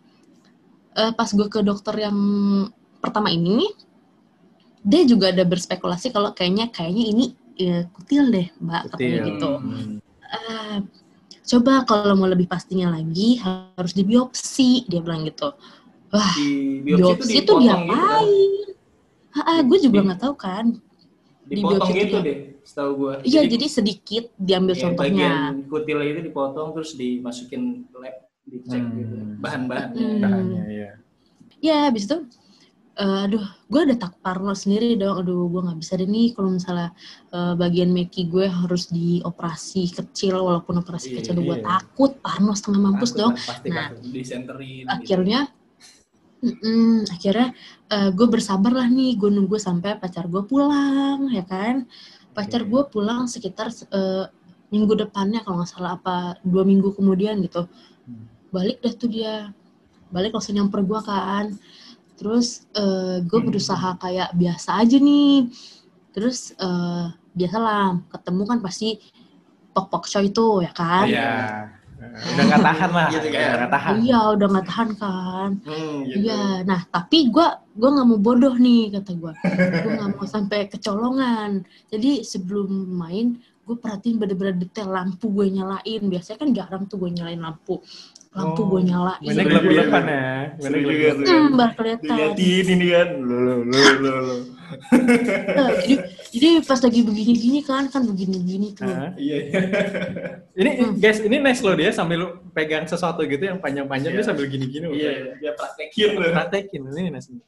Eh, 0.97 1.13
pas 1.13 1.29
gue 1.29 1.47
ke 1.53 1.61
dokter 1.61 2.09
yang 2.09 2.17
pertama 3.05 3.29
ini, 3.29 3.69
dia 4.87 5.03
juga 5.03 5.35
ada 5.35 5.43
berspekulasi 5.43 6.15
kalau 6.15 6.31
kayaknya 6.31 6.71
kayaknya 6.71 7.05
ini 7.05 7.25
eh, 7.57 7.83
kutil 7.91 8.31
deh, 8.31 8.47
mbak, 8.57 8.95
katanya 8.95 9.19
Kutil. 9.19 9.27
gitu. 9.27 9.51
Hmm. 9.59 9.95
Eh, 10.27 10.79
coba 11.47 11.73
kalau 11.83 12.15
mau 12.15 12.27
lebih 12.27 12.47
pastinya 12.47 12.91
lagi 12.91 13.39
harus 13.39 13.93
dibiopsi 13.93 14.87
dia 14.87 14.99
bilang 14.99 15.23
gitu 15.23 15.55
wah 16.11 16.33
Di 16.35 16.83
biopsi, 16.83 17.39
itu 17.39 17.47
dipotong 17.47 17.61
diapain 17.63 18.51
ah, 19.37 19.61
gue 19.63 19.79
juga 19.79 19.99
Di- 20.01 20.07
nggak 20.07 20.21
tahu 20.21 20.35
kan 20.35 20.67
Gitu, 21.47 21.63
kan? 21.63 21.79
Dipotong 21.79 21.79
biopsi 21.79 21.93
itu 21.93 22.03
gitu 22.03 22.17
dia- 22.19 22.27
deh, 22.27 22.39
setahu 22.67 22.91
gua. 22.99 23.13
iya 23.23 23.41
jadi 23.47 23.67
sedikit 23.71 24.25
diambil 24.35 24.75
ya, 24.75 24.83
contohnya 24.83 25.29
bagian 25.31 25.55
kutil 25.71 25.99
itu 26.03 26.21
dipotong 26.27 26.69
terus 26.75 26.91
dimasukin 26.95 27.63
lab 27.95 28.17
dicek 28.43 28.83
Hmm. 28.83 28.95
gitu 28.99 29.15
bahan-bahannya. 29.39 30.03
Hmm. 30.03 30.19
Bahannya, 30.19 30.63
iya. 30.67 30.91
ya 31.63 31.77
habis 31.87 32.11
itu 32.11 32.27
eh, 32.97 33.25
aduh 33.29 33.45
gue 33.69 33.81
ada 33.83 33.95
tak 33.97 34.17
parno 34.19 34.53
sendiri 34.53 34.97
dong 34.97 35.21
aduh 35.21 35.47
gue 35.47 35.61
nggak 35.63 35.79
bisa 35.79 35.93
deh 35.95 36.09
nih 36.09 36.33
kalau 36.33 36.51
misalnya 36.53 36.91
eh, 37.31 37.53
bagian 37.55 37.93
meki 37.93 38.27
gue 38.27 38.47
harus 38.49 38.89
dioperasi 38.89 39.93
kecil 39.93 40.41
walaupun 40.41 40.81
operasi 40.81 41.13
Iya, 41.13 41.17
kecil 41.21 41.37
gue 41.39 41.57
iya. 41.57 41.65
takut 41.65 42.17
parno 42.19 42.53
setengah 42.53 42.81
mampus 42.83 43.13
Takut 43.13 43.21
dong 43.21 43.33
pasti 43.37 43.69
Nah, 43.69 43.89
disenterin. 44.01 44.85
gitu. 44.85 44.89
akhirnya 44.89 45.41
mm-mm, 46.39 47.09
akhirnya 47.09 47.49
gue 48.13 48.27
bersabar 48.29 48.71
lah 48.71 48.89
nih 48.89 49.17
gue 49.17 49.31
nunggu 49.31 49.57
sampai 49.57 49.97
pacar 49.97 50.27
gue 50.27 50.43
pulang 50.43 51.29
ya 51.33 51.43
kan 51.43 51.89
pacar 52.33 52.63
Oke. 52.63 52.69
gue 52.71 52.83
pulang 52.91 53.25
sekitar 53.27 53.73
eh, 53.91 54.25
minggu 54.67 54.99
depannya 54.99 55.41
kalau 55.41 55.63
nggak 55.63 55.71
salah 55.71 55.95
apa 55.95 56.17
dua 56.43 56.65
minggu 56.65 56.93
kemudian 56.93 57.39
gitu 57.41 57.65
Hmm. 58.07 58.23
balik 58.55 58.79
dah 58.79 58.95
tuh 58.95 59.11
dia 59.11 59.51
balik 60.09 60.31
langsung 60.31 60.55
nyamper 60.55 60.79
gue 60.81 61.01
kan 61.03 61.51
terus 62.17 62.65
gue 63.23 63.39
Hmm. 63.41 63.49
berusaha 63.49 63.97
kayak 63.97 64.33
biasa 64.33 64.81
aja 64.81 64.97
nih 64.97 65.47
terus 66.11 66.57
eh, 66.57 67.05
biasalah 67.33 68.01
ketemu 68.09 68.43
kan 68.47 68.59
pasti 68.61 68.97
pok 69.71 69.87
pok 69.89 70.05
show 70.05 70.21
itu 70.21 70.65
ya 70.65 70.73
kan 70.73 71.05
Iya. 71.05 71.33
Udah 71.97 72.45
nggak 72.45 72.61
tahan 72.63 72.91
lah. 72.93 73.09
Gitu 73.09 73.29
kan. 73.29 73.41
Udah 73.41 73.57
nggak 73.57 73.73
tahan. 73.73 73.95
iya 74.01 74.21
udah 74.33 74.47
nggak 74.49 74.67
tahan 74.69 74.89
kan 74.97 75.51
Hmm, 75.65 75.97
gitu. 76.05 76.17
Iya, 76.25 76.45
nah 76.65 76.81
tapi 76.87 77.19
gue 77.29 77.47
gua 77.73 77.89
nggak 77.93 78.07
mau 78.07 78.21
bodoh 78.21 78.57
nih 78.57 78.83
kata 78.93 79.13
gue, 79.13 79.33
gue 79.85 79.93
nggak 79.97 80.11
mau 80.17 80.25
sampai 80.25 80.69
kecolongan. 80.69 81.65
Jadi 81.89 82.21
sebelum 82.23 82.69
main 82.93 83.37
gue 83.67 83.77
perhatiin 83.77 84.17
bener-bener 84.17 84.57
detail 84.57 84.93
lampu 84.93 85.29
gue 85.29 85.49
nyalain. 85.51 86.03
Biasanya 86.05 86.39
kan 86.39 86.51
jarang 86.53 86.83
tuh 86.87 86.97
gue 86.97 87.11
nyalain 87.11 87.41
lampu, 87.41 87.81
lampu 88.37 88.61
Oh, 88.63 88.67
gue 88.69 88.81
nyalain. 88.85 89.25
Seru 89.25 89.49
gelap-gelapan 89.49 90.05
ya. 90.05 90.27
Juga 90.61 90.69
gelap-gelapan. 90.85 91.17
tuh. 91.17 91.25
Hmm, 91.27 91.49
kelihatan. 91.73 92.37
Ini 92.69 92.87
kan. 92.93 93.09
Lo 93.25 93.37
lo 93.41 93.55
lo 93.65 93.81
lo 94.05 94.13
lo. 94.21 94.37
Nah, 95.49 95.71
jadi, 95.79 95.95
jadi 96.31 96.49
pas 96.61 96.79
lagi 96.79 97.01
begini-gini 97.01 97.61
kan, 97.61 97.87
kan 97.87 98.03
begini-begini 98.03 98.69
tuh. 98.73 98.87
Hah? 98.87 99.13
Iya. 99.17 99.37
iya. 99.43 99.61
Ini 100.57 100.71
Hmm. 100.77 100.97
guys, 100.97 101.21
ini 101.21 101.37
nice 101.37 101.61
loh 101.61 101.77
dia 101.77 101.93
sambil 101.93 102.17
lu 102.17 102.29
pegang 102.51 102.85
sesuatu 102.85 103.21
gitu 103.23 103.45
yang 103.45 103.61
panjang-panjang 103.61 104.09
Iya. 104.11 104.19
dia 104.19 104.25
sambil 104.25 104.49
gini-gini. 104.49 104.85
loh. 104.85 104.97
Iya, 104.97 105.37
dia 105.37 105.53
praktekin 105.53 106.17
lo. 106.17 106.33
Praktekin 106.33 106.81
ini 106.89 107.11
nice. 107.11 107.29
Nih. 107.29 107.45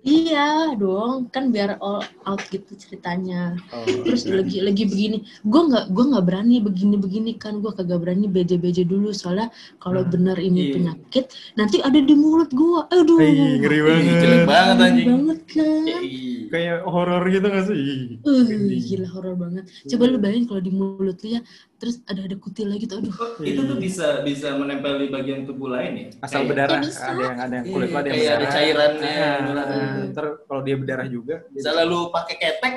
Iya 0.00 0.72
dong, 0.74 1.28
kan 1.28 1.52
biar 1.52 1.76
all 1.78 2.00
out 2.24 2.40
gitu 2.48 2.72
ceritanya. 2.74 3.52
Oh, 3.70 3.84
Terus 3.84 4.24
lagi 4.24 4.56
lagi 4.58 4.88
begini, 4.88 5.16
gue 5.42 5.62
nggak 5.62 5.92
gue 5.92 6.04
nggak 6.10 6.24
berani 6.24 6.56
begini-begini 6.58 7.36
kan, 7.36 7.60
gue 7.60 7.68
kagak 7.68 8.00
berani 8.00 8.24
beje-beje 8.24 8.82
dulu 8.82 9.12
soalnya 9.12 9.52
kalau 9.76 10.00
Hmm, 10.00 10.08
bener 10.10 10.40
ini 10.40 10.60
iya. 10.62 10.72
penyakit 10.72 11.24
nanti 11.54 11.76
ada 11.78 11.92
di 11.94 12.14
mulut 12.14 12.48
gue, 12.50 12.80
aduh. 12.88 13.20
Ih, 13.20 13.60
ngeri 13.60 13.78
banget. 13.80 14.14
Jelek 14.16 14.42
banget 14.44 14.74
Ngeri 14.74 14.88
anjing. 14.88 15.06
banget 15.06 15.38
kan. 15.46 15.84
Iya. 15.84 15.98
Kayak 16.46 16.78
horor 16.84 17.22
gitu 17.26 17.46
gak 17.46 17.64
sih? 17.64 17.76
Ih, 17.76 18.00
Uh, 18.20 18.42
gila 18.80 19.08
horor 19.10 19.34
banget. 19.34 19.64
Coba 19.84 20.04
lu 20.06 20.16
bayangin 20.16 20.44
kalau 20.44 20.60
di 20.60 20.70
mulut 20.70 21.18
lu 21.18 21.28
ya, 21.28 21.40
terus 21.76 21.98
ada 22.04 22.22
ada 22.22 22.36
kutil 22.36 22.66
lagi 22.66 22.84
tuh, 22.84 22.98
aduh. 22.98 23.14
Itu 23.40 23.60
tuh 23.64 23.76
bisa 23.76 24.06
bisa 24.20 24.54
menempel 24.54 24.96
di 24.96 25.08
bagian 25.08 25.42
tubuh 25.42 25.68
lain 25.68 25.92
ya? 25.94 26.06
Asal 26.20 26.42
Kayak- 26.42 26.48
berdarah, 26.48 26.78
Ya, 26.78 26.92
ada 27.04 27.22
yang 27.22 27.38
ada 27.38 27.54
yang 27.54 27.66
kulit 27.66 27.88
lo 27.88 27.96
ada 27.96 28.04
yang 28.04 28.14
Kayak 28.14 28.24
ada 28.24 28.36
berdarah. 28.36 28.54
cairannya, 28.54 29.16
Ah, 29.16 30.16
ah, 30.16 30.34
kalau 30.44 30.62
dia 30.62 30.76
berdarah 30.76 31.06
juga, 31.06 31.34
Misalnya 31.50 31.84
lu 31.84 32.00
pakai 32.08 32.36
ketek, 32.36 32.74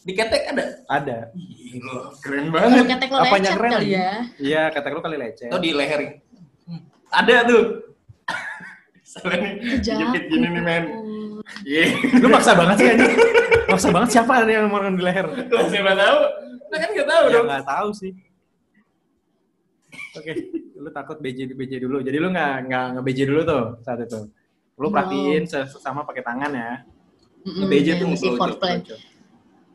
di 0.00 0.12
ketek 0.12 0.42
ada. 0.48 0.64
ada. 0.86 1.18
Gila, 1.32 1.96
keren 2.18 2.46
banget. 2.48 2.84
ketek 2.88 3.08
lo 3.08 3.16
Apanya 3.18 3.36
lecet 3.44 3.56
keren 3.56 3.70
kali 3.72 3.88
ya. 3.90 4.10
Iya, 4.38 4.62
kata 4.70 4.86
lu 4.88 5.00
kali 5.00 5.16
lecet. 5.16 5.48
Atau 5.48 5.60
di 5.60 5.70
leher. 5.70 6.00
Hmm, 6.64 6.80
Ada 7.10 7.36
tuh. 7.44 7.64
Misalnya 8.98 9.36
nih, 9.38 9.52
jepit 9.80 10.24
gini 10.28 10.46
nih 10.46 10.62
men. 10.62 10.84
Iya. 11.62 11.84
Lu 12.18 12.28
maksa 12.28 12.52
banget 12.52 12.76
sih 12.76 12.86
anjing. 12.88 13.12
Maksa 13.66 13.88
banget 13.88 14.08
siapa 14.10 14.32
ada 14.38 14.50
yang 14.50 14.66
mau 14.66 14.80
di 14.80 15.00
leher? 15.00 15.26
Lah 15.26 15.66
siapa 15.66 15.92
tahu? 15.92 16.18
Nah 16.68 16.78
kan 16.78 16.88
nggak 16.90 17.08
tahu 17.08 17.22
Ya 17.24 17.32
dong. 17.32 17.46
nggak 17.46 17.64
tahu 17.66 17.88
sih. 17.92 18.12
Oke, 20.14 20.32
lu 20.74 20.90
takut 20.90 21.16
BJ 21.18 21.48
BJ 21.50 21.80
dulu. 21.80 22.00
Jadi 22.00 22.16
lu 22.16 22.28
nggak 22.28 22.54
nggak 22.66 22.84
nge 22.94 23.00
BJ 23.02 23.18
dulu 23.24 23.40
tuh 23.42 23.64
saat 23.80 24.00
itu. 24.00 24.20
Lu 24.76 24.86
No. 24.86 24.92
perhatiin 24.92 25.42
sesama 25.44 26.04
pakai 26.04 26.22
tangan 26.22 26.50
ya. 26.50 26.72
Mm-mm, 27.40 27.66
BJ 27.66 27.86
yang 27.88 27.98
tuh 27.98 28.08
masih 28.12 28.30
blowjob, 28.34 28.98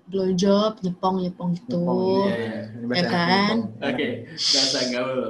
blowjob. 0.06 0.72
Nyepong, 0.80 1.16
nyepong 1.22 1.50
gitu. 1.56 1.80
Nyepong, 1.80 2.28
iya, 2.28 2.36
iya. 2.36 2.62
Ini 2.70 2.86
bahasa 2.86 3.00
Ya 3.00 3.10
kan? 3.10 3.56
nyepong. 3.58 3.62
Oke, 3.90 4.08
bahasa 4.30 4.80
gaul. 4.90 5.22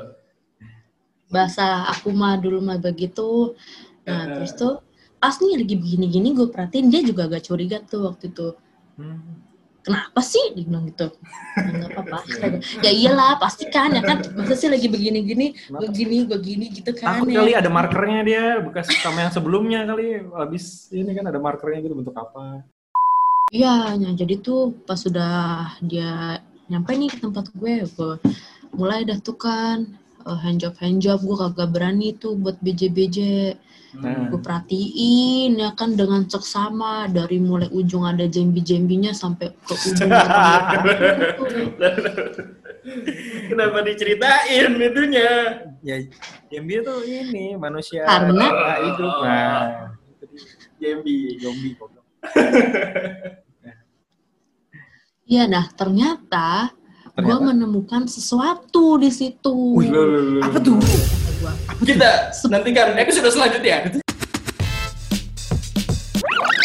Bahasa 1.25 1.65
aku 1.89 2.10
mah 2.12 2.36
dulu 2.38 2.60
mah 2.60 2.77
begitu. 2.77 3.58
Nah, 4.03 4.21
Eh. 4.21 4.34
terus 4.36 4.51
tuh 4.53 4.73
pas 5.23 5.39
nih 5.39 5.55
lagi 5.55 5.75
begini-gini 5.79 6.36
gue 6.36 6.51
perhatiin 6.51 6.91
dia 6.91 6.99
juga 6.99 7.31
agak 7.31 7.47
curiga 7.47 7.79
tuh 7.88 8.12
waktu 8.12 8.27
itu. 8.27 8.59
Hmm. 8.99 9.39
Kenapa 9.79 10.19
sih? 10.19 10.51
Dia 10.51 10.67
bilang 10.67 10.83
gitu. 10.91 11.07
Ya, 11.55 11.71
nggak 11.79 11.89
apa-apa. 11.95 12.19
Ya 12.88 12.91
iyalah, 12.91 13.39
pasti 13.39 13.71
kan. 13.71 13.95
Ya 13.95 14.03
kan, 14.03 14.19
masa 14.36 14.59
sih 14.59 14.67
lagi 14.67 14.91
begini-gini, 14.91 15.55
gue 15.55 15.88
gini, 15.95 16.27
gue 16.27 16.39
gini 16.43 16.75
gitu 16.75 16.91
kan. 16.91 17.23
Takut 17.23 17.31
ya. 17.31 17.39
kali 17.39 17.51
ada 17.55 17.71
markernya 17.71 18.19
dia 18.27 18.43
bekas 18.59 18.91
sama 18.99 19.23
yang 19.23 19.31
sebelumnya 19.31 19.88
kali 19.88 20.27
habis 20.36 20.91
ini 20.91 21.12
kan 21.15 21.31
ada 21.31 21.39
markernya 21.39 21.79
gitu 21.88 21.95
bentuk 22.03 22.15
apa. 22.19 22.67
Iya, 23.55 23.95
nah, 23.95 24.12
jadi 24.12 24.43
tuh 24.43 24.75
pas 24.83 24.99
sudah 24.99 25.71
dia 25.79 26.43
nyampe 26.67 26.91
nih 26.99 27.15
ke 27.15 27.23
tempat 27.23 27.47
gue, 27.55 27.88
gue 27.88 28.13
mulai 28.75 29.07
dah 29.07 29.19
tuh 29.23 29.39
kan 29.39 29.88
uh, 30.27 30.39
handjob 30.39 30.75
handjob 30.83 31.23
gue 31.23 31.38
kagak 31.39 31.69
berani 31.71 32.12
tuh 32.19 32.36
buat 32.36 32.59
BJ-BJ. 32.59 33.19
Nah. 33.93 34.25
Gue 34.25 34.41
perhatiin 34.41 35.53
ya 35.53 35.69
kan 35.77 35.93
dengan 35.93 36.25
seksama 36.25 37.06
dari 37.13 37.38
mulai 37.38 37.69
ujung 37.69 38.10
ada 38.10 38.25
jambi-jambinya 38.25 39.13
sampai 39.13 39.53
ke 39.53 39.73
ujung. 39.77 40.10
Kenapa 43.53 43.77
diceritain 43.86 44.75
itunya? 44.75 45.29
Ya, 45.86 45.95
dia 46.49 46.79
tuh 46.82 47.06
ini 47.06 47.53
manusia 47.53 48.01
Karena- 48.03 48.49
nggak 48.49 48.77
hidup. 48.82 49.13
Nah, 49.21 49.93
Jambi. 50.82 51.38
zombie 51.39 51.73
goblok. 51.77 52.06
Iya, 55.23 55.48
nah 55.48 55.63
ternyata, 55.71 56.75
gue 57.15 57.23
Ternyata? 57.23 57.48
menemukan 57.48 58.04
sesuatu 58.12 59.00
di 59.00 59.08
situ. 59.08 59.79
Wih, 59.79 59.87
Apa 60.44 60.60
tuh? 60.60 60.75
Kita 61.84 62.31
nantikan 62.48 62.96
episode 62.96 63.27
selanjutnya. 63.27 63.92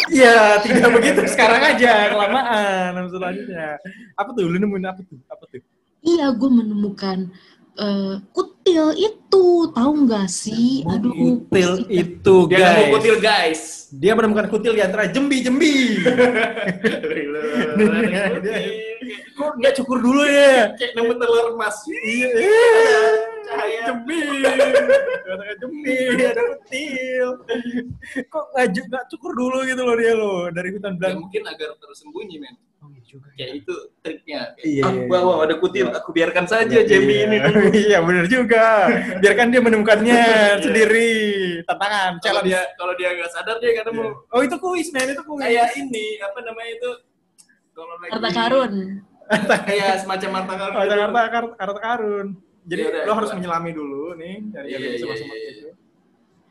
Iya, 0.09 0.63
tidak 0.63 0.89
begitu 0.95 1.21
sekarang 1.27 1.59
aja 1.59 2.07
kelamaan 2.07 2.95
episode 3.03 3.19
selanjutnya. 3.19 3.75
Apa 4.15 4.31
tuh? 4.31 4.47
Lu 4.47 4.55
nemuin 4.55 4.87
apa 4.87 5.03
tuh? 5.03 5.19
Apa 5.27 5.43
tuh? 5.51 5.59
Iya, 5.99 6.31
gue 6.31 6.49
menemukan 6.49 7.35
eh, 7.79 8.13
kutil 8.29 8.85
itu, 8.93 9.45
tahu 9.71 9.91
nggak 10.03 10.27
sih? 10.27 10.83
Aduh, 10.85 11.11
Kutil 11.41 11.71
itu 11.89 12.35
Dia 12.45 12.57
nggak 12.57 12.69
mau 12.69 12.83
guys. 12.83 12.93
kutil 12.93 13.17
guys. 13.19 13.61
Dia 13.91 14.11
menemukan 14.13 14.47
kutil 14.47 14.73
di 14.73 14.81
antara 14.81 15.07
jembi-jembi. 15.07 15.75
Kok 19.33 19.51
nggak 19.57 19.73
cukur 19.75 19.97
dulu 19.97 20.21
ya? 20.21 20.75
Kayak 20.75 20.91
nemu 20.93 21.13
telur 21.15 21.45
emas. 21.55 21.77
Iya. 21.87 22.27
cahaya. 23.47 23.81
Katakan 25.25 25.55
jemil, 25.57 26.19
ada 26.21 26.43
kutil. 26.53 27.27
Kok 28.27 28.45
nggak 28.53 28.67
cukur 29.09 29.31
dulu 29.33 29.57
gitu 29.65 29.81
loh 29.81 29.95
dia 29.95 30.13
loh 30.13 30.51
dari 30.51 30.69
hutan 30.69 30.93
Ya, 30.93 30.97
belantara. 30.99 31.17
mungkin 31.17 31.41
agar 31.47 31.69
tersembunyi 31.79 32.37
men. 32.37 32.55
Oh, 32.79 32.87
iya 32.95 33.03
juga. 33.03 33.27
Kayak 33.35 33.51
itu 33.59 33.73
triknya. 33.99 34.41
Iya, 34.63 34.83
ah, 34.87 34.91
iya, 34.95 35.03
wah, 35.11 35.19
iya. 35.19 35.27
wah, 35.27 35.37
ada 35.43 35.55
kutil, 35.59 35.87
aku 35.91 36.09
biarkan 36.15 36.45
saja 36.47 36.79
Jamie 36.79 37.11
Iya. 37.11 37.25
ini 37.27 37.37
dulu. 37.43 37.59
Iya 37.91 37.97
benar 37.99 38.25
juga. 38.31 38.65
Biarkan 39.19 39.47
dia 39.51 39.61
menemukannya 39.61 40.21
sendiri. 40.63 41.11
Tantangan, 41.67 42.23
Kalau 42.23 42.41
dia 42.41 42.63
kalau 42.79 42.93
dia 42.95 43.09
nggak 43.11 43.31
sadar 43.35 43.59
dia 43.59 43.71
ketemu. 43.75 44.15
Oh 44.31 44.39
itu 44.39 44.55
kuis 44.57 44.87
men, 44.95 45.11
itu 45.11 45.23
kuis. 45.27 45.43
Kayak 45.43 45.75
ini 45.75 46.05
apa 46.23 46.39
namanya 46.39 46.71
itu? 46.71 46.91
Kalau 47.75 47.95
lagi 47.99 48.11
Harta 48.15 48.29
karun. 48.31 48.73
Kayak 49.67 49.93
semacam 50.01 50.29
harta 50.39 50.53
karun. 50.55 50.75
Oh, 50.75 50.83
gitu. 50.87 51.53
Harta 51.59 51.81
karun. 51.83 52.27
Jadi 52.69 52.81
Iya, 52.85 53.03
lo 53.03 53.13
harus 53.17 53.31
menyelami 53.33 53.71
dulu 53.73 54.13
nih 54.15 54.35
dari 54.51 54.67
Iya, 54.71 54.77
dari 54.77 54.87
iya, 54.87 54.99
semua-semua 55.01 55.35
iya, 55.35 55.49
itu. 55.51 55.69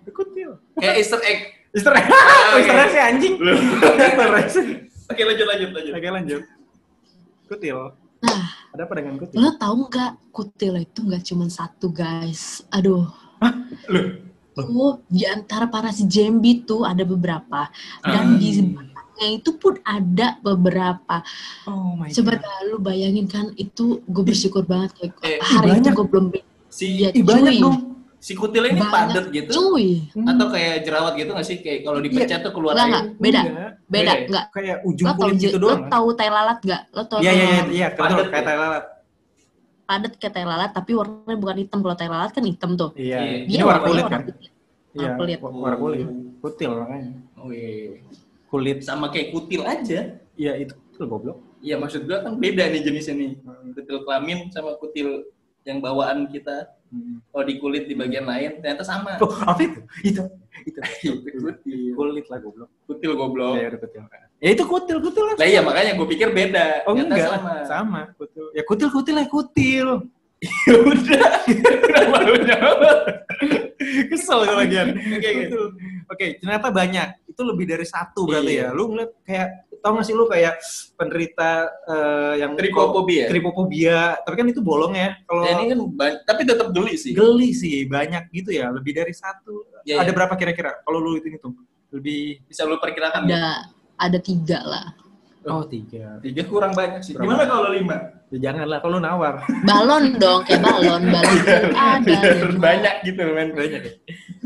Kutil. 0.09 0.51
Kayak 0.76 0.95
Easter 1.01 1.20
egg. 1.24 1.41
Easter 1.72 1.93
egg. 1.95 2.07
Easter 2.59 2.76
egg 2.76 2.91
sih 2.91 3.03
anjing. 3.03 3.35
Easter 3.41 4.33
egg 4.35 4.49
sih. 4.49 4.66
Oke 5.09 5.23
lanjut 5.23 5.47
lanjut 5.47 5.71
lanjut. 5.73 5.93
Oke 5.93 6.09
lanjut. 6.11 6.43
Kutil. 7.49 7.79
Nah, 8.19 8.45
Ada 8.71 8.83
apa 8.83 8.93
dengan 8.95 9.15
kutil? 9.17 9.37
lo 9.37 9.51
tahu 9.55 9.89
nggak 9.89 10.13
kutil 10.31 10.75
itu 10.77 11.01
nggak 11.01 11.25
cuma 11.25 11.47
satu 11.49 11.89
guys. 11.89 12.61
Aduh. 12.69 13.09
Oh, 14.59 14.99
di 15.07 15.23
antara 15.25 15.65
para 15.65 15.89
si 15.89 16.03
Jambi 16.05 16.61
tuh 16.61 16.83
ada 16.83 17.07
beberapa 17.07 17.71
dan 18.03 18.35
Hmm. 18.35 18.39
di 18.39 18.51
belakangnya 18.59 19.29
itu 19.33 19.51
pun 19.55 19.79
ada 19.81 20.35
beberapa. 20.41 21.23
Oh 21.65 21.95
my 21.95 22.11
Coba 22.11 22.37
god. 22.37 22.67
lu 22.67 22.77
bayangin 22.79 23.25
kan 23.25 23.55
itu 23.55 24.03
gue 24.03 24.25
bersyukur 24.25 24.67
banget 24.67 24.93
kayak 24.95 25.15
Eh, 25.23 25.39
hari 25.39 25.69
itu 25.73 25.89
banyak. 25.89 25.95
gue 25.95 26.07
belum 26.07 26.27
Si 26.69 26.85
Iya, 27.01 27.09
Ih 27.13 27.23
banyak 27.23 27.55
dong. 27.57 27.88
Si 28.19 28.35
kutil 28.35 28.66
ini 28.66 28.77
Banyak. 28.77 28.91
padat 28.91 29.27
gitu 29.31 29.51
cuy. 29.53 30.11
atau 30.12 30.47
kayak 30.49 30.75
jerawat 30.83 31.12
gitu 31.14 31.31
nggak 31.31 31.47
sih? 31.47 31.57
Kayak 31.59 31.79
kalau 31.83 31.99
dipecat 31.99 32.41
tuh 32.41 32.51
keluar 32.51 32.75
Enggak, 32.75 33.05
air. 33.05 33.14
Beda. 33.16 33.41
Enggak. 33.41 33.71
Beda, 33.87 34.12
enggak. 34.21 34.45
Kayak 34.51 34.77
ujung 34.83 35.07
Lo 35.07 35.12
tau, 35.12 35.21
kulit 35.21 35.37
gitu 35.39 35.57
lo 35.57 35.62
doang. 35.62 35.81
kan? 35.81 35.91
tahu 35.91 36.09
tai 36.12 36.29
lalat 36.29 36.59
nggak? 36.61 36.83
Lo 36.91 37.03
tau 37.05 37.19
Iya 37.19 37.31
iya 37.31 37.47
iya 37.47 37.62
iya, 37.69 37.87
Padat 37.91 38.11
betul 38.12 38.27
ya? 38.27 38.31
kayak 38.31 38.45
tai 38.45 38.57
lalat. 38.57 38.85
Padat 39.85 40.12
kayak 40.14 40.33
tai 40.33 40.45
lalat 40.45 40.71
tapi 40.71 40.91
warnanya 40.93 41.37
bukan 41.37 41.57
hitam. 41.59 41.79
Kalau 41.81 41.97
tai 41.97 42.09
lalat 42.09 42.31
kan 42.31 42.45
hitam 42.45 42.71
tuh. 42.75 42.91
Iya. 42.93 43.19
Iya. 43.19 43.37
Ini 43.49 43.62
warna 43.62 43.83
kulit 43.83 44.05
kan? 44.05 44.21
Iya, 44.91 45.09
Warna 45.09 45.16
kulit. 45.16 45.39
warna 45.41 45.77
kulit. 45.77 46.07
Kutil 46.39 46.71
makanya. 46.75 47.11
Oh 47.37 47.49
iya. 47.49 48.03
Kulit. 48.47 48.79
Sama 48.83 49.09
kayak 49.09 49.31
kutil 49.31 49.62
aja. 49.62 50.01
Iya 50.35 50.53
itu 50.59 50.75
kutil 50.91 51.07
goblok. 51.07 51.39
Iya 51.59 51.75
maksud 51.75 52.05
gua 52.05 52.19
kan 52.21 52.35
beda 52.35 52.66
nih 52.66 52.83
jenisnya 52.83 53.14
nih. 53.14 53.31
Kutil 53.73 54.03
kelamin 54.03 54.51
sama 54.51 54.75
kutil 54.77 55.23
yang 55.69 55.85
bawaan 55.85 56.25
kita. 56.33 56.73
Kalau 57.29 57.45
di 57.45 57.61
kulit 57.61 57.85
di 57.85 57.93
bagian 57.93 58.25
lain 58.25 58.64
ternyata 58.64 58.81
sama. 58.81 59.21
Oh, 59.21 59.29
apa 59.45 59.61
itu? 59.61 59.81
Itu. 60.01 60.25
Itu. 60.64 60.81
Itu 61.21 61.39
kutil. 61.39 61.93
Kulit 61.93 62.27
lah 62.33 62.39
goblok. 62.41 62.71
Kutil 62.89 63.12
goblok. 63.12 63.55
Iya, 63.61 63.66
udah 63.69 63.81
kutil. 63.85 64.03
Ya 64.39 64.49
itu 64.55 64.64
kutil, 64.64 64.97
kutil 65.03 65.25
lah. 65.27 65.35
Lah 65.37 65.47
iya 65.47 65.61
makanya 65.61 65.99
gue 65.99 66.07
pikir 66.09 66.31
beda. 66.33 66.87
Oh 66.89 66.95
Ternyata 66.97 67.12
enggak, 67.12 67.29
sama. 67.29 67.53
sama. 67.69 68.01
kutil. 68.16 68.45
Ya 68.57 68.62
kutil 68.64 68.89
kutil 68.89 69.14
ya 69.21 69.27
kutil. 69.29 69.89
Ya 70.71 70.79
udah. 70.79 71.31
Kenapa 71.83 72.16
lu 72.23 72.39
jawab? 72.47 72.99
Kesel 74.09 74.39
gue 74.47 74.57
lagian. 74.57 74.89
Oke. 74.95 75.31
Oke, 76.09 76.27
ternyata 76.39 76.71
banyak. 76.71 77.09
Itu 77.27 77.43
lebih 77.43 77.66
dari 77.66 77.83
satu 77.83 78.23
berarti 78.23 78.55
Iya. 78.55 78.71
ya. 78.71 78.77
Lu 78.79 78.87
ngeliat 78.89 79.11
kayak 79.27 79.68
tau 79.79 79.95
gak 79.95 80.05
sih 80.05 80.14
lu 80.14 80.26
kayak 80.26 80.59
penderita 80.95 81.51
eh, 81.87 82.35
yang 82.41 82.53
Tripofobia. 82.55 83.26
tripofobia. 83.26 84.18
Tapi 84.20 84.35
kan 84.35 84.47
itu 84.47 84.61
bolong 84.61 84.93
ya. 84.93 85.16
Kalau 85.24 85.43
Ya, 85.43 85.57
ini 85.57 85.64
kan 85.70 85.79
tapi 86.24 86.43
tetap 86.43 86.70
geli 86.70 86.95
sih. 86.95 87.12
geli 87.12 87.51
sih 87.53 87.87
banyak 87.87 88.29
gitu 88.31 88.51
ya, 88.51 88.68
lebih 88.68 88.93
dari 88.93 89.12
satu. 89.12 89.64
Iya, 89.83 90.03
Ada 90.03 90.11
iya. 90.11 90.16
berapa 90.16 90.35
kira-kira? 90.35 90.83
Kalau 90.83 90.99
lu 90.99 91.16
itu 91.16 91.31
hitung 91.31 91.55
lebih 91.89 92.45
Bisa 92.45 92.68
lu 92.68 92.76
perkirakan 92.76 93.24
ya? 93.24 93.33
Ada 93.33 93.53
ada 93.99 94.18
tiga 94.20 94.61
lah. 94.62 94.87
Oh 95.49 95.64
tiga. 95.64 96.20
Tiga 96.20 96.42
kurang 96.44 96.76
banyak 96.76 97.01
sih. 97.01 97.16
Gimana 97.16 97.49
kalau 97.49 97.72
lima? 97.72 97.96
Ya, 98.28 98.53
janganlah 98.53 98.84
kalau 98.84 99.01
lu 99.01 99.01
nawar. 99.01 99.40
Balon 99.68 100.20
dong, 100.20 100.44
kayak 100.44 100.61
balon. 100.61 101.03
Balon 101.14 101.36
tuh 101.40 101.72
ada. 101.72 102.05
Biar 102.05 102.53
banyak 102.61 102.94
gitu 103.09 103.20
men. 103.32 103.49
Banyak 103.57 103.80
ya? 103.80 103.92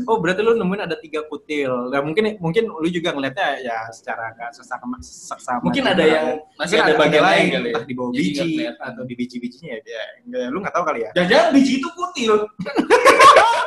Oh 0.07 0.17
berarti 0.23 0.39
lu 0.39 0.55
nemuin 0.55 0.87
ada 0.87 0.95
tiga 0.97 1.27
kutil. 1.27 1.91
Nah, 1.91 1.99
mungkin 1.99 2.39
mungkin 2.39 2.71
lu 2.71 2.87
juga 2.87 3.11
ngeliatnya 3.11 3.59
ya 3.59 3.77
secara 3.91 4.31
nggak 4.39 4.55
sesama 4.55 4.95
seksama. 5.03 5.59
Mungkin 5.67 5.83
juga. 5.83 5.93
ada 5.99 6.03
yang 6.07 6.27
masih 6.55 6.79
Mungkin 6.79 6.87
ada 6.87 6.93
bagian 6.95 7.23
lain 7.27 7.45
kali 7.51 7.69
ya. 7.69 7.79
di 7.83 7.93
bawah 7.93 8.11
Jadi 8.11 8.23
biji 8.23 8.49
atau 8.71 9.01
di 9.03 9.13
biji-bijinya 9.19 9.69
ya. 9.75 9.79
ya 9.83 10.03
enggak, 10.23 10.47
lu 10.49 10.57
nggak 10.63 10.73
tahu 10.73 10.83
kali 10.87 10.99
ya. 11.03 11.09
Jangan-jangan 11.19 11.47
biji 11.51 11.73
itu 11.83 11.89
kutil. 11.91 12.33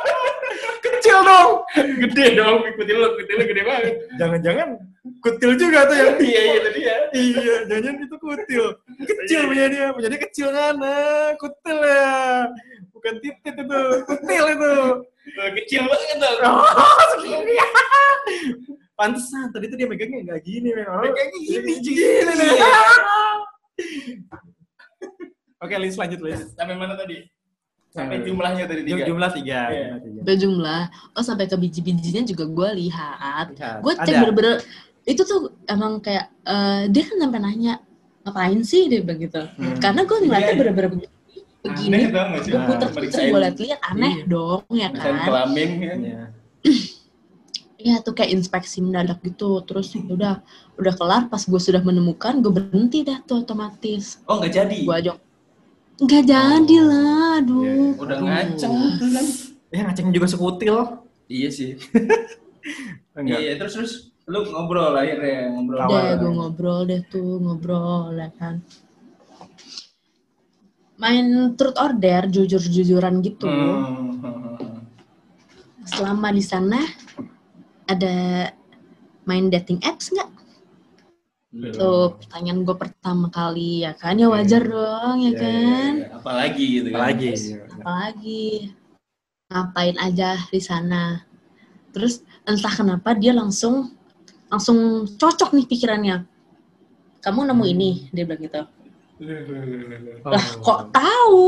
Kecil 1.17 1.25
dong. 1.25 1.49
gede 1.97 2.25
dong, 2.37 2.57
kutil 2.77 2.97
lu, 3.01 3.07
kutil 3.17 3.35
lu 3.37 3.43
gede 3.49 3.63
banget. 3.65 3.93
Jangan-jangan 4.21 4.69
kutil 5.17 5.51
juga 5.57 5.79
tuh 5.89 5.95
yang 5.97 6.13
Iya, 6.21 6.41
iya 6.45 6.59
tadi 6.61 6.79
ya. 6.85 6.97
iya, 7.15 7.55
jangan 7.65 7.93
itu 8.05 8.15
kutil. 8.21 8.65
Kecil 9.01 9.39
punya 9.49 9.65
dia, 9.71 9.85
punya 9.97 10.07
dia 10.13 10.21
kecil 10.21 10.47
mana? 10.53 10.97
Kutil 11.41 11.77
ya. 11.81 12.13
Bukan 12.93 13.13
titit 13.21 13.55
itu, 13.57 13.81
kutil 14.05 14.45
itu. 14.53 14.73
Tuh, 15.27 15.49
Kecil 15.59 15.81
banget 15.85 16.17
dong. 16.21 16.57
Segini. 17.17 17.55
Pantesan 18.93 19.53
tadi 19.53 19.69
tuh 19.69 19.77
dia 19.77 19.85
megangnya 19.85 20.21
nggak 20.25 20.41
gini, 20.41 20.69
memang. 20.73 21.01
Megangnya 21.05 21.39
gini, 21.45 21.73
gini. 21.81 22.05
Iya. 22.33 22.73
Oke, 25.57 25.73
Lis 25.77 25.97
lanjut, 25.97 26.19
Lis. 26.21 26.41
Sampai 26.53 26.77
mana 26.77 26.93
tadi? 26.93 27.21
Sampai 27.97 28.21
Eh, 28.21 28.29
jumlahnya 28.29 28.63
tadi 28.69 28.81
tiga. 28.85 29.03
Jumlah 29.03 29.29
tiga. 29.33 29.59
Iya. 29.67 29.85
jumlah 29.89 30.01
tiga. 30.05 30.19
Berjumlah. 30.21 30.81
Oh 31.11 31.23
sampai 31.25 31.45
ke 31.45 31.57
biji-bijinya 31.57 32.21
juga 32.23 32.45
gue 32.45 32.69
lihat. 32.77 33.47
Lihat. 33.57 33.81
Gue 33.81 33.93
cek 33.97 34.15
bener-bener 34.15 34.55
itu 35.03 35.21
tuh 35.23 35.39
emang 35.65 35.97
kayak 35.97 36.29
eh, 36.45 36.81
dia 36.87 37.03
kan 37.03 37.17
sampai 37.17 37.39
nanya 37.41 37.73
ngapain 38.21 38.61
sih 38.61 38.85
dia 38.85 39.01
begitu. 39.01 39.41
Hmm. 39.57 39.81
Karena 39.81 40.05
gue 40.05 40.17
ngeliatnya 40.21 40.53
Iya. 40.53 40.59
bener-bener 40.61 40.87
begini. 41.65 41.99
Gue 42.45 42.61
puter-puter 42.63 43.19
gue 43.25 43.39
liat-liat 43.41 43.81
aneh 43.81 44.13
Iya. 44.21 44.25
dong 44.29 44.63
ya 44.69 44.89
kan. 44.93 45.13
kelamin 45.25 45.69
kan. 45.81 45.97
Iya. 45.99 46.23
Iya 47.77 48.01
tuh 48.01 48.13
kayak 48.13 48.33
inspeksi 48.33 48.81
mendadak 48.81 49.21
gitu. 49.21 49.61
Terus 49.61 49.93
udah 49.93 50.41
udah 50.75 50.93
kelar 50.97 51.29
pas 51.29 51.39
gue 51.39 51.61
sudah 51.61 51.79
menemukan 51.79 52.41
gue 52.41 52.49
berhenti 52.49 53.05
dah 53.05 53.21
tuh 53.21 53.45
otomatis. 53.45 54.17
Oh 54.25 54.41
nggak 54.41 54.53
jadi. 54.53 54.77
Gue 54.81 54.95
aja 54.97 55.11
nggak 55.97 56.23
jadi 56.29 56.77
lah, 56.85 57.41
aduh. 57.41 57.63
Iya. 57.65 58.01
Udah 58.01 58.17
ngaceng 58.21 58.73
tuh 59.01 59.09
kan. 59.09 59.25
Ya 59.73 59.81
ngaceng 59.83 60.07
juga 60.13 60.27
sekutil. 60.29 60.77
Iya 61.27 61.49
sih. 61.49 61.71
Enggak. 63.17 63.39
Iya, 63.41 63.51
terus 63.57 63.73
terus 63.73 63.93
lu 64.27 64.43
ngobrol 64.45 64.93
akhirnya 64.93 65.49
ngobrol. 65.51 65.79
Udah 65.89 66.15
gue 66.19 66.31
ngobrol 66.31 66.79
deh 66.85 67.01
tuh 67.09 67.41
ngobrol 67.41 68.13
ya 68.13 68.29
kan. 68.37 68.61
Main 70.97 71.53
truth 71.57 71.77
or 71.77 71.93
dare 71.97 72.29
jujur-jujuran 72.29 73.21
gitu. 73.21 73.45
Hmm. 73.45 74.17
Selama 75.87 76.33
di 76.33 76.43
sana 76.43 76.81
ada 77.87 78.49
main 79.25 79.49
dating 79.49 79.81
apps 79.81 80.13
nggak? 80.13 80.36
Tuh 81.57 82.13
pertanyaan 82.21 82.61
gue 82.61 82.75
pertama 82.77 83.27
kali 83.33 83.81
ya 83.81 83.97
kan 83.97 84.13
ya 84.13 84.29
wajar 84.29 84.61
dong 84.61 85.17
ya 85.25 85.25
Iya, 85.25 85.31
iya, 85.31 85.41
kan. 85.41 85.93
Ya, 85.97 86.07
apalagi 86.21 86.63
gitu 86.69 86.87
kan. 86.93 86.97
Apalagi. 86.97 87.31
Apalagi 87.73 88.45
ngapain 89.47 89.97
aja 89.97 90.29
di 90.53 90.61
sana. 90.61 91.03
Terus 91.95 92.21
entah 92.45 92.73
kenapa 92.73 93.17
dia 93.17 93.33
langsung 93.33 93.89
langsung 94.53 95.09
cocok 95.17 95.57
nih 95.57 95.65
pikirannya. 95.65 96.17
Kamu 97.25 97.49
nemu 97.49 97.63
ini 97.65 97.91
dia 98.13 98.23
bilang 98.27 98.41
gitu. 98.43 98.61
Oh. 100.21 100.29
Lah 100.33 100.45
kok 100.61 100.81
tahu? 100.93 101.41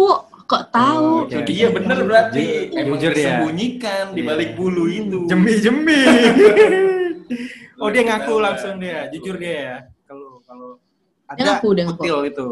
Kok 0.50 0.64
tahu? 0.74 1.06
Oh, 1.06 1.30
oke. 1.30 1.46
Iya 1.46 1.70
bener 1.70 1.98
berarti. 2.10 2.74
Emang 2.74 2.98
jujur 2.98 3.14
dia. 3.14 3.38
disembunyikan 3.38 4.18
di 4.18 4.22
balik 4.26 4.50
Iya. 4.50 4.58
bulu 4.58 4.84
itu. 4.90 5.20
Jemi-jemi. 5.30 6.02
oh 7.82 7.88
dia 7.94 8.02
ngaku 8.02 8.34
langsung 8.42 8.82
dia, 8.82 9.06
jujur 9.14 9.38
dia 9.38 9.54
ya. 9.54 9.78
Ada 11.30 11.62
ngaku. 11.62 11.70
kutil 11.98 12.18
itu. 12.26 12.48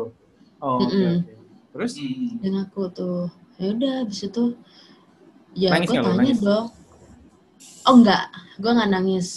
Oh, 0.57 0.75
oke 0.82 0.89
Mm-mm. 0.89 1.15
oke. 1.21 1.34
Terus 1.73 1.91
Hmm. 1.97 2.38
Dan 2.41 2.53
aku 2.61 2.82
tuh, 2.93 3.30
ya 3.57 3.65
udah 3.73 3.93
habis 4.05 4.19
itu 4.25 4.43
ya 5.57 5.69
Nangis 5.73 5.89
gue 5.89 5.97
tanya 6.01 6.13
Nangis? 6.17 6.39
dong. 6.41 6.65
Oh 7.88 7.93
enggak, 7.97 8.23
gue 8.61 8.71
nggak 8.71 8.89
nangis. 8.91 9.28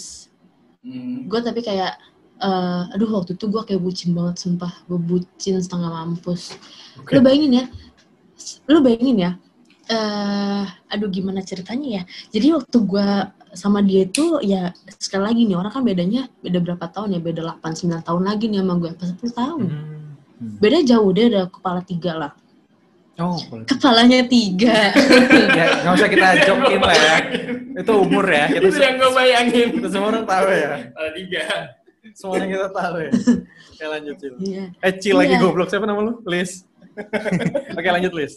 Hmm. 0.85 1.25
Gue 1.29 1.39
tapi 1.41 1.61
kayak, 1.61 1.93
eh, 2.41 2.83
aduh 2.93 3.09
waktu 3.21 3.33
itu 3.37 3.45
gue 3.49 3.61
kayak 3.65 3.81
bucin 3.81 4.11
banget 4.17 4.35
sumpah. 4.41 4.73
Gue 4.89 4.97
bucin 5.01 5.57
setengah 5.61 5.89
mampus. 5.89 6.57
Oke. 6.97 7.17
Lu 7.17 7.21
bayangin 7.21 7.51
ya, 7.61 7.65
lu 8.69 8.79
bayangin 8.81 9.17
ya. 9.19 9.31
eh 9.91 10.63
aduh 10.87 11.09
gimana 11.11 11.43
ceritanya 11.43 11.87
ya. 11.99 12.03
Jadi 12.31 12.47
waktu 12.55 12.77
gue 12.79 13.07
sama 13.51 13.79
dia 13.79 14.03
itu 14.03 14.39
ya 14.39 14.71
sekali 14.95 15.23
lagi 15.27 15.41
nih 15.43 15.55
orang 15.55 15.71
kan 15.71 15.83
bedanya 15.83 16.31
beda 16.39 16.59
berapa 16.59 16.85
tahun 16.87 17.15
ya 17.15 17.19
beda 17.19 17.41
8 17.59 17.67
9 17.91 18.07
tahun 18.07 18.23
lagi 18.23 18.45
nih 18.47 18.59
sama 18.63 18.73
gue 18.75 18.89
apa 18.89 19.03
10 19.05 19.31
tahun 19.33 19.61
Hmm. 19.67 20.15
Hmm. 20.41 20.57
beda 20.57 20.79
jauh 20.81 21.09
dia 21.11 21.25
udah 21.29 21.45
kepala 21.47 21.79
tiga 21.81 22.13
lah 22.17 22.33
Oh, 23.19 23.37
boleh. 23.53 23.67
kepalanya 23.69 24.25
tiga. 24.25 24.89
ya 25.59 25.83
nggak 25.83 25.93
usah 25.93 26.09
kita 26.09 26.27
jokin 26.41 26.79
lah 26.81 26.95
ya. 26.95 27.15
Itu 27.77 27.91
umur 28.01 28.25
ya. 28.25 28.49
Kita, 28.49 28.65
Itu 28.65 28.81
yang 28.81 28.95
gue 28.97 29.11
bayangin. 29.13 29.67
kita 29.77 29.87
semua 29.93 30.07
orang 30.09 30.25
tahu 30.25 30.47
ya. 30.49 30.69
Ada 30.89 31.09
tiga. 31.13 31.43
Semuanya 32.17 32.47
kita 32.49 32.67
tahu 32.73 32.95
ya. 32.97 33.11
Oke 33.69 33.85
lanjut 33.85 34.15
Cil. 34.17 34.33
Iya. 34.41 34.63
Eh 34.73 34.93
Cil 34.97 35.13
lagi 35.13 35.33
Iya. 35.37 35.43
goblok. 35.43 35.69
Siapa 35.69 35.85
nama 35.85 36.01
lu? 36.01 36.13
Liz. 36.25 36.65
Oke 37.77 37.89
lanjut 37.91 38.13
Liz. 38.15 38.33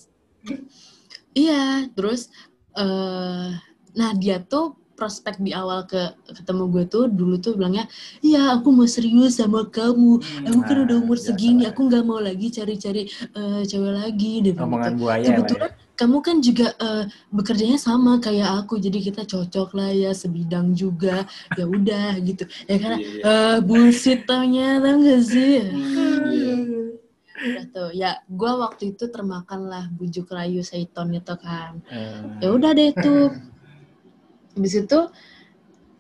Iya, 1.33 1.89
terus 1.91 2.29
eh 2.77 3.51
nah 3.95 4.11
dia 4.13 4.37
tuh 4.39 4.75
prospek 4.95 5.43
di 5.43 5.51
awal 5.51 5.85
ke 5.85 5.99
ketemu 6.31 6.71
gue 6.71 6.85
tuh 6.87 7.05
dulu 7.11 7.37
tuh 7.39 7.59
bilangnya, 7.59 7.85
iya 8.23 8.55
aku 8.55 8.71
mau 8.71 8.87
serius 8.87 9.43
sama 9.43 9.67
kamu, 9.67 10.23
aku 10.47 10.59
kan 10.63 10.77
nah, 10.79 10.85
udah 10.87 10.97
umur 11.03 11.19
biasa 11.19 11.27
segini, 11.35 11.67
lah. 11.67 11.75
aku 11.75 11.81
nggak 11.91 12.05
mau 12.07 12.19
lagi 12.23 12.47
cari-cari 12.49 13.03
eh, 13.11 13.63
cewek 13.67 13.93
lagi 13.93 14.33
deh 14.41 14.55
Omongan 14.55 14.95
begitu. 14.95 15.03
buaya 15.03 15.19
lah 15.19 15.29
Kebetulan 15.35 15.71
ya. 15.71 15.83
kamu 15.95 16.17
kan 16.23 16.37
juga 16.41 16.67
eh, 16.79 17.05
bekerjanya 17.31 17.79
sama 17.79 18.13
kayak 18.19 18.49
aku, 18.65 18.79
jadi 18.79 18.99
kita 19.03 19.23
cocok 19.27 19.69
lah 19.75 19.91
ya 19.91 20.11
sebidang 20.15 20.73
juga, 20.75 21.27
ya 21.59 21.65
udah 21.67 22.15
gitu. 22.23 22.47
Ya 22.67 22.77
karena 22.79 22.99
Iya, 23.03 23.23
eh 23.27 23.57
bullshit 23.63 24.25
taunya 24.25 24.79
tau 24.79 24.97
gak 25.03 25.23
sih? 25.27 25.59
iya. 26.31 26.55
Udah 27.35 27.65
tuh, 27.75 27.91
ya 27.91 28.23
gue 28.31 28.53
waktu 28.63 28.95
itu 28.95 29.11
termakan 29.11 29.67
lah 29.67 29.85
bujuk 29.91 30.31
rayu 30.31 30.63
Saiton 30.63 31.11
itu 31.13 31.35
kan 31.35 31.83
Eh, 31.91 32.47
ya 32.47 32.49
udah 32.55 32.71
deh 32.73 32.95
tuh 32.95 33.35
habis 34.55 34.75
itu 34.79 35.01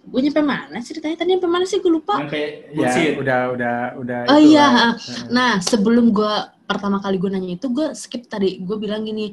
gue 0.05 0.21
nyampe 0.21 0.43
mana 0.45 0.79
ceritanya? 0.85 1.17
Tadi 1.17 1.29
nyampe 1.37 1.49
mana 1.49 1.65
sih? 1.65 1.81
Gue 1.81 1.93
lupa. 1.97 2.21
Sampai 2.21 2.69
ya 2.71 2.77
bullshit. 2.77 3.15
udah 3.17 3.41
udah 3.57 3.77
udah. 4.01 4.19
oh 4.29 4.39
itu 4.39 4.53
iya 4.53 4.67
lah. 4.69 4.93
nah 5.33 5.53
sebelum 5.65 6.13
gue 6.13 6.35
pertama 6.69 7.01
kali 7.01 7.17
gue 7.17 7.31
nanya 7.33 7.57
itu 7.57 7.73
gue 7.73 7.97
skip 7.97 8.29
tadi. 8.29 8.61
Gue 8.61 8.77
bilang 8.77 9.05
gini 9.05 9.33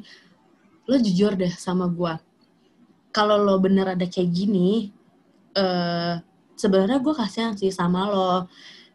lo 0.88 0.96
jujur 0.98 1.38
deh 1.38 1.52
sama 1.52 1.86
gue 1.86 2.10
kalau 3.14 3.38
lo 3.38 3.60
bener 3.62 3.94
ada 3.94 4.02
kayak 4.08 4.34
gini 4.34 4.90
eh 5.52 6.14
sebenarnya 6.56 6.98
gue 7.04 7.14
kasihan 7.14 7.52
sih 7.52 7.68
sama 7.68 8.08
lo. 8.08 8.48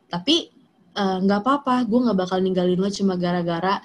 Tapi 0.09 0.49
eh, 0.97 1.17
nggak 1.21 1.39
apa-apa. 1.45 1.86
Gue 1.86 1.99
nggak 2.09 2.17
bakal 2.17 2.41
ninggalin 2.41 2.82
lo 2.82 2.89
cuma 2.89 3.13
gara-gara 3.21 3.78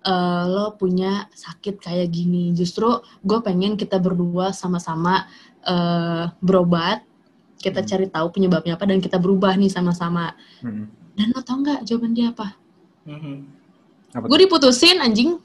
eh, 0.00 0.44
lo 0.48 0.74
punya 0.80 1.28
sakit 1.36 1.76
kayak 1.84 2.08
gini. 2.08 2.56
Justru 2.56 3.04
gue 3.20 3.38
pengen 3.44 3.76
kita 3.76 4.00
berdua 4.00 4.56
sama-sama 4.56 5.28
eh, 5.68 6.24
berobat 6.40 7.04
kita 7.56 7.80
Hmm. 7.80 7.88
cari 7.88 8.06
tahu 8.06 8.26
penyebabnya 8.30 8.74
apa 8.74 8.84
dan 8.84 8.98
kita 8.98 9.16
berubah 9.16 9.52
nih 9.52 9.68
sama-sama 9.68 10.32
Hmm. 10.58 10.88
dan 11.12 11.26
lo 11.30 11.40
tau 11.40 11.58
nggak 11.58 11.84
jawaban 11.84 12.12
dia 12.12 12.30
apa 12.30 12.56
Mhm. 13.04 13.36
Apa 14.10 14.24
gue 14.24 14.38
diputusin 14.40 14.98
anjing 14.98 15.36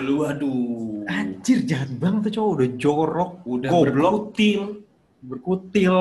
Lu 0.00 0.26
aduh. 0.26 1.06
Anjir 1.06 1.62
jahat 1.62 1.94
banget 1.94 2.26
tuh 2.26 2.32
cowok 2.34 2.50
udah 2.50 2.68
jorok, 2.74 3.30
Udah 3.46 3.70
Goblok. 3.70 3.94
berkutil, 4.34 4.62
berkutil, 5.22 5.94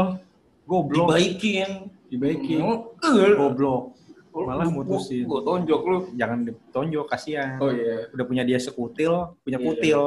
goblok, 0.66 1.14
dibaikin. 1.14 1.70
dibaikin, 2.08 2.66
Eh, 2.66 3.34
goblok. 3.36 3.94
Malah 4.32 4.66
mutusin. 4.68 5.22
Gue 5.24 5.42
tonjok 5.44 5.82
lu. 5.84 5.98
Jangan 6.16 6.46
ditonjok 6.46 7.06
kasihan. 7.06 7.60
Oh 7.60 7.70
iya, 7.70 8.10
Udah 8.10 8.26
punya 8.26 8.42
dia 8.42 8.58
sekutil, 8.58 9.38
punya 9.40 9.60
Iya. 9.60 9.66
kutil. 9.68 10.02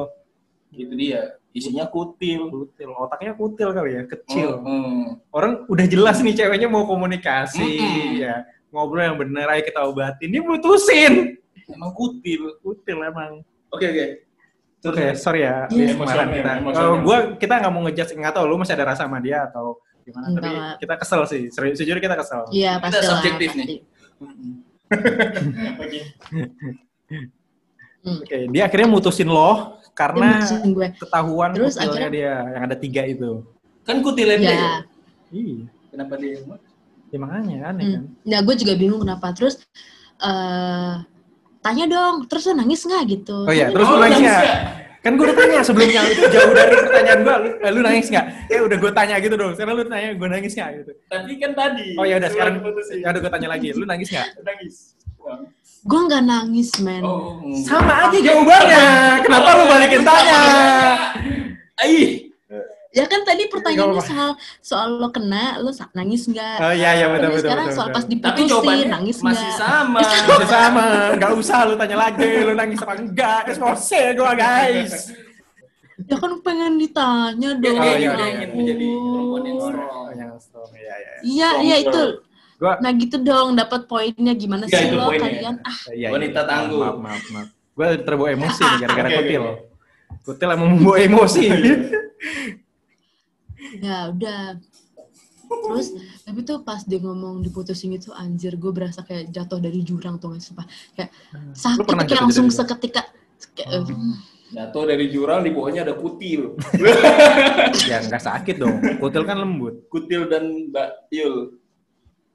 gitu 0.73 0.93
dia. 0.97 1.37
Isinya 1.53 1.85
kutil. 1.85 2.49
Kutil, 2.49 2.91
otaknya 2.97 3.33
kutil 3.37 3.77
kali 3.77 3.91
ya, 3.97 4.03
kecil. 4.09 4.61
Mm. 4.65 5.21
Orang 5.29 5.69
udah 5.69 5.87
jelas 5.87 6.19
nih 6.25 6.33
ceweknya 6.33 6.69
mau 6.69 6.89
komunikasi, 6.89 7.61
Mm-mm. 7.61 8.25
ya 8.25 8.41
ngobrol 8.73 9.05
yang 9.05 9.21
bener, 9.21 9.45
ayo 9.53 9.63
kita 9.69 9.85
obatin. 9.85 10.33
Dia 10.33 10.41
mutusin. 10.41 11.37
Emang 11.69 11.93
kutil. 11.93 12.57
Kutil 12.65 12.99
emang. 13.05 13.45
Oke 13.69 13.85
oke. 13.85 14.07
Oke, 14.83 15.05
sorry 15.15 15.47
ya. 15.47 15.69
Iya. 15.71 15.95
Kemarin 15.95 15.95
Emosional, 15.95 16.27
kita. 16.35 16.53
Kalau 16.75 16.95
gua 17.05 17.19
kita 17.39 17.55
nggak 17.61 17.73
mau 17.73 17.83
ngejudge, 17.87 18.13
nggak 18.19 18.35
tahu 18.35 18.45
lu 18.51 18.57
masih 18.59 18.75
ada 18.75 18.85
rasa 18.91 19.05
sama 19.07 19.23
dia 19.23 19.47
atau 19.47 19.79
gimana. 20.03 20.27
Tapi 20.35 20.51
kita 20.83 20.95
kesel 20.99 21.23
sih. 21.31 21.43
Serius, 21.55 21.79
Sejujurnya 21.79 22.03
kita 22.03 22.17
kesel. 22.19 22.43
iya 22.51 22.81
Kita 22.81 22.83
pasti 22.83 22.97
lah 22.99 23.11
subjektif 23.15 23.51
nih. 23.55 23.67
pasti. 23.69 23.77
Oke. 25.85 26.01
Hmm. 28.03 28.19
Oke, 28.19 28.37
dia 28.51 28.63
akhirnya 28.67 28.89
mutusin 28.89 29.27
lo 29.27 29.79
karena 29.93 30.43
gue 30.61 30.87
ketahuan 30.97 31.51
Terus 31.53 31.75
kutilnya 31.75 31.87
akhirnya- 31.87 32.11
dia 32.11 32.33
yang 32.51 32.63
ada 32.65 32.77
tiga 32.77 33.03
itu. 33.05 33.31
Kan 33.83 33.97
kutilnya 34.01 34.37
dia. 34.37 34.51
ya 34.51 34.73
Iya, 35.31 35.65
Kenapa 35.89 36.15
dia? 36.17 36.37
ya 37.09 37.19
makanya 37.19 37.57
aneh 37.69 37.85
Hmm. 37.85 37.95
kan. 37.95 38.05
Nah, 38.25 38.41
gue 38.43 38.55
juga 38.57 38.73
bingung 38.75 39.01
kenapa. 39.01 39.31
Terus 39.31 39.63
eh 40.19 40.95
tanya 41.61 41.85
dong, 41.87 42.27
terus 42.27 42.43
lo 42.45 42.55
nangis 42.55 42.83
nggak 42.83 43.03
gitu? 43.09 43.39
Oh 43.43 43.51
iya, 43.51 43.71
terus 43.71 43.85
dong. 43.85 43.97
lu 43.97 44.03
nangis 44.03 44.19
nggak? 44.21 44.45
Kan 44.99 45.13
gue 45.15 45.25
udah 45.25 45.35
tanya 45.37 45.59
sebelumnya 45.61 46.03
itu 46.07 46.23
jauh 46.29 46.53
dari 46.53 46.75
pertanyaan 46.77 47.21
gue. 47.21 47.35
Lu, 47.37 47.49
eh, 47.59 47.71
lu 47.71 47.81
nangis 47.81 48.07
nggak? 48.07 48.27
Eh 48.49 48.61
udah 48.61 48.77
gue 48.79 48.93
tanya 48.93 49.15
gitu 49.19 49.35
dong. 49.35 49.51
Sekarang 49.53 49.75
lu 49.75 49.85
tanya 49.85 50.09
gue 50.13 50.29
nangis 50.29 50.53
nggak 50.53 50.71
gitu. 50.77 50.93
Tadi 51.07 51.33
kan 51.39 51.51
tadi. 51.53 51.87
Oh 51.95 52.05
ya 52.05 52.15
udah 52.19 52.31
sekarang 52.31 52.55
ya 52.93 53.09
udah 53.09 53.21
gue 53.21 53.33
tanya 53.33 53.49
lagi. 53.49 53.69
Lu 53.73 53.85
nangis 53.85 54.09
nggak? 54.09 54.29
Nangis. 54.41 54.75
Gue 55.83 56.01
nggak 56.07 56.23
nangis, 56.23 56.71
men. 56.79 57.03
Oh. 57.03 57.43
Sama 57.67 58.07
aja 58.07 58.19
jawabannya. 58.23 58.87
Kenapa 59.27 59.49
lu 59.59 59.65
balikin 59.67 60.03
tanya? 60.07 60.41
Aih. 61.83 62.31
Ya 62.93 63.09
kan 63.09 63.25
tadi 63.25 63.49
pertanyaannya 63.49 64.05
soal 64.05 64.31
soal 64.61 64.89
lo 65.01 65.09
kena, 65.09 65.57
lo 65.65 65.73
nangis 65.97 66.29
nggak? 66.29 66.61
Oh 66.61 66.77
iya 66.77 66.93
iya 66.93 67.07
betul 67.09 67.25
Tapi 67.25 67.35
betul. 67.41 67.45
sekarang 67.49 67.67
betul, 67.67 67.77
soal 67.81 67.89
betul. 67.89 67.97
pas 67.97 68.05
diputusin, 68.05 68.87
nangis 68.93 69.19
masih 69.25 69.49
nggak? 69.49 69.57
sama. 69.65 70.01
Masih 70.29 70.49
sama, 70.53 70.87
nggak 71.17 71.33
usah 71.41 71.59
lu 71.65 71.75
tanya 71.81 71.97
lagi, 71.97 72.31
lu 72.45 72.53
nangis 72.53 72.79
apa 72.85 72.95
enggak, 73.01 73.43
expose 73.49 74.03
gua 74.13 74.33
guys. 74.37 75.09
Ya 76.05 76.17
kan 76.21 76.33
pengen 76.45 76.77
ditanya 76.77 77.51
dong. 77.57 77.81
Oh, 77.81 77.85
iya, 77.97 77.97
iya, 77.97 78.27
ingin 78.29 78.51
iya. 78.53 78.57
menjadi 78.61 78.87
perempuan 78.93 79.43
yang 79.49 79.59
strong. 79.65 80.07
yang 80.13 80.35
strong, 80.37 80.71
iya 80.77 80.95
iya. 81.01 81.13
Iya, 81.25 81.51
iya 81.65 81.77
itu. 81.89 82.05
Gua 82.63 82.79
Nah 82.79 82.95
gitu 82.95 83.19
dong, 83.19 83.59
dapat 83.59 83.85
poinnya 83.85 84.33
gimana 84.33 84.65
Iya, 84.65 84.73
sih 84.73 84.85
itu 84.87 84.95
lo 84.95 85.11
poinnya. 85.11 85.23
kalian? 85.27 85.55
Ah, 85.61 85.77
Iya, 85.91 86.09
Wanita 86.09 86.41
iya. 86.41 86.47
tangguh. 86.47 86.79
Maaf 86.81 86.97
maaf 86.97 87.25
maaf. 87.29 87.49
Gua 87.73 87.87
terbawa 87.99 88.29
emosi 88.31 88.63
nih 88.63 88.79
gara-gara 88.83 89.09
oke, 89.09 89.17
kutil. 89.19 89.43
oke. 89.43 89.55
Kutil 90.23 90.49
emang 90.49 90.69
membawa 90.73 90.97
emosi. 91.01 91.45
ya 93.81 93.99
udah. 94.09 94.43
Terus 95.53 95.89
tapi 96.23 96.41
tuh 96.43 96.63
pas 96.63 96.81
dia 96.81 96.97
ngomong 96.97 97.43
diputusin 97.43 97.93
itu 97.93 98.09
anjir 98.11 98.57
gue 98.57 98.71
berasa 98.71 99.03
kayak 99.03 99.29
jatuh 99.29 99.61
dari 99.61 99.83
jurang 99.83 100.17
tuh 100.17 100.33
nggak 100.33 100.41
sumpah 100.41 100.65
kayak 100.97 101.13
sakit 101.53 101.85
pernah 101.85 102.03
kayak 102.03 102.09
jatuh 102.09 102.25
langsung 102.25 102.47
dari 102.47 102.57
jurang? 102.57 102.69
seketika 102.73 103.03
kayak, 103.53 103.69
eh, 103.69 103.85
Jatuh 104.53 104.85
dari 104.87 105.07
jurang 105.09 105.41
di 105.41 105.51
bawahnya 105.51 105.81
ada 105.83 105.95
kutil. 105.95 106.57
ya 107.91 108.01
nggak 108.01 108.21
sakit 108.23 108.57
dong. 108.57 108.77
Kutil 108.97 109.25
kan 109.25 109.37
lembut. 109.39 109.89
kutil 109.89 110.25
dan 110.25 110.69
Mbak 110.69 110.89
Yul. 111.11 111.37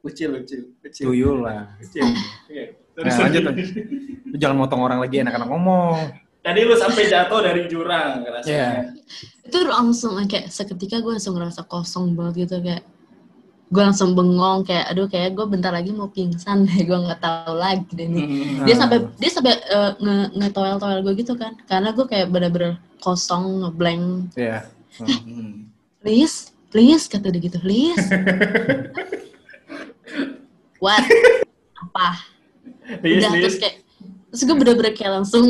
Kecil, 0.07 0.29
kecil, 0.41 0.61
kecil. 0.81 1.03
Tuyul 1.05 1.37
lah. 1.41 1.75
Kecil. 1.77 2.03
Oke. 2.03 2.63
Terus 2.91 3.13
Nah, 3.13 3.19
lanjut 3.23 3.41
lanjut. 3.43 3.67
Lu 4.25 4.35
jangan 4.35 4.57
motong 4.57 4.81
orang 4.81 4.99
lagi 4.99 5.15
enak-enak 5.17 5.47
ngomong. 5.47 5.97
Tadi 6.39 6.59
lu 6.63 6.73
sampai 6.73 7.03
jatuh 7.05 7.39
dari 7.41 7.67
jurang 7.67 8.23
Iya. 8.23 8.31
rasanya. 8.33 8.71
itu 9.43 9.59
langsung 9.63 10.15
kayak 10.23 10.47
seketika 10.47 10.99
gue 10.99 11.11
langsung 11.13 11.35
ngerasa 11.35 11.63
kosong 11.63 12.11
banget 12.13 12.43
gitu 12.43 12.59
kayak 12.59 12.83
gue 13.67 13.79
langsung 13.81 14.11
bengong 14.11 14.63
kayak 14.63 14.87
aduh 14.87 15.07
kayak 15.07 15.31
gue 15.33 15.45
bentar 15.45 15.71
lagi 15.71 15.91
mau 15.91 16.07
pingsan 16.07 16.63
deh 16.63 16.83
gue 16.83 16.95
nggak 16.97 17.19
tahu 17.19 17.55
lagi 17.55 17.87
deh 17.89 18.07
nih 18.07 18.25
Hmm. 18.27 18.63
dia 18.63 18.75
sampai 18.75 18.97
dia 19.15 19.27
sampai 19.29 19.55
eh, 19.55 19.91
nge 19.97 20.15
ngetowel 20.35 20.75
towel 20.77 20.99
gue 21.01 21.13
gitu 21.15 21.35
kan 21.35 21.55
karena 21.63 21.91
gue 21.91 22.05
kayak 22.05 22.27
bener-bener 22.27 22.75
kosong 22.99 23.63
ngeblank 23.63 24.35
Iya. 24.35 24.67
Hmm. 24.99 25.71
please 25.99 26.51
please 26.67 27.07
kata 27.07 27.27
dia 27.27 27.39
gitu 27.41 27.59
please 27.59 28.03
what 30.83 31.03
apa 31.77 32.07
Lis, 33.03 33.21
udah 33.23 33.31
Lis. 33.33 33.43
terus 33.43 33.57
kayak 33.59 33.75
terus 34.31 34.41
gue 34.43 34.55
bener-bener 34.55 34.93
kayak 34.93 35.11
langsung 35.23 35.45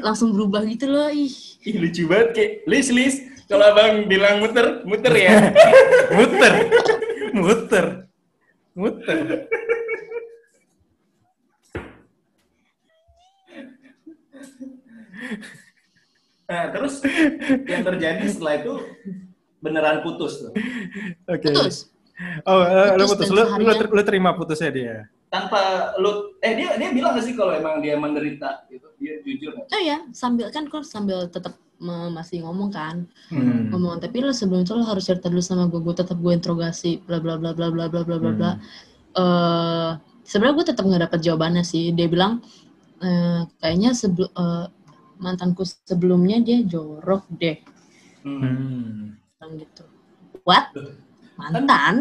langsung 0.00 0.28
berubah 0.32 0.62
gitu 0.66 0.86
loh 0.88 1.08
ih 1.10 1.32
Ih, 1.60 1.76
lucu 1.76 2.08
banget 2.08 2.28
kayak 2.32 2.52
Lis, 2.64 2.88
Lis. 2.88 3.16
Kalau 3.44 3.66
abang 3.68 4.08
bilang 4.08 4.40
muter, 4.40 4.80
muter 4.86 5.12
ya. 5.12 5.52
Muter. 6.16 6.52
Muter. 7.36 7.86
Muter. 8.72 9.18
Nah, 16.48 16.64
terus 16.74 16.94
yang 17.66 17.82
terjadi 17.86 18.24
setelah 18.26 18.54
itu 18.58 18.74
beneran 19.60 20.00
putus 20.02 20.40
tuh. 20.40 20.52
Oke. 21.28 21.50
putus 21.52 21.90
Oh, 22.44 22.60
eh, 22.60 22.94
lu 22.94 23.04
Putus 23.04 23.26
putus. 23.26 23.28
dan 23.32 23.56
Lu, 23.56 23.64
lu, 23.64 23.86
lu 23.90 24.02
terima 24.04 24.30
putusnya 24.36 24.70
dia. 24.70 24.94
Tanpa 25.30 25.94
lu 25.96 26.36
eh 26.40 26.52
dia 26.52 26.74
dia 26.74 26.90
bilang 26.90 27.14
gak 27.14 27.24
sih 27.24 27.32
kalau 27.32 27.54
emang 27.54 27.80
dia 27.80 27.94
menderita 27.96 28.66
gitu. 28.68 28.86
Dia 29.00 29.24
jujur 29.24 29.56
nggak? 29.56 29.66
oh 29.70 29.80
ya 29.80 29.98
sambil 30.12 30.52
kan 30.52 30.68
gue 30.68 30.80
sambil 30.84 31.24
tetap 31.26 31.56
masih 32.12 32.44
ngomong 32.44 32.68
kan 32.68 33.08
Hmm. 33.32 33.72
ngomong 33.72 33.96
tapi 33.98 34.20
lo 34.20 34.36
sebelum 34.36 34.60
itu 34.60 34.76
lo 34.76 34.84
harus 34.84 35.08
cerita 35.08 35.32
dulu 35.32 35.40
sama 35.40 35.64
gue 35.64 35.80
gue 35.80 35.96
tetap 35.96 36.20
gue 36.20 36.28
interogasi 36.28 37.00
bla 37.00 37.16
bla 37.16 37.40
bla 37.40 37.56
bla 37.56 37.72
bla 37.72 37.88
bla 37.88 38.04
bla 38.04 38.16
bla 38.20 38.32
bla 38.36 38.50
Hmm. 38.52 38.60
Eh, 39.16 39.90
sebenarnya 40.22 40.54
gue 40.60 40.66
tetap 40.68 40.84
nggak 40.84 41.02
dapat 41.08 41.20
jawabannya 41.24 41.64
sih 41.64 41.88
dia 41.90 42.04
bilang 42.04 42.44
eh, 43.00 43.48
kayaknya 43.58 43.96
sebelum 43.96 44.28
mantanku 45.16 45.64
sebelumnya 45.64 46.44
dia 46.44 46.60
jorok 46.60 47.24
deh 47.32 47.56
Hmm. 48.20 48.36
Hmm. 48.44 49.16
bilang 49.40 49.52
gitu 49.56 49.84
what 50.44 50.68
mantan 51.40 51.94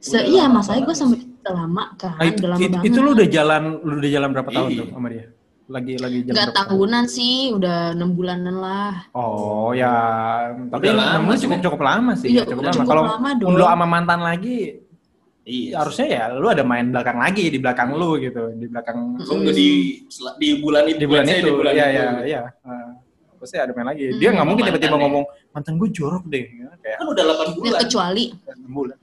Se 0.00 0.16
Udah 0.16 0.24
iya 0.24 0.44
masalahnya 0.46 0.84
gue 0.86 0.96
sama 0.96 1.12
dia 1.12 1.28
udah 1.40 1.54
lama 1.56 1.84
kan 1.94 2.16
Ah, 2.16 2.24
itu, 2.24 2.40
udah 2.40 2.50
lama 2.50 2.58
itu, 2.58 2.72
banget 2.72 2.86
itu 2.88 2.98
lu 2.98 3.10
udah 3.12 3.28
jalan 3.28 3.62
lu 3.80 3.92
udah 3.98 4.10
jalan 4.10 4.28
berapa 4.30 4.50
tahun 4.50 4.70
tuh 4.72 4.86
sama 4.90 5.06
dia? 5.08 5.24
Lagi 5.66 5.94
lagi 5.96 6.18
jalan 6.20 6.32
Nggak 6.32 6.46
berapa 6.46 6.56
tahun? 6.56 6.68
tahunan 6.72 7.04
sih 7.06 7.34
udah 7.52 7.76
enam 7.92 8.10
bulanan 8.10 8.56
lah 8.56 8.92
Oh 9.12 9.70
ya, 9.70 9.94
tapi 10.66 10.84
enam 10.88 11.20
bulan 11.22 11.36
sih, 11.36 11.46
cukup 11.46 11.60
cukup 11.62 11.80
lama 11.80 12.12
sih, 12.14 12.28
Iya, 12.28 12.42
cukup 12.44 12.60
udah 12.60 12.72
lama. 12.72 12.76
cukup 12.80 12.88
Kalau 13.36 13.52
lu 13.52 13.64
sama 13.64 13.86
mantan 13.86 14.20
lagi, 14.20 14.56
Iya. 15.40 15.72
harusnya 15.78 16.06
ya 16.06 16.24
lu 16.32 16.46
ada 16.46 16.62
main 16.62 16.86
belakang 16.88 17.16
lagi 17.16 17.44
di 17.48 17.58
belakang 17.58 17.88
lu 17.92 18.10
gitu, 18.18 18.52
di 18.52 18.66
belakang 18.66 18.98
So, 19.20 19.36
udah 19.36 19.52
di 19.52 19.68
di 20.36 20.48
bulan 20.56 20.84
itu 20.86 20.96
di 20.96 21.06
bulan 21.06 21.24
itu. 21.26 21.44
di 21.44 21.52
bulan 21.52 21.72
Iya 21.72 21.86
itu. 21.86 21.96
iya 21.96 22.06
iya. 22.24 22.40
Pasti 23.40 23.56
ada 23.56 23.72
main 23.72 23.88
lagi. 23.88 24.12
Dia 24.14 24.28
Hmm. 24.28 24.34
nggak 24.36 24.46
mungkin 24.46 24.64
tiba-tiba 24.68 24.92
ya. 24.92 25.00
ngomong 25.00 25.24
mantan 25.50 25.74
gue 25.74 25.88
jorok 25.88 26.24
deh, 26.26 26.44
kayak 26.78 26.96
kan 26.96 27.06
udah 27.08 27.24
8 27.24 27.40
ya, 27.40 27.54
bulan 27.56 27.80
kecuali 27.80 28.24
enam 28.46 28.70
bulan. 28.70 28.98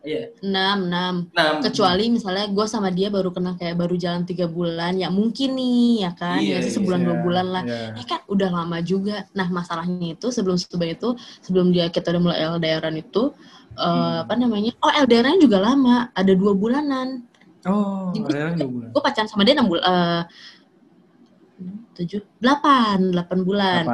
iya 0.00 0.30
enam 0.40 0.78
enam 0.88 1.54
kecuali 1.60 2.04
misalnya 2.08 2.46
gue 2.46 2.66
sama 2.66 2.88
dia 2.88 3.08
baru 3.08 3.28
kenal 3.28 3.54
kayak 3.54 3.76
baru 3.76 3.92
jalan 3.94 4.22
tiga 4.24 4.46
bulan 4.46 4.94
ya 4.94 5.10
mungkin 5.10 5.52
nih 5.52 6.06
ya 6.06 6.10
kan 6.12 6.38
Iya, 6.38 6.54
ya 6.54 6.64
sih 6.64 6.72
sebulan 6.72 7.02
dua 7.02 7.12
Iya, 7.12 7.22
bulan 7.22 7.46
lah 7.50 7.62
iya. 7.66 7.82
ya 7.92 8.04
kan 8.06 8.20
udah 8.24 8.48
lama 8.48 8.78
juga 8.80 9.26
nah 9.32 9.46
masalahnya 9.48 10.14
itu 10.14 10.30
sebelum 10.30 10.54
sebelum 10.56 10.86
itu 10.88 11.08
sebelum 11.40 11.66
dia 11.70 11.86
kita 11.88 12.10
udah 12.10 12.22
mulai 12.22 12.38
LDRan 12.40 12.94
itu 12.96 13.34
eh, 13.74 13.84
Hmm. 13.84 14.22
apa 14.22 14.32
namanya 14.34 14.70
oh 14.78 14.92
LDRan 14.96 15.38
juga 15.38 15.58
lama 15.58 16.08
ada 16.10 16.32
dua 16.32 16.54
bulanan 16.54 17.26
Oh, 17.66 18.14
dua 18.14 18.54
bulan. 18.54 18.88
gue 18.88 19.02
pacaran 19.02 19.28
sama 19.28 19.42
dia 19.42 19.52
enam 19.52 19.66
bulan 19.66 19.82
eh, 19.82 20.22
tujuh 21.98 22.22
delapan 22.38 23.10
delapan 23.10 23.38
bulan. 23.42 23.84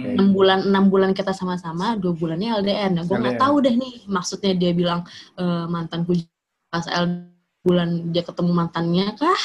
Enam 0.00 0.28
bulan 0.32 0.58
enam 0.64 0.84
bulan 0.88 1.10
kita 1.12 1.30
sama-sama 1.36 1.92
dua 2.00 2.16
bulannya 2.16 2.56
LDR 2.64 2.90
nah 2.96 3.04
gue 3.04 3.12
nggak 3.20 3.36
tahu 3.38 3.54
deh 3.60 3.74
nih 3.76 3.94
maksudnya 4.08 4.52
dia 4.56 4.72
bilang 4.72 5.00
eh, 5.36 5.64
mantanku 5.68 6.16
pas 6.72 6.86
L 6.88 7.06
bulan 7.60 8.08
dia 8.08 8.24
ketemu 8.24 8.50
mantannya 8.56 9.12
kah 9.20 9.42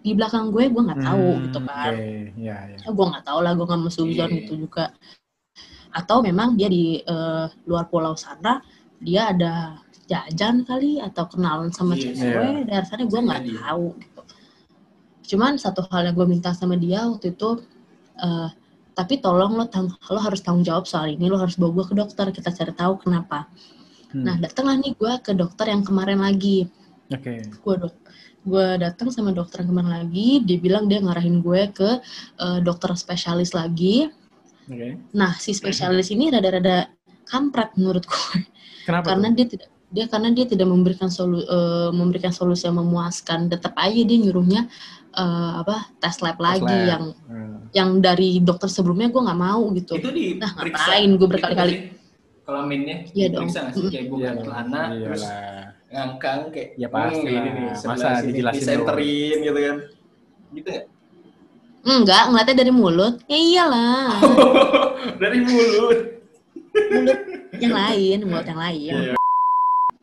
di 0.00 0.16
belakang 0.16 0.48
gue 0.48 0.64
gue 0.72 0.82
nggak 0.88 1.02
tahu 1.04 1.28
Hmm, 1.36 1.44
gitu 1.44 1.58
kan 1.60 1.92
Oke, 1.92 2.32
iya 2.40 2.56
iya. 2.72 2.76
ya, 2.80 2.88
gue 2.88 3.06
nggak 3.12 3.24
tahu 3.28 3.38
lah 3.44 3.52
gue 3.52 3.66
nggak 3.68 3.80
mau 3.84 3.92
suzon 3.92 4.30
Iya. 4.32 4.36
gitu 4.40 4.52
juga. 4.64 4.84
Atau 5.92 6.20
memang 6.24 6.56
dia 6.56 6.68
di 6.68 7.00
eh, 7.00 7.46
luar 7.68 7.84
pulau 7.92 8.16
sana 8.16 8.60
dia 8.98 9.30
ada 9.32 9.76
jajan 10.08 10.64
kali 10.64 10.98
atau 11.04 11.28
kenalan 11.28 11.68
sama 11.70 11.94
Iya, 11.94 12.16
cewek 12.16 12.64
dari 12.66 12.86
sana 12.88 13.02
gue 13.04 13.20
nggak 13.28 13.42
jadi. 13.44 13.54
tahu 13.60 13.86
gitu 14.00 14.20
cuman 15.28 15.60
satu 15.60 15.84
hal 15.92 16.08
yang 16.08 16.16
gue 16.16 16.26
minta 16.26 16.56
sama 16.56 16.74
dia 16.80 17.04
waktu 17.04 17.36
itu 17.36 17.60
eh, 18.16 18.48
tapi 18.96 19.20
tolong 19.22 19.54
lo 19.54 19.68
tang 19.68 19.92
lo 19.92 20.18
harus 20.18 20.40
tanggung 20.40 20.64
jawab 20.64 20.88
soal 20.88 21.12
ini 21.12 21.28
lo 21.28 21.36
harus 21.36 21.54
bawa 21.60 21.70
gue 21.76 21.84
ke 21.92 21.94
dokter 21.94 22.26
kita 22.32 22.50
cari 22.50 22.72
tahu 22.72 22.98
kenapa 23.04 23.46
Hmm, 24.08 24.24
nah 24.24 24.34
datanglah 24.40 24.80
nih 24.80 24.96
gue 24.96 25.12
ke 25.20 25.36
dokter 25.36 25.68
yang 25.68 25.84
kemarin 25.84 26.24
lagi 26.24 26.64
Oke. 27.12 27.44
gue 27.44 27.74
dok 27.76 27.92
gue 28.48 28.66
datang 28.80 29.12
sama 29.12 29.36
dokter 29.36 29.60
yang 29.60 29.76
kemarin 29.76 29.92
lagi 30.00 30.40
dia 30.40 30.56
bilang 30.56 30.88
dia 30.88 31.04
ngarahin 31.04 31.44
gue 31.44 31.68
ke 31.76 32.00
eh, 32.40 32.58
dokter 32.64 32.88
spesialis 32.96 33.52
lagi 33.52 34.08
Oke. 34.64 34.96
nah 35.12 35.36
si 35.36 35.52
spesialis 35.52 36.08
ini 36.08 36.32
rada-rada 36.32 36.88
kampret 37.28 37.76
menurut 37.76 38.08
gue 38.08 38.48
Kenapa? 38.88 39.12
karena 39.12 39.28
tuh? 39.28 39.36
dia 39.36 39.46
tidak 39.52 39.68
dia 39.88 40.04
karena 40.04 40.28
dia 40.32 40.44
tidak 40.44 40.68
memberikan 40.68 41.12
solu, 41.12 41.44
eh, 41.44 41.90
memberikan 41.92 42.32
solusi 42.32 42.64
yang 42.64 42.80
memuaskan 42.80 43.52
tetap 43.52 43.76
aja 43.76 44.00
dia 44.08 44.18
nyuruhnya 44.24 44.72
eh, 45.18 45.24
apa 45.58 45.76
tes 45.96 46.16
lab 46.18 46.38
lagi 46.38 46.62
lab. 46.64 46.88
yang 46.88 47.04
Hmm. 47.24 47.54
yang 47.70 47.90
dari 47.98 48.40
dokter 48.40 48.66
sebelumnya 48.66 49.06
gue 49.06 49.20
nggak 49.20 49.40
mau 49.40 49.62
gitu 49.72 49.92
itu 49.94 50.08
di 50.08 50.24
Nah, 50.34 50.50
periksa 50.52 50.88
ngapain 50.88 51.10
gue 51.12 51.28
berkali-kali? 51.28 51.68
itu 51.68 51.76
nggak 51.76 51.92
sih? 51.92 51.96
kelaminnya 52.44 52.96
Iya 53.10 53.26
dong. 53.28 53.44
diperiksa 53.44 53.58
nggak 53.60 53.74
sih 53.74 53.88
kayak 53.88 54.06
buka 54.08 54.22
Iya 54.22 54.32
celana 54.40 54.82
terus 54.88 55.22
Iyalah. 55.22 55.64
ngangkang 55.88 56.40
kayak 56.48 56.68
Ya 56.74 56.88
pasti 56.88 57.20
hmm, 57.22 57.36
ini 57.36 57.50
nih 57.50 57.66
Masa 57.82 58.08
sini 58.16 58.28
dijelasin 58.30 58.56
disenterin 58.56 59.36
gitu 59.42 59.58
kan 59.58 59.76
gitu 60.48 60.68
nggak 60.68 60.84
enggak 61.90 62.22
ngeliatnya 62.26 62.56
dari 62.56 62.72
mulut 62.72 63.14
ya 63.24 63.38
iyalah 63.38 64.08
dari 65.22 65.38
mulut 65.40 65.98
mulut 66.88 67.20
yang 67.54 67.74
lain 67.74 68.18
mulut 68.24 68.46
yang 68.46 68.56
lain 68.58 68.92
Iya. 68.94 69.16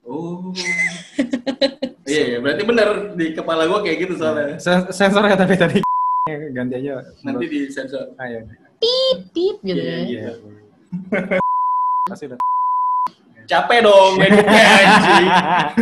oh 0.04 0.54
iya 2.16 2.24
iya 2.26 2.40
berarti 2.40 2.64
benar 2.64 2.88
di 3.14 3.26
kepala 3.32 3.64
gua 3.66 3.80
kayak 3.80 3.98
gitu 4.02 4.14
soalnya 4.16 4.56
Sen- 4.58 4.88
Sensor 4.90 5.24
ya 5.24 5.36
tapi 5.36 5.54
tadi 5.54 5.80
ganti 6.58 6.74
aja. 6.78 7.04
nanti 7.22 7.46
di 7.46 7.60
sensor 7.68 8.16
Ah, 8.16 8.26
iya. 8.26 8.42
pip 8.76 9.20
pip 9.30 9.56
gitu 9.62 9.78
Iya, 9.78 9.92
ya 9.92 10.00
iya. 10.06 10.32
Pasti 12.06 12.26
udah. 12.26 12.40
capek 13.46 13.80
dong 13.82 14.12
ngeditnya 14.18 14.64
anjing 14.82 15.28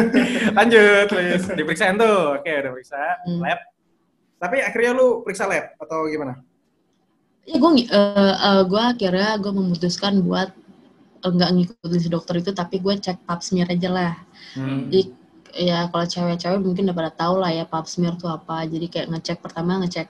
Lanjut, 0.57 1.07
Lis. 1.11 1.43
Diperiksain 1.49 1.95
tuh. 1.95 2.35
Oke, 2.35 2.51
udah 2.53 2.71
periksa 2.71 2.99
Hmm. 3.23 3.39
lab. 3.39 3.59
Tapi 4.35 4.59
akhirnya 4.59 4.91
lu 4.93 5.23
periksa 5.23 5.45
lab 5.45 5.71
atau 5.77 6.07
gimana? 6.07 6.43
ya 7.43 7.55
gue 7.55 7.71
gue 8.63 8.83
akhirnya 8.85 9.35
gue 9.35 9.51
memutuskan 9.51 10.23
buat 10.23 10.47
eh, 11.19 11.27
nggak 11.29 11.49
ngikutin 11.51 11.99
si 11.99 12.07
dokter 12.07 12.39
itu 12.39 12.51
tapi 12.51 12.79
gue 12.79 12.95
cek 12.95 13.23
pap 13.23 13.39
smear 13.39 13.67
aja 13.67 13.89
lah 13.89 14.13
Hmm. 14.55 14.87
jadi 14.87 15.11
ya 15.53 15.87
kalau 15.93 16.05
cewek-cewek 16.05 16.59
mungkin 16.61 16.89
udah 16.89 16.97
pada 16.97 17.11
tahu 17.13 17.35
lah 17.41 17.51
ya 17.53 17.63
pap 17.69 17.85
smear 17.85 18.17
tuh 18.17 18.29
apa. 18.33 18.65
Jadi 18.65 18.85
kayak 18.89 19.07
ngecek 19.13 19.37
pertama 19.41 19.79
ngecek 19.81 20.07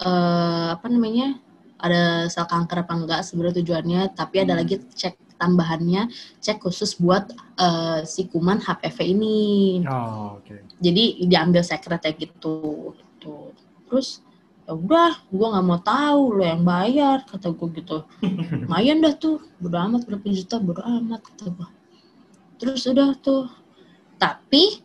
eh 0.00 0.68
apa 0.74 0.86
namanya 0.88 1.36
ada 1.78 2.26
sel 2.26 2.42
kanker 2.48 2.82
apa 2.82 2.92
enggak 2.96 3.20
sebenarnya 3.24 3.60
tujuannya. 3.62 4.00
Tapi 4.16 4.36
ada 4.42 4.56
Hmm. 4.56 4.60
lagi 4.64 4.76
cek 4.82 5.14
tambahannya 5.38 6.10
cek 6.42 6.58
khusus 6.58 6.98
buat 6.98 7.30
eh, 7.60 8.00
si 8.08 8.26
kuman 8.26 8.58
HPV 8.64 8.98
ini. 9.14 9.38
Oh, 9.86 10.38
oke. 10.42 10.54
jadi 10.78 11.04
diambil 11.26 11.62
sekretnya 11.66 12.14
gitu 12.14 12.94
gitu. 12.96 13.50
Terus 13.90 14.22
ya 14.68 14.76
udah 14.76 15.16
gue 15.32 15.46
nggak 15.48 15.64
mau 15.64 15.80
tahu 15.80 16.38
lo 16.38 16.44
yang 16.44 16.62
bayar 16.62 17.24
kata 17.24 17.50
gue 17.50 17.68
gitu. 17.82 18.04
Lumayan 18.62 19.00
dah 19.02 19.14
tuh 19.16 19.40
bodo 19.58 19.74
amat 19.78 20.06
berapa 20.06 20.26
juta 20.28 20.60
bodo 20.60 20.82
amat 20.84 21.20
kata 21.24 21.50
gue 21.50 21.68
terus 22.58 22.82
udah 22.90 23.14
tuh 23.22 23.46
tapi 24.18 24.82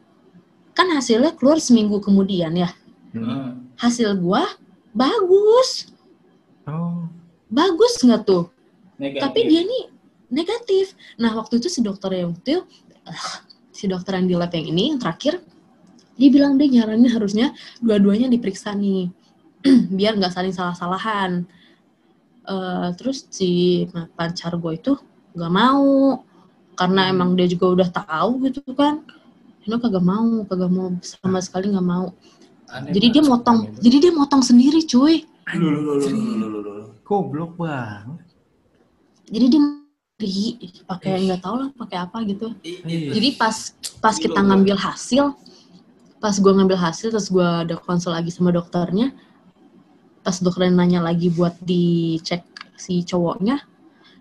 kan 0.71 0.89
hasilnya 0.89 1.33
keluar 1.33 1.57
seminggu 1.57 1.99
kemudian 1.99 2.53
ya 2.53 2.71
Hmm. 3.13 3.69
Hasil 3.77 4.17
gua 4.17 4.41
bagus 4.89 5.93
Oh. 6.65 7.05
bagus 7.45 7.99
nggak 7.99 8.23
tuh 8.23 8.49
Negatif. 8.95 9.21
tapi 9.21 9.39
dia 9.45 9.61
nih 9.61 9.85
negatif 10.29 10.93
nah 11.13 11.29
waktu 11.33 11.59
itu 11.59 11.67
si 11.67 11.81
dokter 11.81 12.09
yang 12.15 12.33
itu 12.33 12.65
si 13.69 13.85
dokter 13.85 14.15
yang 14.15 14.25
di 14.25 14.33
lab 14.33 14.49
yang 14.49 14.65
ini 14.65 14.89
yang 14.89 14.97
terakhir 14.97 15.43
dia 16.13 16.29
bilang 16.29 16.57
dia 16.57 16.65
nyaranin 16.65 17.05
harusnya 17.05 17.51
dua-duanya 17.77 18.25
diperiksa 18.27 18.73
nih 18.73 19.13
biar 19.97 20.17
nggak 20.17 20.33
saling 20.33 20.53
salah-salahan 20.53 21.45
Eh, 22.43 22.89
terus 22.99 23.23
si 23.31 23.87
pacar 24.19 24.59
gue 24.59 24.75
itu 24.75 24.91
nggak 25.31 25.47
mau 25.49 26.19
karena 26.75 27.07
Hmm. 27.07 27.13
emang 27.15 27.29
dia 27.39 27.47
juga 27.47 27.71
udah 27.71 27.87
tahu 27.87 28.43
gitu 28.43 28.59
kan 28.75 28.99
Ini 29.63 29.75
kagak 29.79 30.03
mau 30.03 30.43
kagak 30.43 30.71
mau 30.71 30.87
sama 31.01 31.39
sekali 31.39 31.71
nggak 31.71 31.87
mau 31.87 32.11
Aneh 32.73 32.91
jadi 32.91 33.19
dia 33.19 33.23
motong 33.23 33.69
itu. 33.69 33.79
jadi 33.85 33.97
dia 34.09 34.11
motong 34.11 34.41
sendiri 34.41 34.81
cuy. 34.83 35.23
Goblok 37.03 37.59
banget. 37.59 38.19
jadi 39.27 39.45
dia 39.51 39.61
pakai 40.87 41.27
nggak 41.27 41.41
tahu 41.43 41.55
lah 41.59 41.69
pakai 41.75 41.97
apa 41.99 42.23
gitu 42.23 42.55
Iya. 42.63 43.11
Jadi 43.17 43.29
pas 43.35 43.75
pas 43.99 44.15
kita 44.15 44.39
ngambil 44.39 44.79
hasil, 44.79 45.35
pas 46.23 46.35
gua 46.39 46.53
ngambil 46.59 46.79
hasil 46.79 47.11
terus 47.11 47.27
gua 47.27 47.67
ada 47.67 47.75
konsul 47.75 48.15
lagi 48.15 48.31
sama 48.31 48.55
dokternya, 48.55 49.11
pas 50.23 50.39
dokternya 50.39 50.71
nanya 50.75 50.99
lagi 51.03 51.27
buat 51.27 51.59
dicek 51.59 52.43
si 52.79 53.03
cowoknya, 53.03 53.63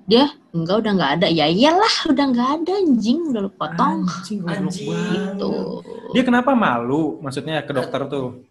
dia 0.05 0.25
enggak 0.51 0.77
udah 0.81 0.93
nggak 0.93 1.13
ada. 1.17 1.27
Ya 1.27 1.47
iyalah 1.47 1.95
udah 2.07 2.25
nggak 2.29 2.51
ada 2.59 2.73
anjing 2.77 3.19
udah 3.29 3.41
lu 3.41 3.51
potong 3.51 4.05
Anjing, 4.05 4.41
Anjing. 4.43 4.91
gitu. 4.91 5.53
Dia 6.11 6.23
kenapa 6.23 6.53
malu? 6.53 7.19
Maksudnya 7.19 7.63
ke 7.63 7.73
dokter 7.73 8.03
tuh? 8.07 8.43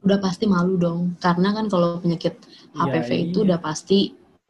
Udah 0.00 0.16
pasti 0.16 0.44
malu 0.44 0.74
dong, 0.74 1.12
karena 1.18 1.52
kan 1.52 1.66
kalau 1.66 2.00
penyakit 2.00 2.40
HPV 2.72 3.08
Iya, 3.10 3.20
itu 3.26 3.38
iya. 3.38 3.46
udah 3.52 3.58
pasti 3.60 3.98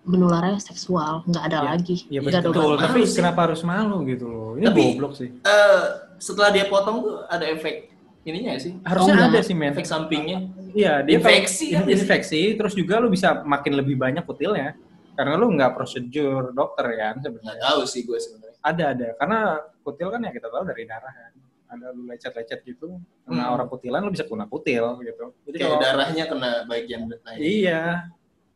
menularnya 0.01 0.57
seksual, 0.57 1.27
nggak 1.27 1.45
ada 1.45 1.59
Iya, 1.59 1.67
lagi. 1.67 1.97
Iya 2.07 2.21
Nggak 2.21 2.35
ada 2.37 2.49
betul, 2.49 2.73
tapi 2.79 2.99
sih. 3.03 3.17
kenapa 3.17 3.41
harus 3.51 3.61
malu 3.63 3.99
gitu 4.07 4.27
loh? 4.27 4.51
Ini 4.55 4.67
Tapi- 4.67 4.83
goblok 4.95 5.13
sih. 5.13 5.29
Eh, 5.35 5.83
setelah 6.17 6.51
dia 6.51 6.65
potong 6.67 7.03
tuh 7.03 7.15
ada 7.27 7.43
efek 7.45 7.91
ininya 8.23 8.53
sih 8.57 8.77
Harusnya 8.81 9.17
enggak. 9.17 9.31
ada 9.33 9.41
sih 9.41 9.55
men. 9.55 9.73
efek 9.73 9.85
sampingnya 9.85 10.39
Iya, 10.71 11.03
dia 11.03 11.19
Infeksi 11.19 11.67
kan 11.75 11.83
infeksi, 11.85 12.43
terus 12.55 12.73
juga 12.73 13.03
lu 13.03 13.11
bisa 13.11 13.43
makin 13.43 13.75
lebih 13.75 13.97
banyak 13.97 14.23
kutilnya. 14.23 14.79
Karena 15.13 15.35
lu 15.37 15.47
nggak 15.53 15.73
prosedur 15.73 16.51
dokter 16.51 16.87
kan 16.93 17.19
nggak 17.19 17.23
sebenarnya. 17.23 17.61
tahu 17.61 17.81
sih 17.85 18.03
gue 18.03 18.17
sebenarnya 18.17 18.57
Ada 18.61 18.85
ada, 18.93 19.09
karena 19.17 19.39
kutil 19.81 20.09
kan 20.09 20.21
ya 20.21 20.31
kita 20.31 20.49
tahu 20.49 20.63
dari 20.65 20.85
darah 20.85 21.09
kan. 21.09 21.33
Ada 21.71 21.87
lu 21.95 22.03
lecet-lecet 22.05 22.61
gitu, 22.63 22.99
kena 23.23 23.45
Hmm. 23.47 23.55
orang 23.55 23.69
kutilan 23.69 24.03
lu 24.03 24.11
bisa 24.11 24.27
kena 24.27 24.45
kutil 24.45 24.99
gitu. 25.01 25.25
Jadi 25.47 25.57
kayak 25.57 25.71
kalau 25.71 25.79
darahnya 25.81 26.25
kena 26.27 26.51
bagian 26.67 27.03
lain 27.07 27.39
iya, 27.39 28.11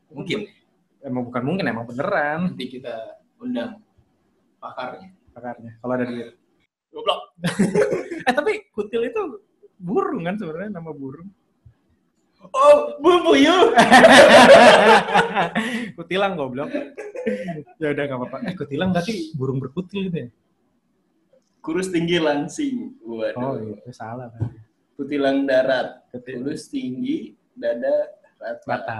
mungkin 0.08 0.50
emang 1.00 1.22
bukan 1.24 1.42
mungkin 1.42 1.64
emang 1.64 1.84
beneran 1.86 2.40
Nanti 2.52 2.66
kita 2.68 2.94
undang 3.36 3.78
pakarnya. 4.58 5.08
pakarnya 5.30 5.72
kalau 5.78 5.92
ada 5.94 6.04
duit. 6.04 6.34
Goblok. 6.90 7.20
Eh 8.24 8.32
tapi 8.32 8.52
kutil 8.72 9.04
itu 9.04 9.20
burung 9.76 10.24
kan 10.24 10.34
sebenarnya 10.34 10.74
nama 10.74 10.90
burung. 10.90 11.28
Oh, 12.54 12.94
bumbu 13.02 13.34
yuk. 13.34 13.74
kutilang 15.98 16.38
goblok. 16.38 16.70
ya 17.82 17.90
udah 17.90 18.04
nggak 18.06 18.18
apa-apa. 18.22 18.36
Eh 18.46 18.54
kutilang 18.54 18.94
berarti 18.94 19.34
burung 19.34 19.58
berkutil 19.58 20.06
gitu 20.06 20.18
ya? 20.22 20.28
Kurus 21.58 21.90
tinggi 21.90 22.22
langsing. 22.22 22.94
Oh 23.02 23.18
Waduh. 23.18 23.74
itu 23.74 23.90
salah 23.90 24.30
berarti. 24.30 24.54
Kutilang 24.94 25.50
darat. 25.50 26.06
Kutil- 26.14 26.46
Kurus 26.46 26.70
tinggi, 26.70 27.34
dada 27.58 28.14
rata. 28.38 28.62
Rata. 28.70 28.98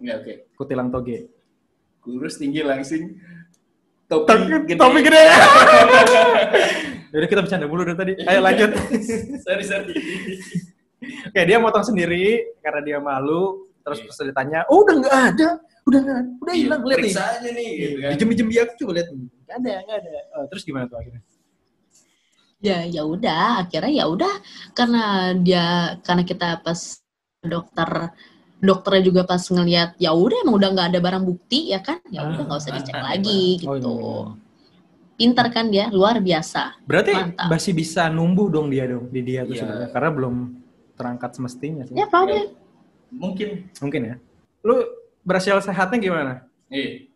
Enggak, 0.00 0.16
oke. 0.24 0.34
Kutilang 0.58 0.88
toge. 0.90 1.30
Kurus 2.02 2.34
tinggi 2.40 2.66
langsing. 2.66 3.20
Topi, 4.10 4.34
gede. 4.66 4.74
Topi 4.74 5.00
gede. 5.06 5.22
Jadi 7.14 7.26
kita 7.26 7.40
bercanda 7.46 7.66
mulu 7.70 7.82
dari 7.86 7.98
tadi. 7.98 8.12
Ayo 8.26 8.40
lanjut. 8.42 8.70
sorry, 9.46 9.62
sorry. 9.62 9.94
Oke, 11.00 11.40
dia 11.42 11.56
motong 11.56 11.82
sendiri 11.82 12.24
karena 12.60 12.80
dia 12.80 12.98
malu. 12.98 13.66
Terus 13.80 13.98
Iya. 13.98 14.06
pas 14.06 14.18
ditanya, 14.20 14.58
oh 14.68 14.84
udah 14.84 14.94
nggak 14.98 15.16
ada, 15.32 15.48
udah 15.82 15.98
nggak 15.98 16.18
ada, 16.20 16.30
udah 16.38 16.52
Iya, 16.52 16.60
hilang, 16.62 16.80
lihat 16.80 16.90
nih. 16.90 17.00
periksa 17.00 17.22
aja 17.26 17.48
nih. 17.50 17.70
Gitu 17.72 17.96
kan. 17.96 18.10
Dia 18.46 18.62
coba 18.76 18.92
lihat. 18.92 19.08
Nggak 19.10 19.56
ada, 19.56 19.72
nggak 19.80 19.96
ada. 19.98 20.10
Oh, 20.36 20.44
terus 20.46 20.62
gimana 20.62 20.84
tuh 20.86 20.98
akhirnya? 20.98 21.22
ya 22.60 22.84
ya 22.84 23.08
udah 23.08 23.64
akhirnya 23.64 23.88
ya 23.88 24.04
udah 24.04 24.34
karena 24.76 25.02
dia 25.32 25.64
karena 26.04 26.22
kita 26.22 26.60
pas 26.60 27.00
dokter 27.40 28.12
dokternya 28.60 29.00
juga 29.00 29.22
pas 29.24 29.40
ngelihat 29.40 29.96
ya 29.96 30.12
udah 30.12 30.44
emang 30.44 30.60
udah 30.60 30.68
nggak 30.68 30.88
ada 30.92 31.00
barang 31.00 31.24
bukti 31.24 31.72
ya 31.72 31.80
kan 31.80 32.04
ya 32.12 32.20
udah 32.20 32.44
nggak 32.44 32.60
usah 32.60 32.76
dicek 32.76 32.92
Ah, 32.92 33.16
lagi 33.16 33.64
Oh, 33.64 33.80
gitu 33.80 33.94
iya. 33.96 34.16
pintar 35.16 35.48
kan 35.48 35.72
dia 35.72 35.88
luar 35.88 36.20
biasa 36.20 36.84
Berarti 36.84 37.12
Mantap. 37.16 37.48
masih 37.48 37.72
bisa 37.72 38.12
numbuh 38.12 38.52
dong 38.52 38.68
dia 38.68 38.84
dong 38.84 39.08
di 39.08 39.20
dia 39.24 39.40
tuh 39.42 39.56
Iya. 39.56 39.60
sebenarnya 39.64 39.88
karena 39.88 40.10
belum 40.12 40.34
terangkat 41.00 41.32
semestinya 41.32 41.82
sih. 41.82 41.96
ya 41.96 42.04
problem 42.04 42.52
Mungkin. 43.10 43.66
Mungkin 43.80 44.00
ya. 44.04 44.14
Lu 44.60 44.76
berhasil 45.22 45.56
sehatnya 45.60 45.98
gimana? 45.98 46.32
Iya. 46.68 47.08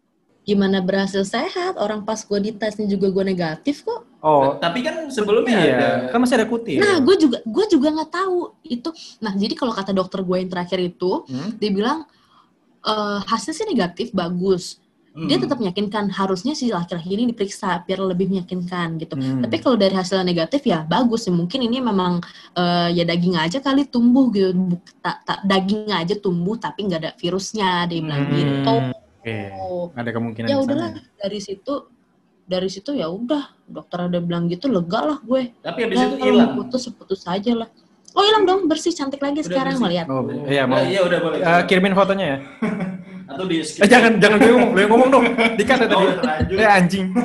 gimana 0.44 0.76
berhasil 0.78 1.24
sehat 1.24 1.80
orang 1.80 2.04
pas 2.04 2.20
gue 2.20 2.36
ditesnya 2.38 2.84
juga 2.84 3.08
gue 3.08 3.24
negatif 3.26 3.80
kok 3.80 4.04
Oh, 4.20 4.56
Tapi 4.56 4.80
kan 4.80 5.08
sebelumnya 5.08 5.56
iya. 5.56 5.72
ada. 5.72 5.88
Kan 6.12 6.20
masih 6.20 6.36
ada 6.36 6.44
kutil. 6.44 6.80
nah 6.80 6.96
gue 6.98 7.16
juga 7.16 7.40
gue 7.40 7.64
juga 7.66 7.88
nggak 7.92 8.10
tahu 8.10 8.36
itu 8.62 8.88
nah 9.20 9.32
jadi 9.32 9.52
kalau 9.52 9.72
kata 9.72 9.92
dokter 9.92 10.20
gue 10.20 10.36
yang 10.36 10.48
terakhir 10.48 10.80
itu 10.82 11.24
Hmm? 11.24 11.56
dia 11.56 11.70
bilang 11.70 12.04
eh 12.82 13.18
hasil 13.24 13.52
sih 13.52 13.64
negatif 13.64 14.12
bagus 14.12 14.76
Hmm. 15.14 15.30
dia 15.30 15.38
tetap 15.38 15.62
meyakinkan 15.62 16.10
harusnya 16.10 16.58
si 16.58 16.74
laki-laki 16.74 17.06
ini 17.06 17.30
diperiksa 17.30 17.86
biar 17.86 18.02
lebih 18.02 18.26
meyakinkan 18.26 18.98
gitu. 18.98 19.14
Hmm. 19.14 19.46
Tapi 19.46 19.62
kalau 19.62 19.78
dari 19.78 19.94
hasil 19.94 20.26
negatif 20.26 20.66
ya 20.66 20.82
bagus 20.82 21.24
ya 21.24 21.32
mungkin 21.32 21.62
ini 21.62 21.78
memang 21.78 22.18
eh, 22.52 22.88
ya 22.90 23.06
daging 23.06 23.38
aja 23.38 23.62
kali 23.62 23.86
tumbuh 23.86 24.26
gitu, 24.28 24.50
tak 24.98 25.22
tak 25.22 25.46
daging 25.46 25.86
aja 25.88 26.18
tumbuh 26.18 26.58
tapi 26.58 26.90
nggak 26.90 26.98
ada 26.98 27.10
virusnya 27.14 27.86
dia 27.86 28.02
bilang 28.02 28.26
Hmm, 28.26 28.34
gitu. 28.34 28.74
Oke. 29.22 29.38
Ada 29.94 30.10
kemungkinan 30.10 30.46
Ya 30.50 30.58
di 30.58 30.62
udahlah 30.66 30.90
dari 31.16 31.38
situ 31.38 31.74
dari 32.44 32.68
situ 32.68 32.90
ya 32.92 33.06
udah 33.06 33.54
dokter 33.64 34.04
ada 34.04 34.18
bilang 34.18 34.50
gitu 34.50 34.66
lega 34.66 35.00
lah 35.00 35.18
gue. 35.22 35.54
Tapi 35.62 35.78
habis 35.80 35.96
Ya, 35.96 36.10
itu 36.10 36.16
hilang. 36.20 36.58
putus 36.58 36.82
ya 36.84 36.92
putus 36.92 37.22
aja 37.24 37.52
lah. 37.54 37.68
Oh 38.12 38.22
hilang 38.22 38.44
dong 38.44 38.66
bersih 38.66 38.90
cantik 38.90 39.18
lagi 39.18 39.40
Udah 39.40 39.46
sekarang 39.46 39.74
bersih. 39.74 39.82
mau 39.82 39.90
lihat. 39.94 40.06
Oh, 40.10 40.22
iya 40.44 40.62
mau. 40.66 40.74
Nah, 40.76 40.84
iya 40.84 41.00
udah 41.00 41.18
boleh. 41.18 41.38
Eh, 41.38 41.62
kirimin 41.64 41.94
fotonya 41.94 42.26
ya. 42.26 42.38
Atau 43.24 43.44
di 43.44 43.56
Eh, 43.58 43.88
jangan 43.88 44.12
jangan 44.18 44.36
gue 44.36 44.50
ngomong, 44.50 44.70
gue 44.72 44.84
ngomong 44.84 45.08
dong. 45.10 45.24
Dikat 45.54 45.78
ya 45.80 45.86
tadi. 45.86 46.06
Eh 46.54 46.68
anjing. 46.68 47.06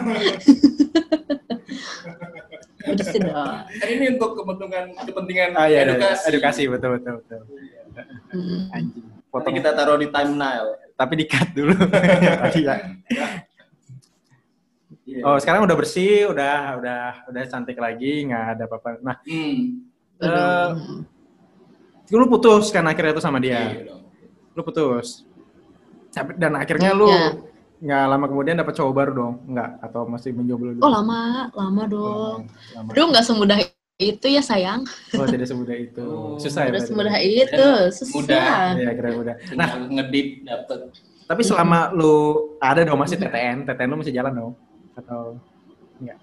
Kan 2.79 3.87
ini 3.87 4.05
untuk 4.09 4.33
kepentingan 4.35 4.85
kepentingan 4.97 5.49
Ah 5.53 5.67
iya, 5.67 5.83
ada- 5.83 5.93
edukasi. 5.93 6.23
edukasi 6.27 6.61
betul 6.65 6.89
betul 6.97 7.13
betul. 7.21 7.41
Mm. 8.31 8.61
Anjing. 8.71 9.03
Nanti 9.05 9.27
Foto 9.29 9.49
kita 9.51 9.69
taruh 9.73 9.95
di 9.95 10.07
thumbnail. 10.07 10.67
tapi 10.95 11.15
dikat 11.15 11.55
dulu. 11.55 11.71
Tadi 12.43 12.59
ya. 12.59 12.75
Iya. 15.05 15.21
Oh, 15.23 15.39
sekarang 15.39 15.63
udah 15.63 15.71
bersih, 15.73 16.27
udah 16.27 16.75
udah 16.75 17.01
udah 17.25 17.41
cantik 17.47 17.79
lagi, 17.79 18.27
nggak 18.27 18.59
ada 18.59 18.63
apa-apa. 18.65 18.99
Nah, 18.99 19.15
Hmm. 19.23 19.79
Eh, 20.19 20.27
Aduh. 20.27 21.07
lu 22.11 22.25
putus 22.27 22.67
kan 22.67 22.83
akhirnya 22.83 23.15
tuh 23.15 23.23
sama 23.23 23.39
dia. 23.39 23.63
Iya. 23.79 23.95
Lu 24.51 24.59
putus. 24.59 25.23
Sampai- 26.09 26.37
Dan 26.37 26.57
akhirnya 26.57 26.91
lu 26.91 27.07
Iya. 27.07 27.37
nggak 27.79 28.03
lama 28.09 28.25
kemudian 28.27 28.57
dapat 28.57 28.73
cowok 28.75 28.93
baru 28.93 29.11
dong? 29.13 29.33
Nggak? 29.47 29.69
Atau 29.81 30.01
masih 30.05 30.31
menjomblo 30.33 30.73
dulu? 30.73 30.81
Oh 30.83 30.91
lama, 30.91 31.47
lama 31.53 31.83
dong. 31.85 32.39
lama. 32.75 32.89
Aduh 32.91 33.05
nggak 33.09 33.25
semudah 33.25 33.57
itu 33.99 34.27
ya 34.31 34.39
sayang. 34.39 34.87
Oh, 35.11 35.27
tidak 35.27 35.43
semudah 35.45 35.75
itu. 35.75 35.99
Oh. 36.07 36.39
Susah 36.39 36.71
ya. 36.71 36.79
Semudah 36.79 37.19
itu, 37.19 37.67
susah. 37.91 38.15
Mudah. 38.15 38.55
Iya, 38.79 38.91
kira 38.95 39.09
mudah. 39.11 39.35
Nah, 39.59 39.69
ngedip 39.75 40.27
dapet. 40.47 40.79
tapi 41.29 41.45
selama 41.45 41.93
lu 41.93 42.15
ada 42.57 42.81
dong 42.81 42.97
masih 42.97 43.19
TTN, 43.19 43.61
TTN 43.61 43.89
lu 43.91 44.01
masih 44.01 44.15
jalan 44.15 44.33
dong? 44.33 44.53
Atau 44.97 45.37
enggak? 46.01 46.17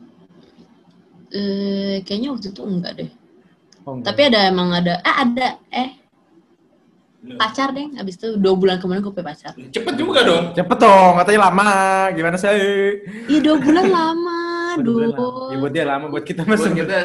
Eh, 1.30 2.02
kayaknya 2.02 2.32
waktu 2.32 2.48
itu 2.50 2.62
enggak 2.64 2.92
deh. 2.96 3.10
Oh, 3.84 3.94
enggak. 3.94 4.06
Tapi 4.08 4.20
ada 4.24 4.40
emang 4.48 4.68
ada, 4.72 4.98
eh 4.98 5.14
ada, 5.14 5.48
eh 5.70 5.88
pacar 7.34 7.74
deh. 7.74 7.90
Abis 7.98 8.14
itu 8.14 8.38
dua 8.38 8.54
bulan 8.54 8.78
kemudian 8.78 9.02
gue 9.02 9.10
punya 9.10 9.34
pacar. 9.34 9.52
Cepet 9.58 9.94
juga 9.98 10.22
dong. 10.22 10.54
Cepet 10.54 10.78
dong, 10.78 11.12
katanya 11.18 11.40
lama. 11.50 11.68
Gimana 12.14 12.36
sih? 12.38 12.54
Iya 13.26 13.38
dua 13.42 13.56
bulan 13.58 13.86
lama, 13.90 14.40
dua 14.78 14.94
bulan 14.94 15.10
lama. 15.10 15.26
aduh. 15.26 15.50
Ya, 15.50 15.56
buat 15.58 15.72
dia 15.72 15.84
lama, 15.84 16.06
buat 16.06 16.24
kita 16.24 16.40
Buat 16.42 16.52
masih 16.54 16.72
kita, 16.76 16.96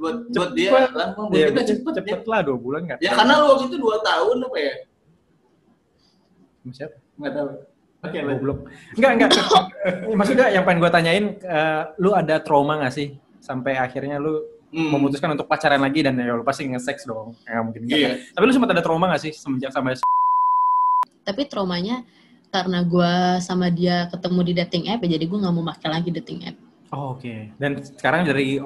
buat 0.00 0.16
buat 0.30 0.50
dia 0.56 0.70
lama, 0.88 1.20
buat 1.28 1.36
Iya, 1.36 1.46
kita 1.52 1.62
cepet. 1.68 1.92
cepet 2.00 2.20
ya. 2.24 2.30
lah 2.30 2.40
dua 2.40 2.56
bulan 2.56 2.80
nggak? 2.88 2.98
Ya 3.04 3.12
karena 3.12 3.32
lu 3.36 3.46
waktu 3.52 3.64
itu 3.68 3.76
dua 3.76 3.96
tahun 4.00 4.36
apa 4.40 4.56
ya? 4.56 4.74
Sama 6.62 6.72
siapa? 6.74 6.96
Nggak 7.18 7.32
tahu. 7.34 7.48
Oke, 7.98 8.18
lanjut. 8.22 8.38
Goblok. 8.38 8.58
Enggak, 8.94 9.10
enggak. 9.18 9.30
Maksudnya 10.22 10.46
yang 10.54 10.62
pengen 10.62 10.78
gue 10.78 10.90
tanyain, 10.92 11.24
eh, 11.34 11.82
lu 11.98 12.14
ada 12.14 12.38
trauma 12.38 12.78
gak 12.78 12.94
sih? 12.94 13.18
Sampai 13.42 13.74
akhirnya 13.74 14.22
lu 14.22 14.38
Hmm. 14.68 14.92
memutuskan 14.92 15.32
untuk 15.32 15.48
pacaran 15.48 15.80
lagi 15.80 16.04
dan 16.04 16.12
ya 16.14 16.36
lu 16.36 16.44
pasti 16.44 16.68
nge-sex 16.68 17.08
dong. 17.08 17.32
Ya, 17.48 17.64
mungkin 17.64 17.88
enggak. 17.88 17.98
Iya. 17.98 18.10
Tapi 18.36 18.42
lu 18.44 18.52
sempat 18.52 18.70
ada 18.70 18.84
trauma 18.84 19.08
gak 19.08 19.22
sih 19.24 19.32
semenjak 19.32 19.72
sama 19.72 19.96
Tapi 21.24 21.48
traumanya 21.48 22.04
karena 22.48 22.80
gue 22.84 23.12
sama 23.40 23.68
dia 23.68 24.08
ketemu 24.08 24.40
di 24.44 24.52
dating 24.56 24.84
app 24.88 25.04
ya 25.04 25.16
jadi 25.16 25.24
gue 25.24 25.36
nggak 25.36 25.52
mau 25.52 25.64
pakai 25.68 25.88
lagi 25.88 26.08
dating 26.12 26.40
app. 26.48 26.56
Oh, 26.92 27.12
oke. 27.12 27.52
Dan 27.56 27.80
sekarang 27.80 28.24
dari 28.24 28.60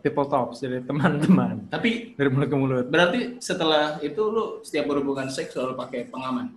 people 0.00 0.24
talks, 0.24 0.60
dari 0.60 0.80
teman-teman. 0.80 1.68
Tapi 1.68 2.16
Dari 2.16 2.28
mulut 2.28 2.48
ke 2.48 2.56
mulut. 2.56 2.86
berarti 2.88 3.36
setelah 3.36 4.00
itu 4.00 4.20
lu 4.20 4.60
setiap 4.60 4.88
berhubungan 4.88 5.28
seks 5.28 5.52
selalu 5.52 5.76
pakai 5.76 6.08
pengaman 6.08 6.56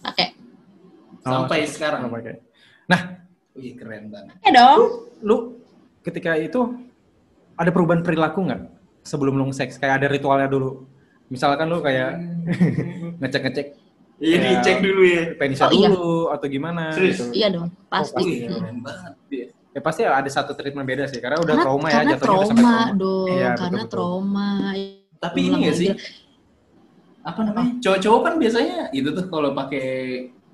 Pakai. 0.00 0.32
sampai 1.20 1.58
Oh, 1.60 1.68
sekarang. 1.68 2.00
nggak 2.08 2.14
pakai. 2.16 2.34
Wih 3.58 3.74
keren 3.74 4.08
banget. 4.08 4.36
Ya 4.40 4.50
dong. 4.54 4.80
Lu 5.20 5.36
ketika 6.00 6.38
itu 6.38 6.87
ada 7.58 7.70
perubahan 7.70 8.00
perilaku 8.00 8.46
nggak 8.46 8.60
sebelum 9.02 9.34
lu 9.34 9.50
seks? 9.50 9.76
Kayak 9.76 10.00
ada 10.00 10.06
ritualnya 10.08 10.46
dulu. 10.46 10.86
Misalkan 11.28 11.68
lu 11.68 11.82
kayak 11.82 12.16
ngecek-ngecek 13.20 13.66
Iya 14.18 14.34
Ya. 14.34 14.42
dicek 14.58 14.82
dulu 14.82 15.02
ya. 15.06 15.22
penisnya 15.38 15.70
Oh, 15.70 15.70
iya. 15.70 15.88
dulu 15.94 16.14
atau 16.34 16.46
gimana 16.50 16.90
Serius? 16.90 17.22
gitu. 17.22 17.24
Iya 17.38 17.48
dong, 17.54 17.70
pasti. 17.86 18.14
pasti. 18.18 18.34
Keren 18.50 18.78
banget 18.82 19.14
dia. 19.30 19.46
Ya 19.70 19.80
pasti 19.80 20.00
ada 20.02 20.26
satu 20.26 20.58
treatment 20.58 20.86
beda 20.90 21.06
sih 21.06 21.22
karena 21.22 21.38
udah 21.38 21.54
karena, 21.54 21.62
trauma 21.62 21.86
ya 21.86 21.94
karena 21.94 22.10
jatuhnya 22.10 22.26
udah 22.34 22.42
sampai 22.42 22.58
trauma 22.58 22.74
trauma. 22.74 22.98
dong, 22.98 23.28
Iya, 23.30 23.48
karena 23.54 23.78
betul. 23.78 23.90
trauma. 23.94 24.50
Tapi 25.18 25.38
ini 25.38 25.54
nggak 25.62 25.76
sih? 25.76 25.88
Apa 27.22 27.40
namanya? 27.44 27.72
Cowok-cowok 27.78 28.20
kan 28.24 28.34
biasanya 28.40 28.78
itu 28.90 29.08
tuh 29.12 29.26
kalau 29.28 29.50
pakai 29.52 29.86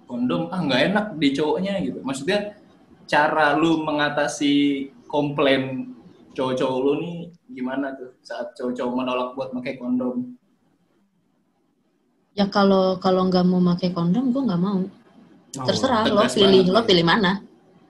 kondom 0.04 0.52
ah 0.52 0.60
nggak 0.60 0.80
enak 0.92 1.06
di 1.16 1.28
cowoknya 1.32 1.72
gitu. 1.80 1.98
Maksudnya 2.04 2.38
cara 3.06 3.56
lu 3.56 3.80
mengatasi 3.80 4.54
komplain 5.08 5.93
cowok-cowok 6.34 6.78
lu 6.82 6.92
nih 7.00 7.16
gimana 7.50 7.94
tuh 7.94 8.10
saat 8.20 8.52
cowok-cowok 8.58 8.92
menolak 8.92 9.28
buat 9.38 9.48
pakai 9.54 9.78
kondom? 9.78 10.34
Ya 12.34 12.50
kalau 12.50 12.98
kalau 12.98 13.30
nggak 13.30 13.46
mau 13.46 13.62
pakai 13.74 13.94
kondom, 13.94 14.34
gue 14.34 14.42
nggak 14.42 14.58
mau. 14.62 14.82
Oh, 15.54 15.66
Terserah 15.70 16.02
lo 16.10 16.26
pilih, 16.26 16.66
banget 16.66 16.74
lo 16.74 16.80
ya. 16.82 16.86
pilih 16.90 17.04
mana. 17.06 17.32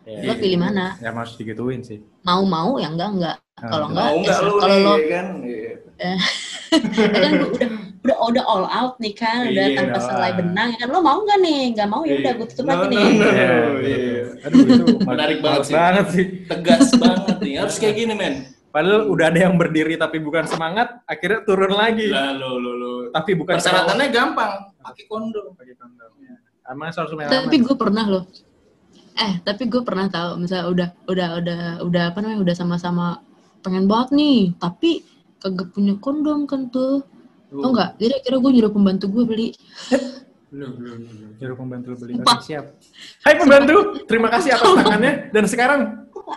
Iya. 0.05 0.21
Lo 0.29 0.35
pilih 0.37 0.59
mana. 0.61 0.87
Ya 1.01 1.11
harus 1.17 1.33
digituin 1.41 1.81
sih. 1.81 2.05
Mau 2.21 2.45
mau 2.45 2.77
ya 2.77 2.93
enggak 2.93 3.11
enggak. 3.17 3.37
Ah, 3.57 3.69
Kalau 3.73 3.87
enggak, 3.89 4.09
ya 4.21 4.33
kalau 4.37 4.55
lo 4.61 4.95
ya 5.01 5.09
kan? 5.09 5.27
Iya. 5.41 5.73
ya 7.09 7.19
kan 7.25 7.31
gua 7.41 7.49
udah 7.57 7.71
udah 8.05 8.17
udah 8.21 8.45
all 8.45 8.65
out 8.69 8.95
nih 9.01 9.17
kan, 9.17 9.49
udah 9.49 9.65
Iya, 9.65 9.77
tanpa 9.81 9.97
udah. 9.97 10.05
selai 10.05 10.31
benang 10.37 10.69
ya 10.71 10.79
kan. 10.79 10.89
Lo 10.89 11.01
mau 11.01 11.19
nggak 11.19 11.41
nih? 11.41 11.61
Nggak 11.73 11.89
mau 11.89 12.03
ya 12.05 12.15
udah 12.21 12.33
gue 12.37 12.47
tutup 12.47 12.67
lagi 12.67 12.85
no, 12.85 12.91
nih. 12.93 13.01
no. 13.01 13.25
Iya, 13.25 13.53
iya. 13.81 14.23
Aduh 14.45 14.59
itu 14.61 14.85
Menarik 15.09 15.39
banget 15.41 15.63
sih. 15.65 15.73
banget 15.73 16.07
sih. 16.13 16.25
Tegas 16.45 16.89
banget 16.95 17.37
nih. 17.41 17.55
Harus 17.57 17.77
kayak 17.77 17.95
gini 17.97 18.13
men. 18.13 18.35
Padahal 18.69 19.07
udah 19.07 19.27
ada 19.31 19.41
yang 19.41 19.55
berdiri 19.55 19.95
tapi 19.95 20.19
bukan 20.19 20.45
semangat, 20.45 21.01
akhirnya 21.05 21.41
turun 21.43 21.73
lagi. 21.73 22.11
Lah 22.11 22.35
lo 22.35 22.59
lo 22.59 22.73
lo. 22.75 22.93
Tapi 23.09 23.33
bukan 23.33 23.57
Persyaratannya 23.57 24.07
gampang. 24.11 24.53
pakai 24.79 25.05
kondom. 25.07 25.55
Pakai 25.55 25.75
kondom 25.75 26.11
ya. 26.21 26.35
Merah. 27.15 27.31
Tapi 27.41 27.57
gue 27.57 27.75
pernah 27.75 28.05
loh. 28.05 28.25
Eh, 29.15 29.39
tapi 29.41 29.65
gue 29.65 29.81
pernah 29.81 30.11
tahu 30.11 30.43
misalnya 30.43 30.67
udah 30.67 30.89
udah 31.07 31.29
udah 31.39 31.61
udah 31.81 32.03
apa 32.11 32.19
namanya 32.19 32.41
udah 32.43 32.55
sama-sama 32.55 33.23
pengen 33.63 33.87
banget 33.87 34.11
nih, 34.13 34.39
tapi 34.59 35.07
kagak 35.39 35.71
punya 35.71 35.95
kondom 35.97 36.45
kan 36.45 36.69
tuh. 36.69 37.07
Tau 37.55 37.71
nggak? 37.71 37.91
Jadi 38.03 38.15
kira 38.21 38.37
gue 38.39 38.51
nyuruh 38.51 38.73
pembantu 38.73 39.05
gue 39.11 39.25
beli. 39.25 39.49
Belum, 40.51 40.71
belum, 40.79 40.99
belum. 41.03 41.31
Nyuruh 41.39 41.57
pembantu 41.59 41.89
beli. 41.99 42.13
Oke, 42.19 42.35
siap. 42.43 42.65
Hai 43.23 43.35
pembantu, 43.35 43.77
terima 44.07 44.29
kasih 44.31 44.55
atas 44.55 44.71
tangannya 44.75 45.13
dan 45.31 45.45
sekarang 45.47 45.81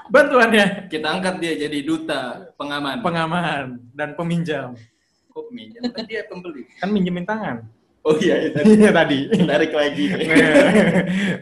bantuannya 0.10 0.90
Kita 0.90 1.08
angkat 1.16 1.36
dia 1.38 1.54
jadi 1.58 1.80
duta 1.82 2.50
pengaman. 2.58 3.02
pengaman 3.02 3.64
dan 3.94 4.14
peminjam. 4.14 4.74
Kok 5.30 5.54
minjem? 5.54 5.82
Kan 5.94 6.06
dia 6.10 6.26
pembeli. 6.26 6.66
Kan 6.82 6.90
minjemin 6.90 7.26
tangan. 7.26 7.62
Oh 8.02 8.16
iya, 8.18 8.40
itu 8.50 8.58
tadi. 8.58 8.72
Iya 8.74 8.92
tadi. 8.96 9.20
Tarik 9.30 9.72
lagi. 9.76 10.06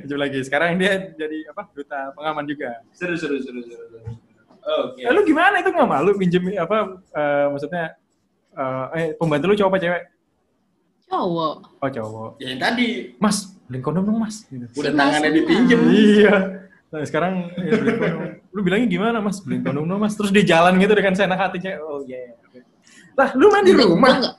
Minjem 0.03 0.19
lagi. 0.19 0.39
Sekarang 0.43 0.76
dia 0.76 1.15
jadi 1.15 1.38
apa? 1.51 1.71
Duta 1.71 2.11
pengaman 2.11 2.43
juga. 2.43 2.84
seru, 2.91 3.15
seru, 3.15 3.39
seru, 3.39 3.63
seru. 3.63 3.86
seru. 3.88 3.99
Oke. 4.65 5.05
Lalu 5.05 5.21
gimana 5.30 5.61
itu 5.61 5.69
nggak 5.69 5.89
malu 5.89 6.11
minjem 6.17 6.43
apa? 6.57 6.99
eh, 7.13 7.45
maksudnya 7.53 7.95
eh, 8.56 8.86
eh 8.95 9.06
pembantu 9.16 9.45
lu 9.47 9.56
cowok 9.56 9.72
apa 9.72 9.80
cewek? 9.80 10.03
Cowok. 11.06 11.56
Oh 11.78 11.89
cowok. 11.91 12.30
Ya 12.39 12.47
yang 12.49 12.62
tadi 12.62 12.88
Mas, 13.18 13.38
beliin 13.68 13.84
kondom 13.84 14.03
dong 14.03 14.18
mas. 14.18 14.47
Gitu. 14.47 14.66
udah 14.74 14.91
Si 14.91 14.97
tangannya 14.97 15.30
dipinjem. 15.32 15.80
Mas. 15.80 15.93
Iya. 15.93 16.36
Nah, 16.86 17.01
sekarang 17.03 17.34
ya, 17.56 17.74
kondom. 17.76 18.22
Lu 18.49 18.60
bilangnya 18.64 18.88
gimana 18.88 19.18
mas? 19.20 19.38
Beliin 19.39 19.62
kondom 19.62 19.86
dong 19.86 19.99
mas. 19.99 20.16
Terus 20.16 20.32
dia 20.32 20.45
jalan 20.47 20.80
gitu 20.80 20.93
dengan 20.93 21.14
senang 21.14 21.38
hatinya. 21.38 21.78
Oh 21.84 22.01
iya. 22.01 22.34
iya. 22.51 22.62
Lah, 23.14 23.30
lu 23.34 23.47
main 23.47 23.64
di 23.64 23.72
Gua 23.72 23.86
rumah? 23.88 24.12
nggak- 24.18 24.38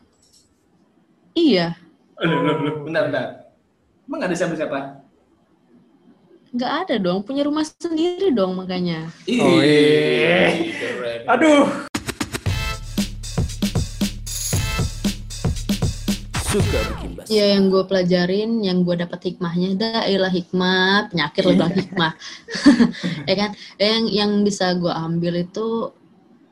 Iya. 1.36 1.66
Bentar, 2.82 3.02
bentar. 3.06 3.26
Emang 4.06 4.18
gak 4.20 4.28
ada 4.30 4.36
siapa-siapa? 4.36 4.80
nggak 6.56 6.72
ada 6.88 6.94
dong. 6.96 7.20
Punya 7.20 7.44
rumah 7.44 7.60
sendiri 7.68 8.32
dong 8.32 8.56
makanya. 8.56 9.12
Oh, 9.28 9.60
iya. 9.60 10.56
Aduh. 11.28 11.68
Suka 16.56 16.78
bikin 16.96 17.10
basah. 17.16 17.28
Ya 17.28 17.44
yang 17.52 17.68
gue 17.68 17.84
pelajarin, 17.84 18.50
yang 18.64 18.80
gue 18.80 18.96
dapat 18.96 19.20
hikmahnya, 19.28 19.76
dah 19.76 20.04
ilah 20.08 20.32
hikmah, 20.32 21.12
penyakit 21.12 21.42
lo 21.44 21.52
bilang 21.52 21.74
hikmah, 21.76 22.12
ya 23.28 23.34
kan? 23.36 23.50
Yang 23.76 24.02
yang 24.16 24.30
bisa 24.40 24.72
gue 24.72 24.88
ambil 24.88 25.44
itu 25.44 25.92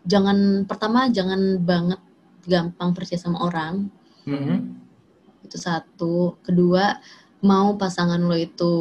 jangan 0.05 0.69
pertama 0.69 1.09
jangan 1.09 1.57
banget 1.65 2.01
gampang 2.45 2.93
percaya 2.93 3.17
sama 3.17 3.41
orang, 3.49 3.89
Mhm. 4.29 4.77
itu 5.45 5.57
satu. 5.57 6.37
Kedua 6.45 7.01
mau 7.41 7.77
pasangan 7.77 8.21
lo 8.21 8.37
itu 8.37 8.75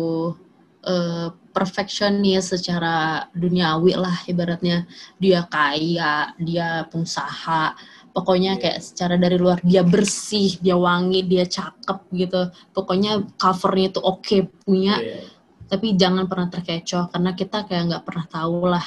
eh, 0.84 1.32
perfectionist 1.56 2.52
secara 2.52 3.24
duniawi 3.32 3.96
lah 3.96 4.20
ibaratnya 4.28 4.84
dia 5.16 5.48
kaya, 5.48 6.36
dia 6.36 6.84
pengusaha, 6.92 7.72
pokoknya 8.14 8.62
kayak 8.62 8.80
secara 8.80 9.18
dari 9.18 9.42
luar 9.42 9.58
dia 9.66 9.82
bersih, 9.82 10.62
dia 10.62 10.78
wangi, 10.78 11.26
dia 11.26 11.50
cakep 11.50 12.00
gitu. 12.14 12.54
Pokoknya 12.72 13.26
covernya 13.36 13.88
itu 13.90 14.00
oke 14.00 14.38
punya, 14.64 15.02
Iya. 15.02 15.26
tapi 15.68 15.98
jangan 15.98 16.30
pernah 16.30 16.48
terkecoh 16.54 17.10
karena 17.10 17.34
kita 17.34 17.66
kayak 17.66 17.84
nggak 17.90 18.06
pernah 18.06 18.26
tahu 18.30 18.70
lah 18.70 18.86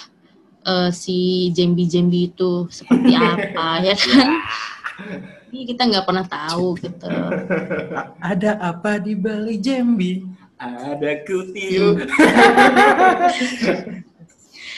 eh, 0.66 0.90
si 0.94 1.50
Jambi-Jambi 1.50 2.30
itu 2.30 2.70
seperti 2.70 3.12
apa 3.34 3.82
ya 3.82 3.94
kan. 3.98 4.28
Ini 5.50 5.62
kita 5.68 5.82
nggak 5.90 6.06
pernah 6.06 6.26
tahu 6.26 6.78
gitu. 6.78 7.10
Ada 8.30 8.62
apa 8.62 9.02
di 9.02 9.18
balik 9.18 9.58
Jambi? 9.58 10.22
Ada 10.56 11.20
kutil. 11.28 12.00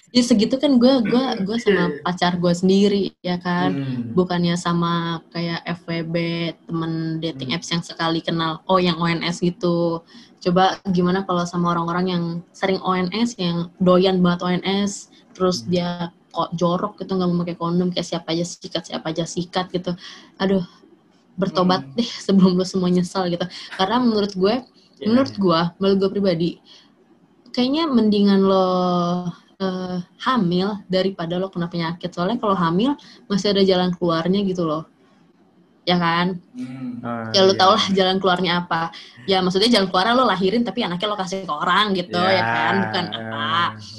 Ya 0.08 0.24
segitu 0.24 0.56
kan 0.56 0.80
gue 0.80 0.94
gua 1.04 1.36
gua 1.44 1.56
sama 1.60 1.92
pacar 2.00 2.40
gue 2.40 2.52
sendiri 2.56 3.12
ya 3.20 3.36
kan. 3.36 3.76
Hmm. 3.76 4.16
Bukannya 4.16 4.56
sama 4.56 5.20
kayak 5.28 5.60
FWB 5.84 6.16
temen 6.64 6.92
dating 7.20 7.52
apps 7.52 7.68
yang 7.68 7.84
sekali 7.84 8.24
kenal 8.24 8.64
oh 8.64 8.80
yang 8.80 8.96
ONS 8.96 9.44
gitu. 9.44 10.00
Coba 10.40 10.80
gimana 10.88 11.28
kalau 11.28 11.44
sama 11.44 11.76
orang-orang 11.76 12.06
yang 12.08 12.24
sering 12.56 12.80
ONS 12.80 13.36
yang 13.36 13.68
doyan 13.84 14.24
banget 14.24 14.40
ONS 14.48 15.12
terus 15.36 15.68
dia 15.68 16.08
kok 16.32 16.52
jorok 16.56 16.96
gitu 17.00 17.12
nggak 17.16 17.28
mau 17.28 17.44
pakai 17.44 17.56
kondom 17.60 17.88
kayak 17.92 18.08
siapa 18.08 18.32
aja 18.32 18.44
sikat 18.48 18.82
siapa 18.88 19.12
aja 19.12 19.24
sikat 19.28 19.68
gitu. 19.76 19.92
Aduh 20.40 20.64
bertobat 21.36 21.84
Hmm. 21.84 21.94
deh 22.00 22.08
sebelum 22.26 22.56
lu 22.56 22.64
semua 22.64 22.88
nyesal 22.88 23.28
gitu. 23.28 23.44
Karena 23.76 24.00
menurut 24.00 24.32
gue 24.32 24.64
Ya. 24.98 25.06
menurut 25.06 25.30
gua, 25.38 25.78
menurut 25.78 25.98
gua 26.02 26.10
pribadi, 26.10 26.58
kayaknya 27.54 27.86
mendingan 27.86 28.42
lo 28.42 28.66
eh, 29.58 29.98
hamil 30.22 30.68
daripada 30.86 31.34
lo 31.36 31.50
kena 31.50 31.66
penyakit. 31.66 32.10
Soalnya 32.14 32.38
kalau 32.38 32.54
hamil 32.54 32.94
masih 33.26 33.52
ada 33.54 33.62
jalan 33.66 33.90
keluarnya 33.94 34.40
gitu 34.46 34.64
loh. 34.64 34.86
Ya 35.88 35.96
kan? 35.96 36.36
Hmm. 36.52 37.00
Ah, 37.00 37.32
Ya 37.32 37.48
lo 37.48 37.56
iya. 37.56 37.60
tau 37.60 37.72
lah 37.72 37.84
jalan 37.96 38.16
keluarnya 38.20 38.52
apa. 38.66 38.92
Ya 39.24 39.40
maksudnya 39.40 39.72
jalan 39.72 39.88
keluarnya 39.88 40.14
lo 40.20 40.24
lahirin 40.28 40.60
tapi 40.60 40.84
anaknya 40.84 41.08
lo 41.08 41.16
kasih 41.16 41.48
ke 41.48 41.52
orang 41.52 41.96
gitu 41.96 42.16
ya, 42.16 42.42
kan, 42.44 42.74
bukan 42.84 43.04
apa. 43.08 43.52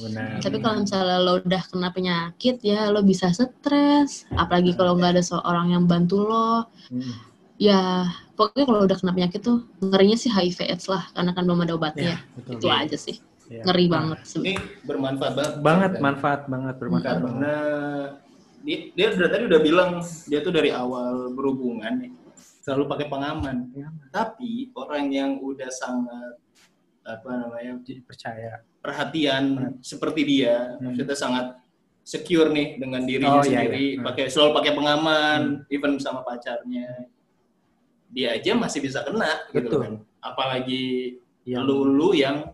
Benar. 0.06 0.38
Tapi 0.38 0.58
kalau 0.62 0.76
misalnya 0.86 1.18
lo 1.18 1.34
udah 1.42 1.64
kena 1.66 1.90
penyakit 1.90 2.56
ya 2.62 2.94
lo 2.94 3.02
bisa 3.02 3.34
stres. 3.34 4.30
Apalagi 4.38 4.78
kalau 4.78 4.96
nggak 5.02 5.18
ada 5.18 5.24
seorang 5.26 5.74
yang 5.74 5.90
bantu 5.90 6.30
lo. 6.30 6.70
Hmm. 6.94 7.14
Ya 7.60 8.08
pokoknya 8.38 8.66
kalau 8.70 8.82
udah 8.88 8.98
kena 9.02 9.12
penyakit 9.18 9.42
tuh 9.44 9.58
ngerinya 9.82 10.16
sih 10.16 10.30
HIV 10.32 10.70
AIDS 10.70 10.86
lah 10.88 11.10
karena 11.12 11.34
kan 11.34 11.44
belum 11.44 11.66
ada 11.66 11.74
obatnya. 11.74 12.16
Ya, 12.16 12.18
betul. 12.38 12.54
Itu 12.56 12.68
aja 12.70 12.98
sih. 13.02 13.18
Iya. 13.50 13.62
Ngeri 13.66 13.86
Nah, 13.86 13.94
banget. 13.98 14.20
Ini 14.30 14.54
bermanfaat 14.86 15.34
banget. 15.34 15.54
Banget, 15.60 15.92
Dan 15.98 16.02
manfaat 16.06 16.42
banget, 16.46 16.76
bermanfaat 16.78 17.18
banget. 17.18 17.34
Karena 17.34 17.56
dia, 18.62 18.78
dia 18.94 19.08
udah 19.10 19.30
tadi 19.34 19.44
udah 19.50 19.62
bilang 19.62 19.92
dia 20.30 20.40
tuh 20.40 20.54
dari 20.54 20.70
awal 20.70 21.34
berhubungan 21.34 21.94
nih 21.98 22.12
selalu 22.62 22.86
pakai 22.86 23.08
pengaman. 23.10 23.58
Pengaman. 23.74 24.06
Tapi 24.14 24.70
orang 24.78 25.06
yang 25.10 25.32
udah 25.42 25.70
sangat 25.70 26.38
apa 27.02 27.30
namanya 27.34 27.82
percaya. 28.06 28.62
perhatian 28.80 29.44
seperti 29.84 30.24
dia, 30.24 30.78
Hmm. 30.80 30.96
maksudnya 30.96 31.12
sangat 31.12 31.46
secure 32.00 32.48
nih 32.48 32.80
dengan 32.80 33.04
dirinya 33.04 33.42
Oh, 33.42 33.44
iya, 33.44 33.66
sendiri, 33.68 33.84
iya. 33.84 33.98
Hmm. 34.00 34.06
pakai 34.08 34.26
selalu 34.32 34.52
pakai 34.56 34.72
pengaman, 34.72 35.40
even 35.68 36.00
sama 36.00 36.24
pacarnya. 36.24 36.88
Dia 38.08 38.40
aja 38.40 38.56
masih 38.56 38.80
bisa 38.80 39.04
kena 39.04 39.36
gitu 39.52 39.68
Betul. 39.68 39.80
kan. 39.84 39.94
Apalagi 40.22 41.18
Yang 41.44 41.64
lu 41.66 41.78
lu 41.92 42.10
yang 42.14 42.54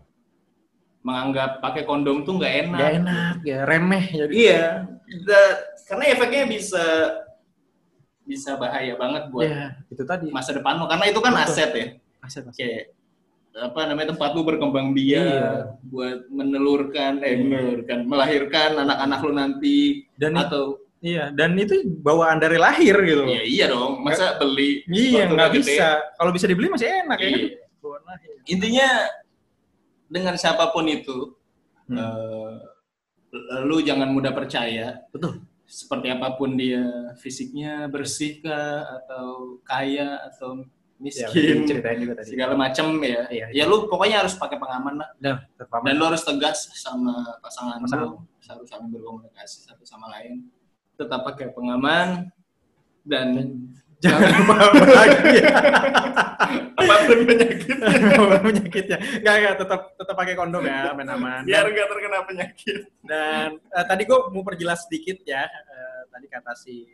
menganggap 1.06 1.62
pakai 1.62 1.86
kondom 1.86 2.20
tuh 2.20 2.34
nggak 2.34 2.54
enak. 2.64 2.80
Gak 2.80 2.94
enak, 2.98 3.34
ya 3.46 3.58
remeh. 3.62 4.04
Jadi 4.10 4.32
Iya, 4.34 4.66
da- 5.22 5.58
karena 5.86 6.04
efeknya 6.10 6.42
bisa 6.44 6.84
bisa 8.26 8.58
bahaya 8.58 8.98
banget 8.98 9.30
buat 9.30 9.46
ya 9.46 9.78
itu 9.86 10.02
tadi. 10.02 10.26
masa 10.28 10.50
depan 10.50 10.74
lo 10.76 10.90
karena 10.90 11.06
itu 11.06 11.20
kan 11.20 11.30
Betul. 11.32 11.46
aset 11.46 11.70
ya. 11.72 11.86
Aset, 12.18 12.42
aset. 12.42 12.58
Kayak 12.58 12.82
apa 13.56 13.80
namanya 13.86 14.12
tempat 14.12 14.34
lu 14.34 14.42
berkembang 14.42 14.92
biak 14.92 15.22
Iya. 15.22 15.50
buat 15.80 16.26
menelurkan 16.28 17.22
eh 17.22 17.38
menelurkan 17.38 18.04
melahirkan 18.04 18.76
anak-anak 18.76 19.18
lu 19.22 19.32
nanti 19.32 19.78
Dan 20.12 20.36
atau 20.36 20.76
iya, 20.98 21.30
dan 21.30 21.56
itu 21.56 21.80
bawaan 21.96 22.36
dari 22.36 22.58
lahir 22.58 22.92
gitu 23.00 23.24
iya 23.24 23.42
iya 23.42 23.64
dong 23.66 24.02
masa 24.02 24.36
beli 24.36 24.84
Iya, 24.84 25.30
nggak 25.30 25.54
bisa. 25.54 26.02
Kalau 26.12 26.34
bisa 26.34 26.44
dibeli 26.44 26.68
masih 26.68 26.84
enak 27.00 27.16
ya. 27.16 27.24
kan? 27.24 27.38
Iya. 27.38 27.48
Bawaan 27.78 28.02
lahir. 28.04 28.30
intinya 28.44 28.88
dengan 30.06 30.34
siapa 30.34 30.70
pun 30.70 30.86
itu 30.86 31.34
Hmm. 31.86 32.02
eh, 33.30 33.62
lu 33.62 33.78
jangan 33.78 34.10
mudah 34.10 34.34
percaya 34.34 35.06
Betul. 35.08 35.38
seperti 35.62 36.10
apa 36.10 36.34
pun 36.34 36.54
dia 36.54 36.82
fisiknya 37.14 37.86
bersih 37.86 38.42
kah 38.42 38.82
atau 38.82 39.54
kaya 39.62 40.18
atau 40.26 40.66
miskin 40.96 41.62
ceritain 41.62 42.00
juga 42.00 42.18
tadi. 42.18 42.34
segala 42.34 42.58
macam 42.58 42.98
ya 42.98 43.22
Iya, 43.28 43.46
ya 43.52 43.64
lu 43.64 43.86
pokoknya 43.86 44.26
harus 44.26 44.34
pakai 44.34 44.58
pengaman 44.58 44.98
lah 44.98 45.10
Nah, 45.20 45.38
dan 45.84 45.94
lu 45.94 46.04
harus 46.04 46.22
tegas 46.22 46.74
sama 46.74 47.38
pasangan 47.38 47.78
Pasangan. 47.78 48.02
lu 48.02 48.18
harus 48.42 48.66
saling 48.66 48.90
berkomunikasi 48.90 49.62
satu 49.62 49.86
sama 49.86 50.10
lain 50.10 50.42
tetap 50.96 51.22
pakai 51.22 51.52
pengaman 51.52 52.26
dan 53.04 53.28
jangan 54.06 54.86
lagi. 54.96 55.38
apa 56.76 56.94
pun 57.02 57.18
penyakit 57.28 57.76
Apa 57.78 58.36
pun 58.38 58.52
penyakitnya. 58.52 58.98
Enggak, 59.18 59.34
enggak, 59.36 59.54
tetap 59.58 59.80
tetap 59.94 60.14
pakai 60.14 60.34
kondom 60.34 60.62
ya, 60.62 60.90
aman-aman. 60.90 61.42
biar 61.42 61.64
nggak 61.64 61.88
terkena 61.88 62.18
penyakit 62.22 62.78
Dan 63.02 63.48
eh, 63.58 63.84
tadi 63.84 64.02
gue 64.02 64.18
mau 64.30 64.42
perjelas 64.42 64.84
sedikit 64.84 65.18
ya. 65.22 65.44
eh, 65.44 66.00
tadi 66.08 66.26
kata 66.26 66.52
si 66.54 66.86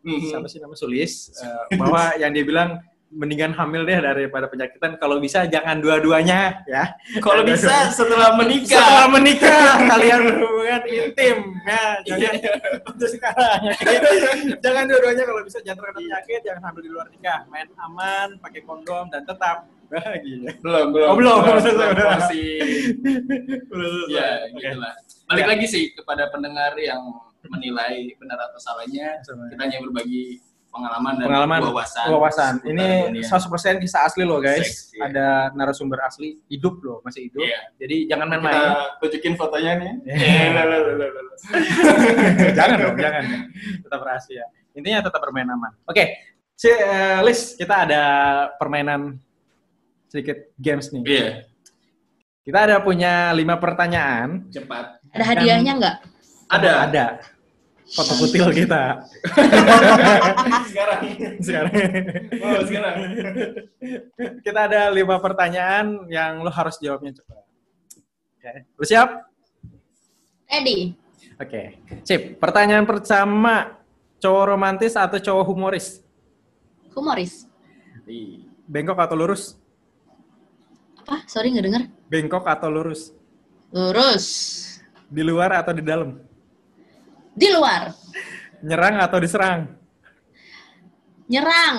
Mhm. 0.00 0.26
siapa 0.26 0.46
sih 0.46 0.56
nama 0.56 0.72
Sulis 0.72 1.28
eh, 1.36 1.76
bahwa 1.76 2.16
yang 2.16 2.32
dia 2.32 2.40
bilang 2.40 2.80
mendingan 3.10 3.50
hamil 3.52 3.82
deh 3.82 3.98
daripada 3.98 4.46
penyakitan. 4.46 4.94
Kalau 4.96 5.18
bisa 5.18 5.42
jangan 5.50 5.82
dua-duanya 5.82 6.62
ya. 6.64 6.94
Kalau 7.18 7.42
bisa 7.42 7.90
setelah 7.90 8.38
menikah. 8.38 8.78
Setelah 8.78 9.06
menikah 9.10 9.66
kalian 9.90 10.20
berhubungan 10.30 10.82
intim 10.86 11.36
ya. 11.66 11.82
Jangan 12.06 12.34
untuk 12.86 13.08
sekarang. 13.10 13.60
ya. 13.84 14.00
jangan 14.62 14.84
dua-duanya 14.86 15.24
kalau 15.26 15.42
bisa 15.42 15.58
jangan 15.60 15.82
terkena 15.82 15.98
penyakit, 15.98 16.40
jangan 16.46 16.62
hamil 16.70 16.82
di 16.86 16.90
luar 16.90 17.06
nikah. 17.10 17.40
Main 17.50 17.68
aman, 17.82 18.28
pakai 18.38 18.60
kondom 18.62 19.10
dan 19.10 19.26
tetap 19.26 19.66
bahagia. 19.90 20.54
belum 20.62 20.94
belum 20.94 21.06
Oh, 21.10 21.16
belum. 21.18 21.38
belum, 21.42 21.58
Belum, 21.58 21.74
belum, 21.74 21.90
belum. 21.98 22.10
masih 22.14 22.50
ya 24.06 24.28
Oke. 24.46 24.62
gitu 24.62 24.78
lah 24.78 24.94
balik 25.26 25.46
lagi 25.50 25.66
sih 25.66 25.84
kepada 25.94 26.30
pendengar 26.30 26.78
yang 26.78 27.02
menilai 27.46 28.14
benar 28.14 28.38
atau 28.38 28.58
salahnya 28.62 29.18
Sama. 29.26 29.50
kita 29.50 29.62
hanya 29.66 29.78
berbagi 29.82 30.38
pengalaman 30.70 31.12
dan 31.18 31.24
Pengalaman, 31.26 31.58
wawasan 31.66 32.06
Wawasan. 32.08 32.54
Ini 32.62 32.86
dunia. 33.10 33.26
100% 33.26 33.82
kisah 33.82 34.06
asli 34.06 34.22
loh 34.22 34.38
guys. 34.38 34.62
Seks, 34.62 34.94
iya. 34.94 35.10
Ada 35.10 35.26
narasumber 35.52 35.98
asli 36.00 36.38
hidup 36.46 36.78
loh, 36.80 37.02
masih 37.02 37.26
hidup. 37.26 37.42
Iya. 37.42 37.60
Jadi 37.76 37.96
jangan 38.06 38.26
kita 38.26 38.38
main-main. 38.38 38.70
tunjukin 39.02 39.34
fotonya 39.34 39.72
nih 39.76 39.92
Iya. 40.06 40.48
Lah, 40.54 40.64
lah. 40.70 41.38
jangan 42.58 42.76
dong, 42.78 42.96
jangan. 42.96 43.24
Tetap 43.82 44.00
rahasia. 44.00 44.44
Intinya 44.72 44.98
tetap 45.02 45.20
bermain 45.20 45.50
aman. 45.50 45.72
Oke, 45.84 46.04
si 46.54 46.70
eh, 46.70 47.18
Lis, 47.26 47.58
kita 47.58 47.74
ada 47.90 48.02
permainan 48.54 49.18
sedikit 50.06 50.54
games 50.56 50.90
nih. 50.90 51.02
iya 51.06 51.30
Kita 52.40 52.58
ada 52.66 52.76
punya 52.80 53.30
lima 53.30 53.58
pertanyaan. 53.58 54.46
cepat 54.50 54.98
Ada 55.10 55.24
hadiahnya 55.26 55.72
nggak? 55.76 55.96
ada 56.50 56.70
Ada. 56.86 57.04
Foto 57.90 58.12
kutil 58.22 58.46
kita. 58.54 59.02
sekarang 60.70 61.00
Sekarang. 61.42 61.72
oh 62.38 62.62
sekarang 62.62 62.94
kita 64.46 64.60
ada 64.70 64.94
lima 64.94 65.18
pertanyaan 65.18 66.06
yang 66.06 66.38
lo 66.38 66.54
harus 66.54 66.78
jawabnya 66.78 67.18
cepat. 67.18 67.42
Oke, 68.38 68.52
lu 68.78 68.84
siap? 68.86 69.26
Ready. 70.46 70.94
Oke, 71.40 71.82
sip. 72.06 72.38
Pertanyaan 72.38 72.86
pertama, 72.86 73.74
cowok 74.22 74.44
romantis 74.54 74.94
atau 74.94 75.18
cowok 75.18 75.44
humoris? 75.50 75.98
Humoris. 76.94 77.50
Bengkok 78.70 79.02
atau 79.02 79.18
lurus? 79.18 79.58
Apa? 81.02 81.26
Sorry 81.26 81.50
nggak 81.50 81.66
denger. 81.66 81.82
Bengkok 82.06 82.46
atau 82.46 82.70
lurus? 82.70 83.10
Lurus. 83.74 84.26
Di 85.10 85.26
luar 85.26 85.58
atau 85.58 85.74
di 85.74 85.82
dalam? 85.82 86.29
Di 87.40 87.48
luar. 87.48 87.88
Nyerang 88.60 89.00
atau 89.00 89.16
diserang? 89.16 89.64
Nyerang. 91.24 91.76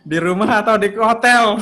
Di 0.00 0.16
rumah 0.16 0.62
atau 0.62 0.78
di 0.78 0.88
hotel? 0.94 1.58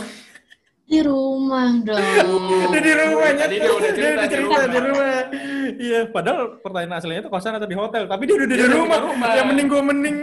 Di 0.85 1.01
rumah 1.03 1.71
dong. 1.81 1.99
di 2.75 2.93
rumahnya. 2.93 3.47
Tadi 3.47 3.57
dia 3.57 3.71
udah 3.71 3.91
cerita 3.91 4.23
di 4.27 4.37
rumah. 4.39 4.63
di 4.67 4.79
rumah. 4.79 5.23
Iya, 5.71 6.01
padahal 6.11 6.59
pertanyaan 6.61 6.99
aslinya 6.99 7.23
itu 7.25 7.31
kosan 7.31 7.55
atau 7.55 7.65
di 7.65 7.79
hotel. 7.79 8.05
Tapi 8.05 8.23
dia 8.27 8.35
udah 8.37 8.47
di 8.47 8.55
Dia 8.55 8.67
udah 8.67 8.75
rumah. 8.77 8.99
di 8.99 9.07
rumah. 9.07 9.29
Ya 9.33 9.43
mending 9.47 9.67
gue 9.67 9.83
mending 9.83 10.17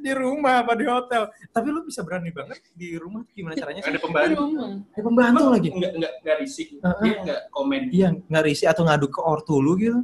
di 0.00 0.12
rumah 0.14 0.54
apa 0.62 0.72
di 0.74 0.86
hotel. 0.86 1.22
Tapi 1.50 1.66
lu 1.68 1.82
bisa 1.82 2.00
berani 2.02 2.30
banget 2.30 2.58
di 2.72 2.94
rumah 2.94 3.26
gimana 3.28 3.54
caranya 3.54 3.82
sih? 3.82 3.90
ada 3.90 3.98
Di 3.98 4.02
pembantu 4.02 4.34
rumah. 4.40 4.68
Ada 4.94 5.02
pembantu 5.02 5.42
lagi. 5.50 5.68
nggak 5.70 5.92
nggak 5.94 6.12
nggak 6.22 6.36
risik 6.40 6.68
Heeh. 6.78 7.02
dia 7.02 7.14
nggak 7.20 7.40
komen 7.50 7.80
Iya, 7.90 8.08
nggak 8.24 8.44
risih 8.46 8.66
atau 8.66 8.82
ngadu 8.86 9.06
ke 9.10 9.20
ortu 9.20 9.54
lu 9.58 9.72
gitu. 9.76 9.98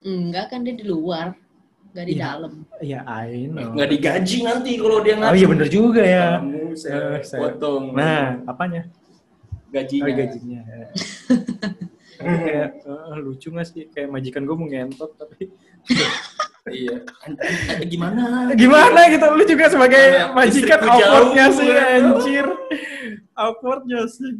Enggak 0.00 0.44
kan 0.48 0.64
dia 0.64 0.72
di 0.72 0.82
luar. 0.82 1.36
Nggak 1.90 2.06
di 2.06 2.14
Iya. 2.14 2.22
dalam. 2.24 2.52
Iya, 2.80 3.00
I 3.04 3.30
know. 3.44 3.74
nggak 3.74 3.88
digaji 3.90 4.36
nanti 4.40 4.70
kalau 4.78 4.98
dia 5.00 5.12
Oh 5.12 5.18
ngaku 5.20 5.34
iya 5.34 5.46
bener 5.46 5.68
juga 5.68 6.02
ya. 6.02 6.26
kamu 6.38 6.60
saya 6.72 6.96
Eh, 6.96 7.20
saya- 7.20 7.40
potong 7.42 7.84
Nah, 7.92 8.40
apanya? 8.46 8.82
gajinya 9.68 10.02
Oh, 10.04 10.16
gajinya. 10.16 10.60
kayak 12.20 12.68
eh, 12.80 13.16
lucu 13.18 13.48
gak 13.48 13.64
sih 13.64 13.88
kayak 13.88 14.08
majikan 14.08 14.44
gue 14.44 14.52
mau 14.52 14.66
ngentot 14.66 15.08
tapi 15.14 15.48
iya 16.70 17.00
Eh, 17.70 17.86
gimana 17.86 18.50
gimana 18.52 19.08
gitu 19.08 19.24
lu 19.26 19.40
juga 19.42 19.66
sebagai 19.66 20.04
Karena 20.20 20.34
majikan 20.34 20.78
awkwardnya 20.84 21.44
sih 21.50 21.64
ya. 21.66 21.84
anjir 21.96 22.46
awkwardnya 23.32 24.00
sih 24.06 24.30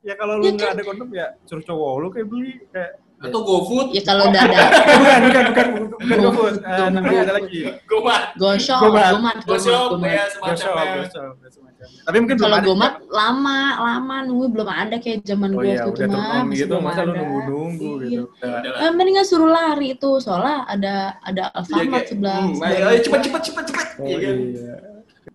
ya 0.00 0.14
kalau 0.14 0.36
lu 0.36 0.44
Ya 0.44 0.52
nggak 0.52 0.70
ada 0.70 0.82
kondom 0.84 1.08
ya 1.10 1.26
suruh 1.42 1.64
cowok 1.64 1.92
lu 1.96 2.08
kayak 2.10 2.26
beli 2.28 2.52
kayak 2.68 2.92
atau 3.20 3.40
GoFood 3.42 3.86
Ya 3.90 4.00
kalau 4.00 4.26
udah 4.26 4.40
ada 4.40 4.58
bukan 4.96 5.20
bukan 5.20 5.44
bukan 5.46 5.66
bukan 5.92 6.06
Go- 6.10 6.24
GoFood 6.26 6.54
Eh, 6.56 6.72
go- 6.72 6.88
namanya 6.90 7.20
ada 7.20 7.32
lagi 7.36 7.60
Gomat 7.84 8.22
gosok, 8.34 8.78
Gomat. 8.80 9.36
Goshop 9.42 9.88
gomat. 9.92 10.08
ya 10.08 10.24
semacamnya 10.26 11.04
semacamnya. 11.04 11.58
tapi 12.02 12.16
mungkin 12.18 12.36
Kalau 12.38 12.58
gomat 12.62 12.92
lama, 13.06 13.58
lama 13.78 14.16
nunggu 14.22 14.46
belum 14.50 14.68
ada 14.68 14.96
kayak 14.96 15.20
zaman 15.22 15.48
oh 15.50 15.58
gue 15.58 15.64
iya 15.66 15.80
waktu 15.82 15.96
itu 15.98 16.00
udah 16.06 16.20
mah. 16.40 16.44
gitu 16.50 16.74
masa 16.78 17.00
lu 17.02 17.12
nunggu 17.14 17.38
nunggu 17.46 17.90
Iya. 17.98 18.04
gitu 18.06 18.24
Udah. 18.30 18.52
Udah 18.54 18.70
lah. 18.70 18.80
Eh, 18.80 18.90
mendingan 18.90 19.24
suruh 19.24 19.50
lari 19.50 19.88
itu 19.90 20.10
soalnya 20.16 20.56
ada 20.66 20.94
ada 21.20 21.44
Iya, 21.46 21.56
Alfamart 21.58 22.04
sebelah. 22.06 22.36
hmm, 22.38 22.52
sebelah 22.54 22.68
ayo, 22.70 22.76
ayo, 22.78 22.84
rumah. 22.86 23.00
cepet 23.02 23.20
cepet 23.22 23.42
cepet 23.42 23.64
cepet 23.66 23.86
Oh, 23.96 24.06
Iya 24.06 24.16
kan? 24.18 24.36
iya. 24.38 24.74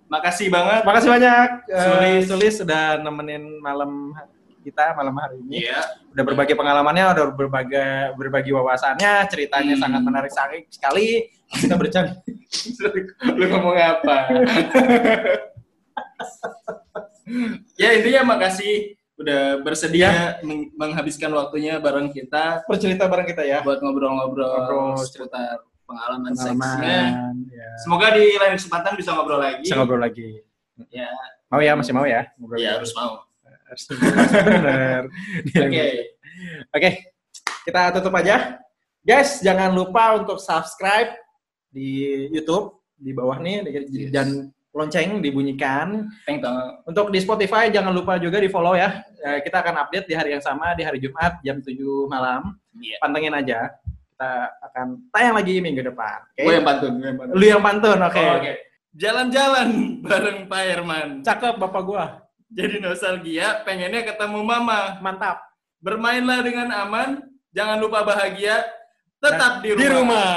makasih 0.07 0.47
banget 0.47 0.81
Makasih 0.81 1.09
banyak 1.11 1.47
eh, 1.67 1.81
Sulis. 1.83 2.21
Sulis 2.27 2.53
sudah 2.59 2.83
nemenin 2.99 3.43
malam 3.59 4.13
kita 4.65 4.91
malam 4.91 5.13
hari 5.13 5.37
ini. 5.39 5.61
iya 5.63 5.77
Udah 6.09 6.23
berbagi 6.23 6.53
pengalamannya, 6.53 7.05
udah 7.13 7.25
berbagi 7.29 7.77
berbagi 8.15 8.51
wawasannya, 8.51 9.13
ceritanya 9.27 9.77
Hmm. 9.77 9.83
sangat 9.83 10.01
menarik 10.01 10.29
sekali. 10.29 10.57
sekali. 10.67 11.07
Kita 11.47 11.75
bercanda. 11.75 12.17
lu 13.37 13.45
ngomong 13.45 13.75
apa 13.75 14.17
ya 17.75 17.89
intinya 17.91 18.21
makasih 18.27 18.95
udah 19.15 19.59
bersedia 19.59 20.39
meng- 20.41 20.71
menghabiskan 20.73 21.31
waktunya 21.31 21.79
bareng 21.79 22.11
kita 22.11 22.63
Bercerita 22.65 23.07
bareng 23.07 23.25
kita 23.25 23.43
ya. 23.43 23.59
buat 23.61 23.79
ngobrol-ngobrol 23.79 24.47
Ngobrol 24.47 24.99
seputar 25.01 25.63
pengalaman, 25.85 26.31
seksnya. 26.33 26.51
Pengalaman. 26.51 27.35
Ya. 27.47 27.69
Semoga 27.77 28.07
di 28.11 28.25
lain 28.31 28.53
kesempatan 28.55 28.91
bisa 28.95 29.13
ngobrol 29.13 29.37
lagi. 29.37 29.61
Bisa 29.61 29.75
ngobrol 29.75 30.01
lagi. 30.01 30.41
Ya, 30.89 31.07
Mau 31.47 31.61
ya, 31.61 31.71
masih 31.73 31.93
mau 31.93 32.03
ya? 32.03 32.27
Ngobrol 32.35 32.57
ya 32.57 32.73
lagi. 32.73 32.75
harus 32.81 32.91
mau. 32.93 33.21
Bener. 33.89 35.01
Oke. 35.65 35.85
Oke, 36.71 36.89
kita 37.63 37.95
tutup 37.95 38.13
aja. 38.15 38.59
Guys, 38.99 39.39
jangan 39.39 39.71
lupa 39.71 40.17
untuk 40.17 40.41
subscribe 40.41 41.13
di 41.69 42.25
YouTube 42.31 42.73
di 42.95 43.11
bawah 43.11 43.37
nih 43.37 43.61
Yes. 43.87 44.09
dan 44.09 44.27
lonceng 44.71 45.23
dibunyikan. 45.23 46.09
Thank 46.27 46.43
you. 46.43 46.55
Untuk 46.83 47.07
di 47.11 47.19
Spotify 47.19 47.71
jangan 47.71 47.95
lupa 47.95 48.19
juga 48.19 48.41
di 48.41 48.49
follow 48.49 48.75
ya. 48.75 49.03
Eh, 49.23 49.39
Kita 49.39 49.63
akan 49.63 49.87
update 49.87 50.07
di 50.07 50.15
hari 50.15 50.35
yang 50.35 50.43
sama 50.43 50.75
di 50.75 50.83
hari 50.83 50.99
Jumat 50.99 51.39
jam 51.39 51.63
7 51.63 51.75
malam. 52.11 52.55
Iya. 52.75 52.97
Pantengin 52.99 53.35
aja. 53.35 53.59
Kita 54.15 54.31
akan 54.71 54.87
tayang 55.11 55.35
lagi 55.35 55.59
minggu 55.59 55.83
depan. 55.85 56.19
Oke. 56.35 56.43
Gue 56.43 56.53
yang 56.55 56.67
pantun, 56.67 56.91
gue 56.99 57.07
yang 57.07 57.19
pantun. 57.19 57.33
Lu 57.35 57.45
yang 57.45 57.63
pantun, 57.63 57.99
oke. 58.03 58.19
Oh, 58.19 58.35
Oke. 58.39 58.53
Jalan-jalan 58.95 59.69
bareng 60.01 60.39
Pak 60.47 60.61
Herman. 60.63 61.07
Cakep 61.19 61.59
bapak 61.59 61.83
gua. 61.83 62.24
Jadi 62.55 62.79
nostalgia, 62.79 63.67
pengennya 63.67 64.15
ketemu 64.15 64.39
Mama. 64.39 65.03
Mantap. 65.03 65.43
Bermainlah 65.83 66.39
dengan 66.39 66.71
aman, 66.71 67.19
jangan 67.51 67.77
lupa 67.83 68.07
bahagia, 68.07 68.63
tetap 69.19 69.59
di 69.59 69.75
rumah. 69.75 69.83
Di 69.83 69.87
rumah. 69.91 70.35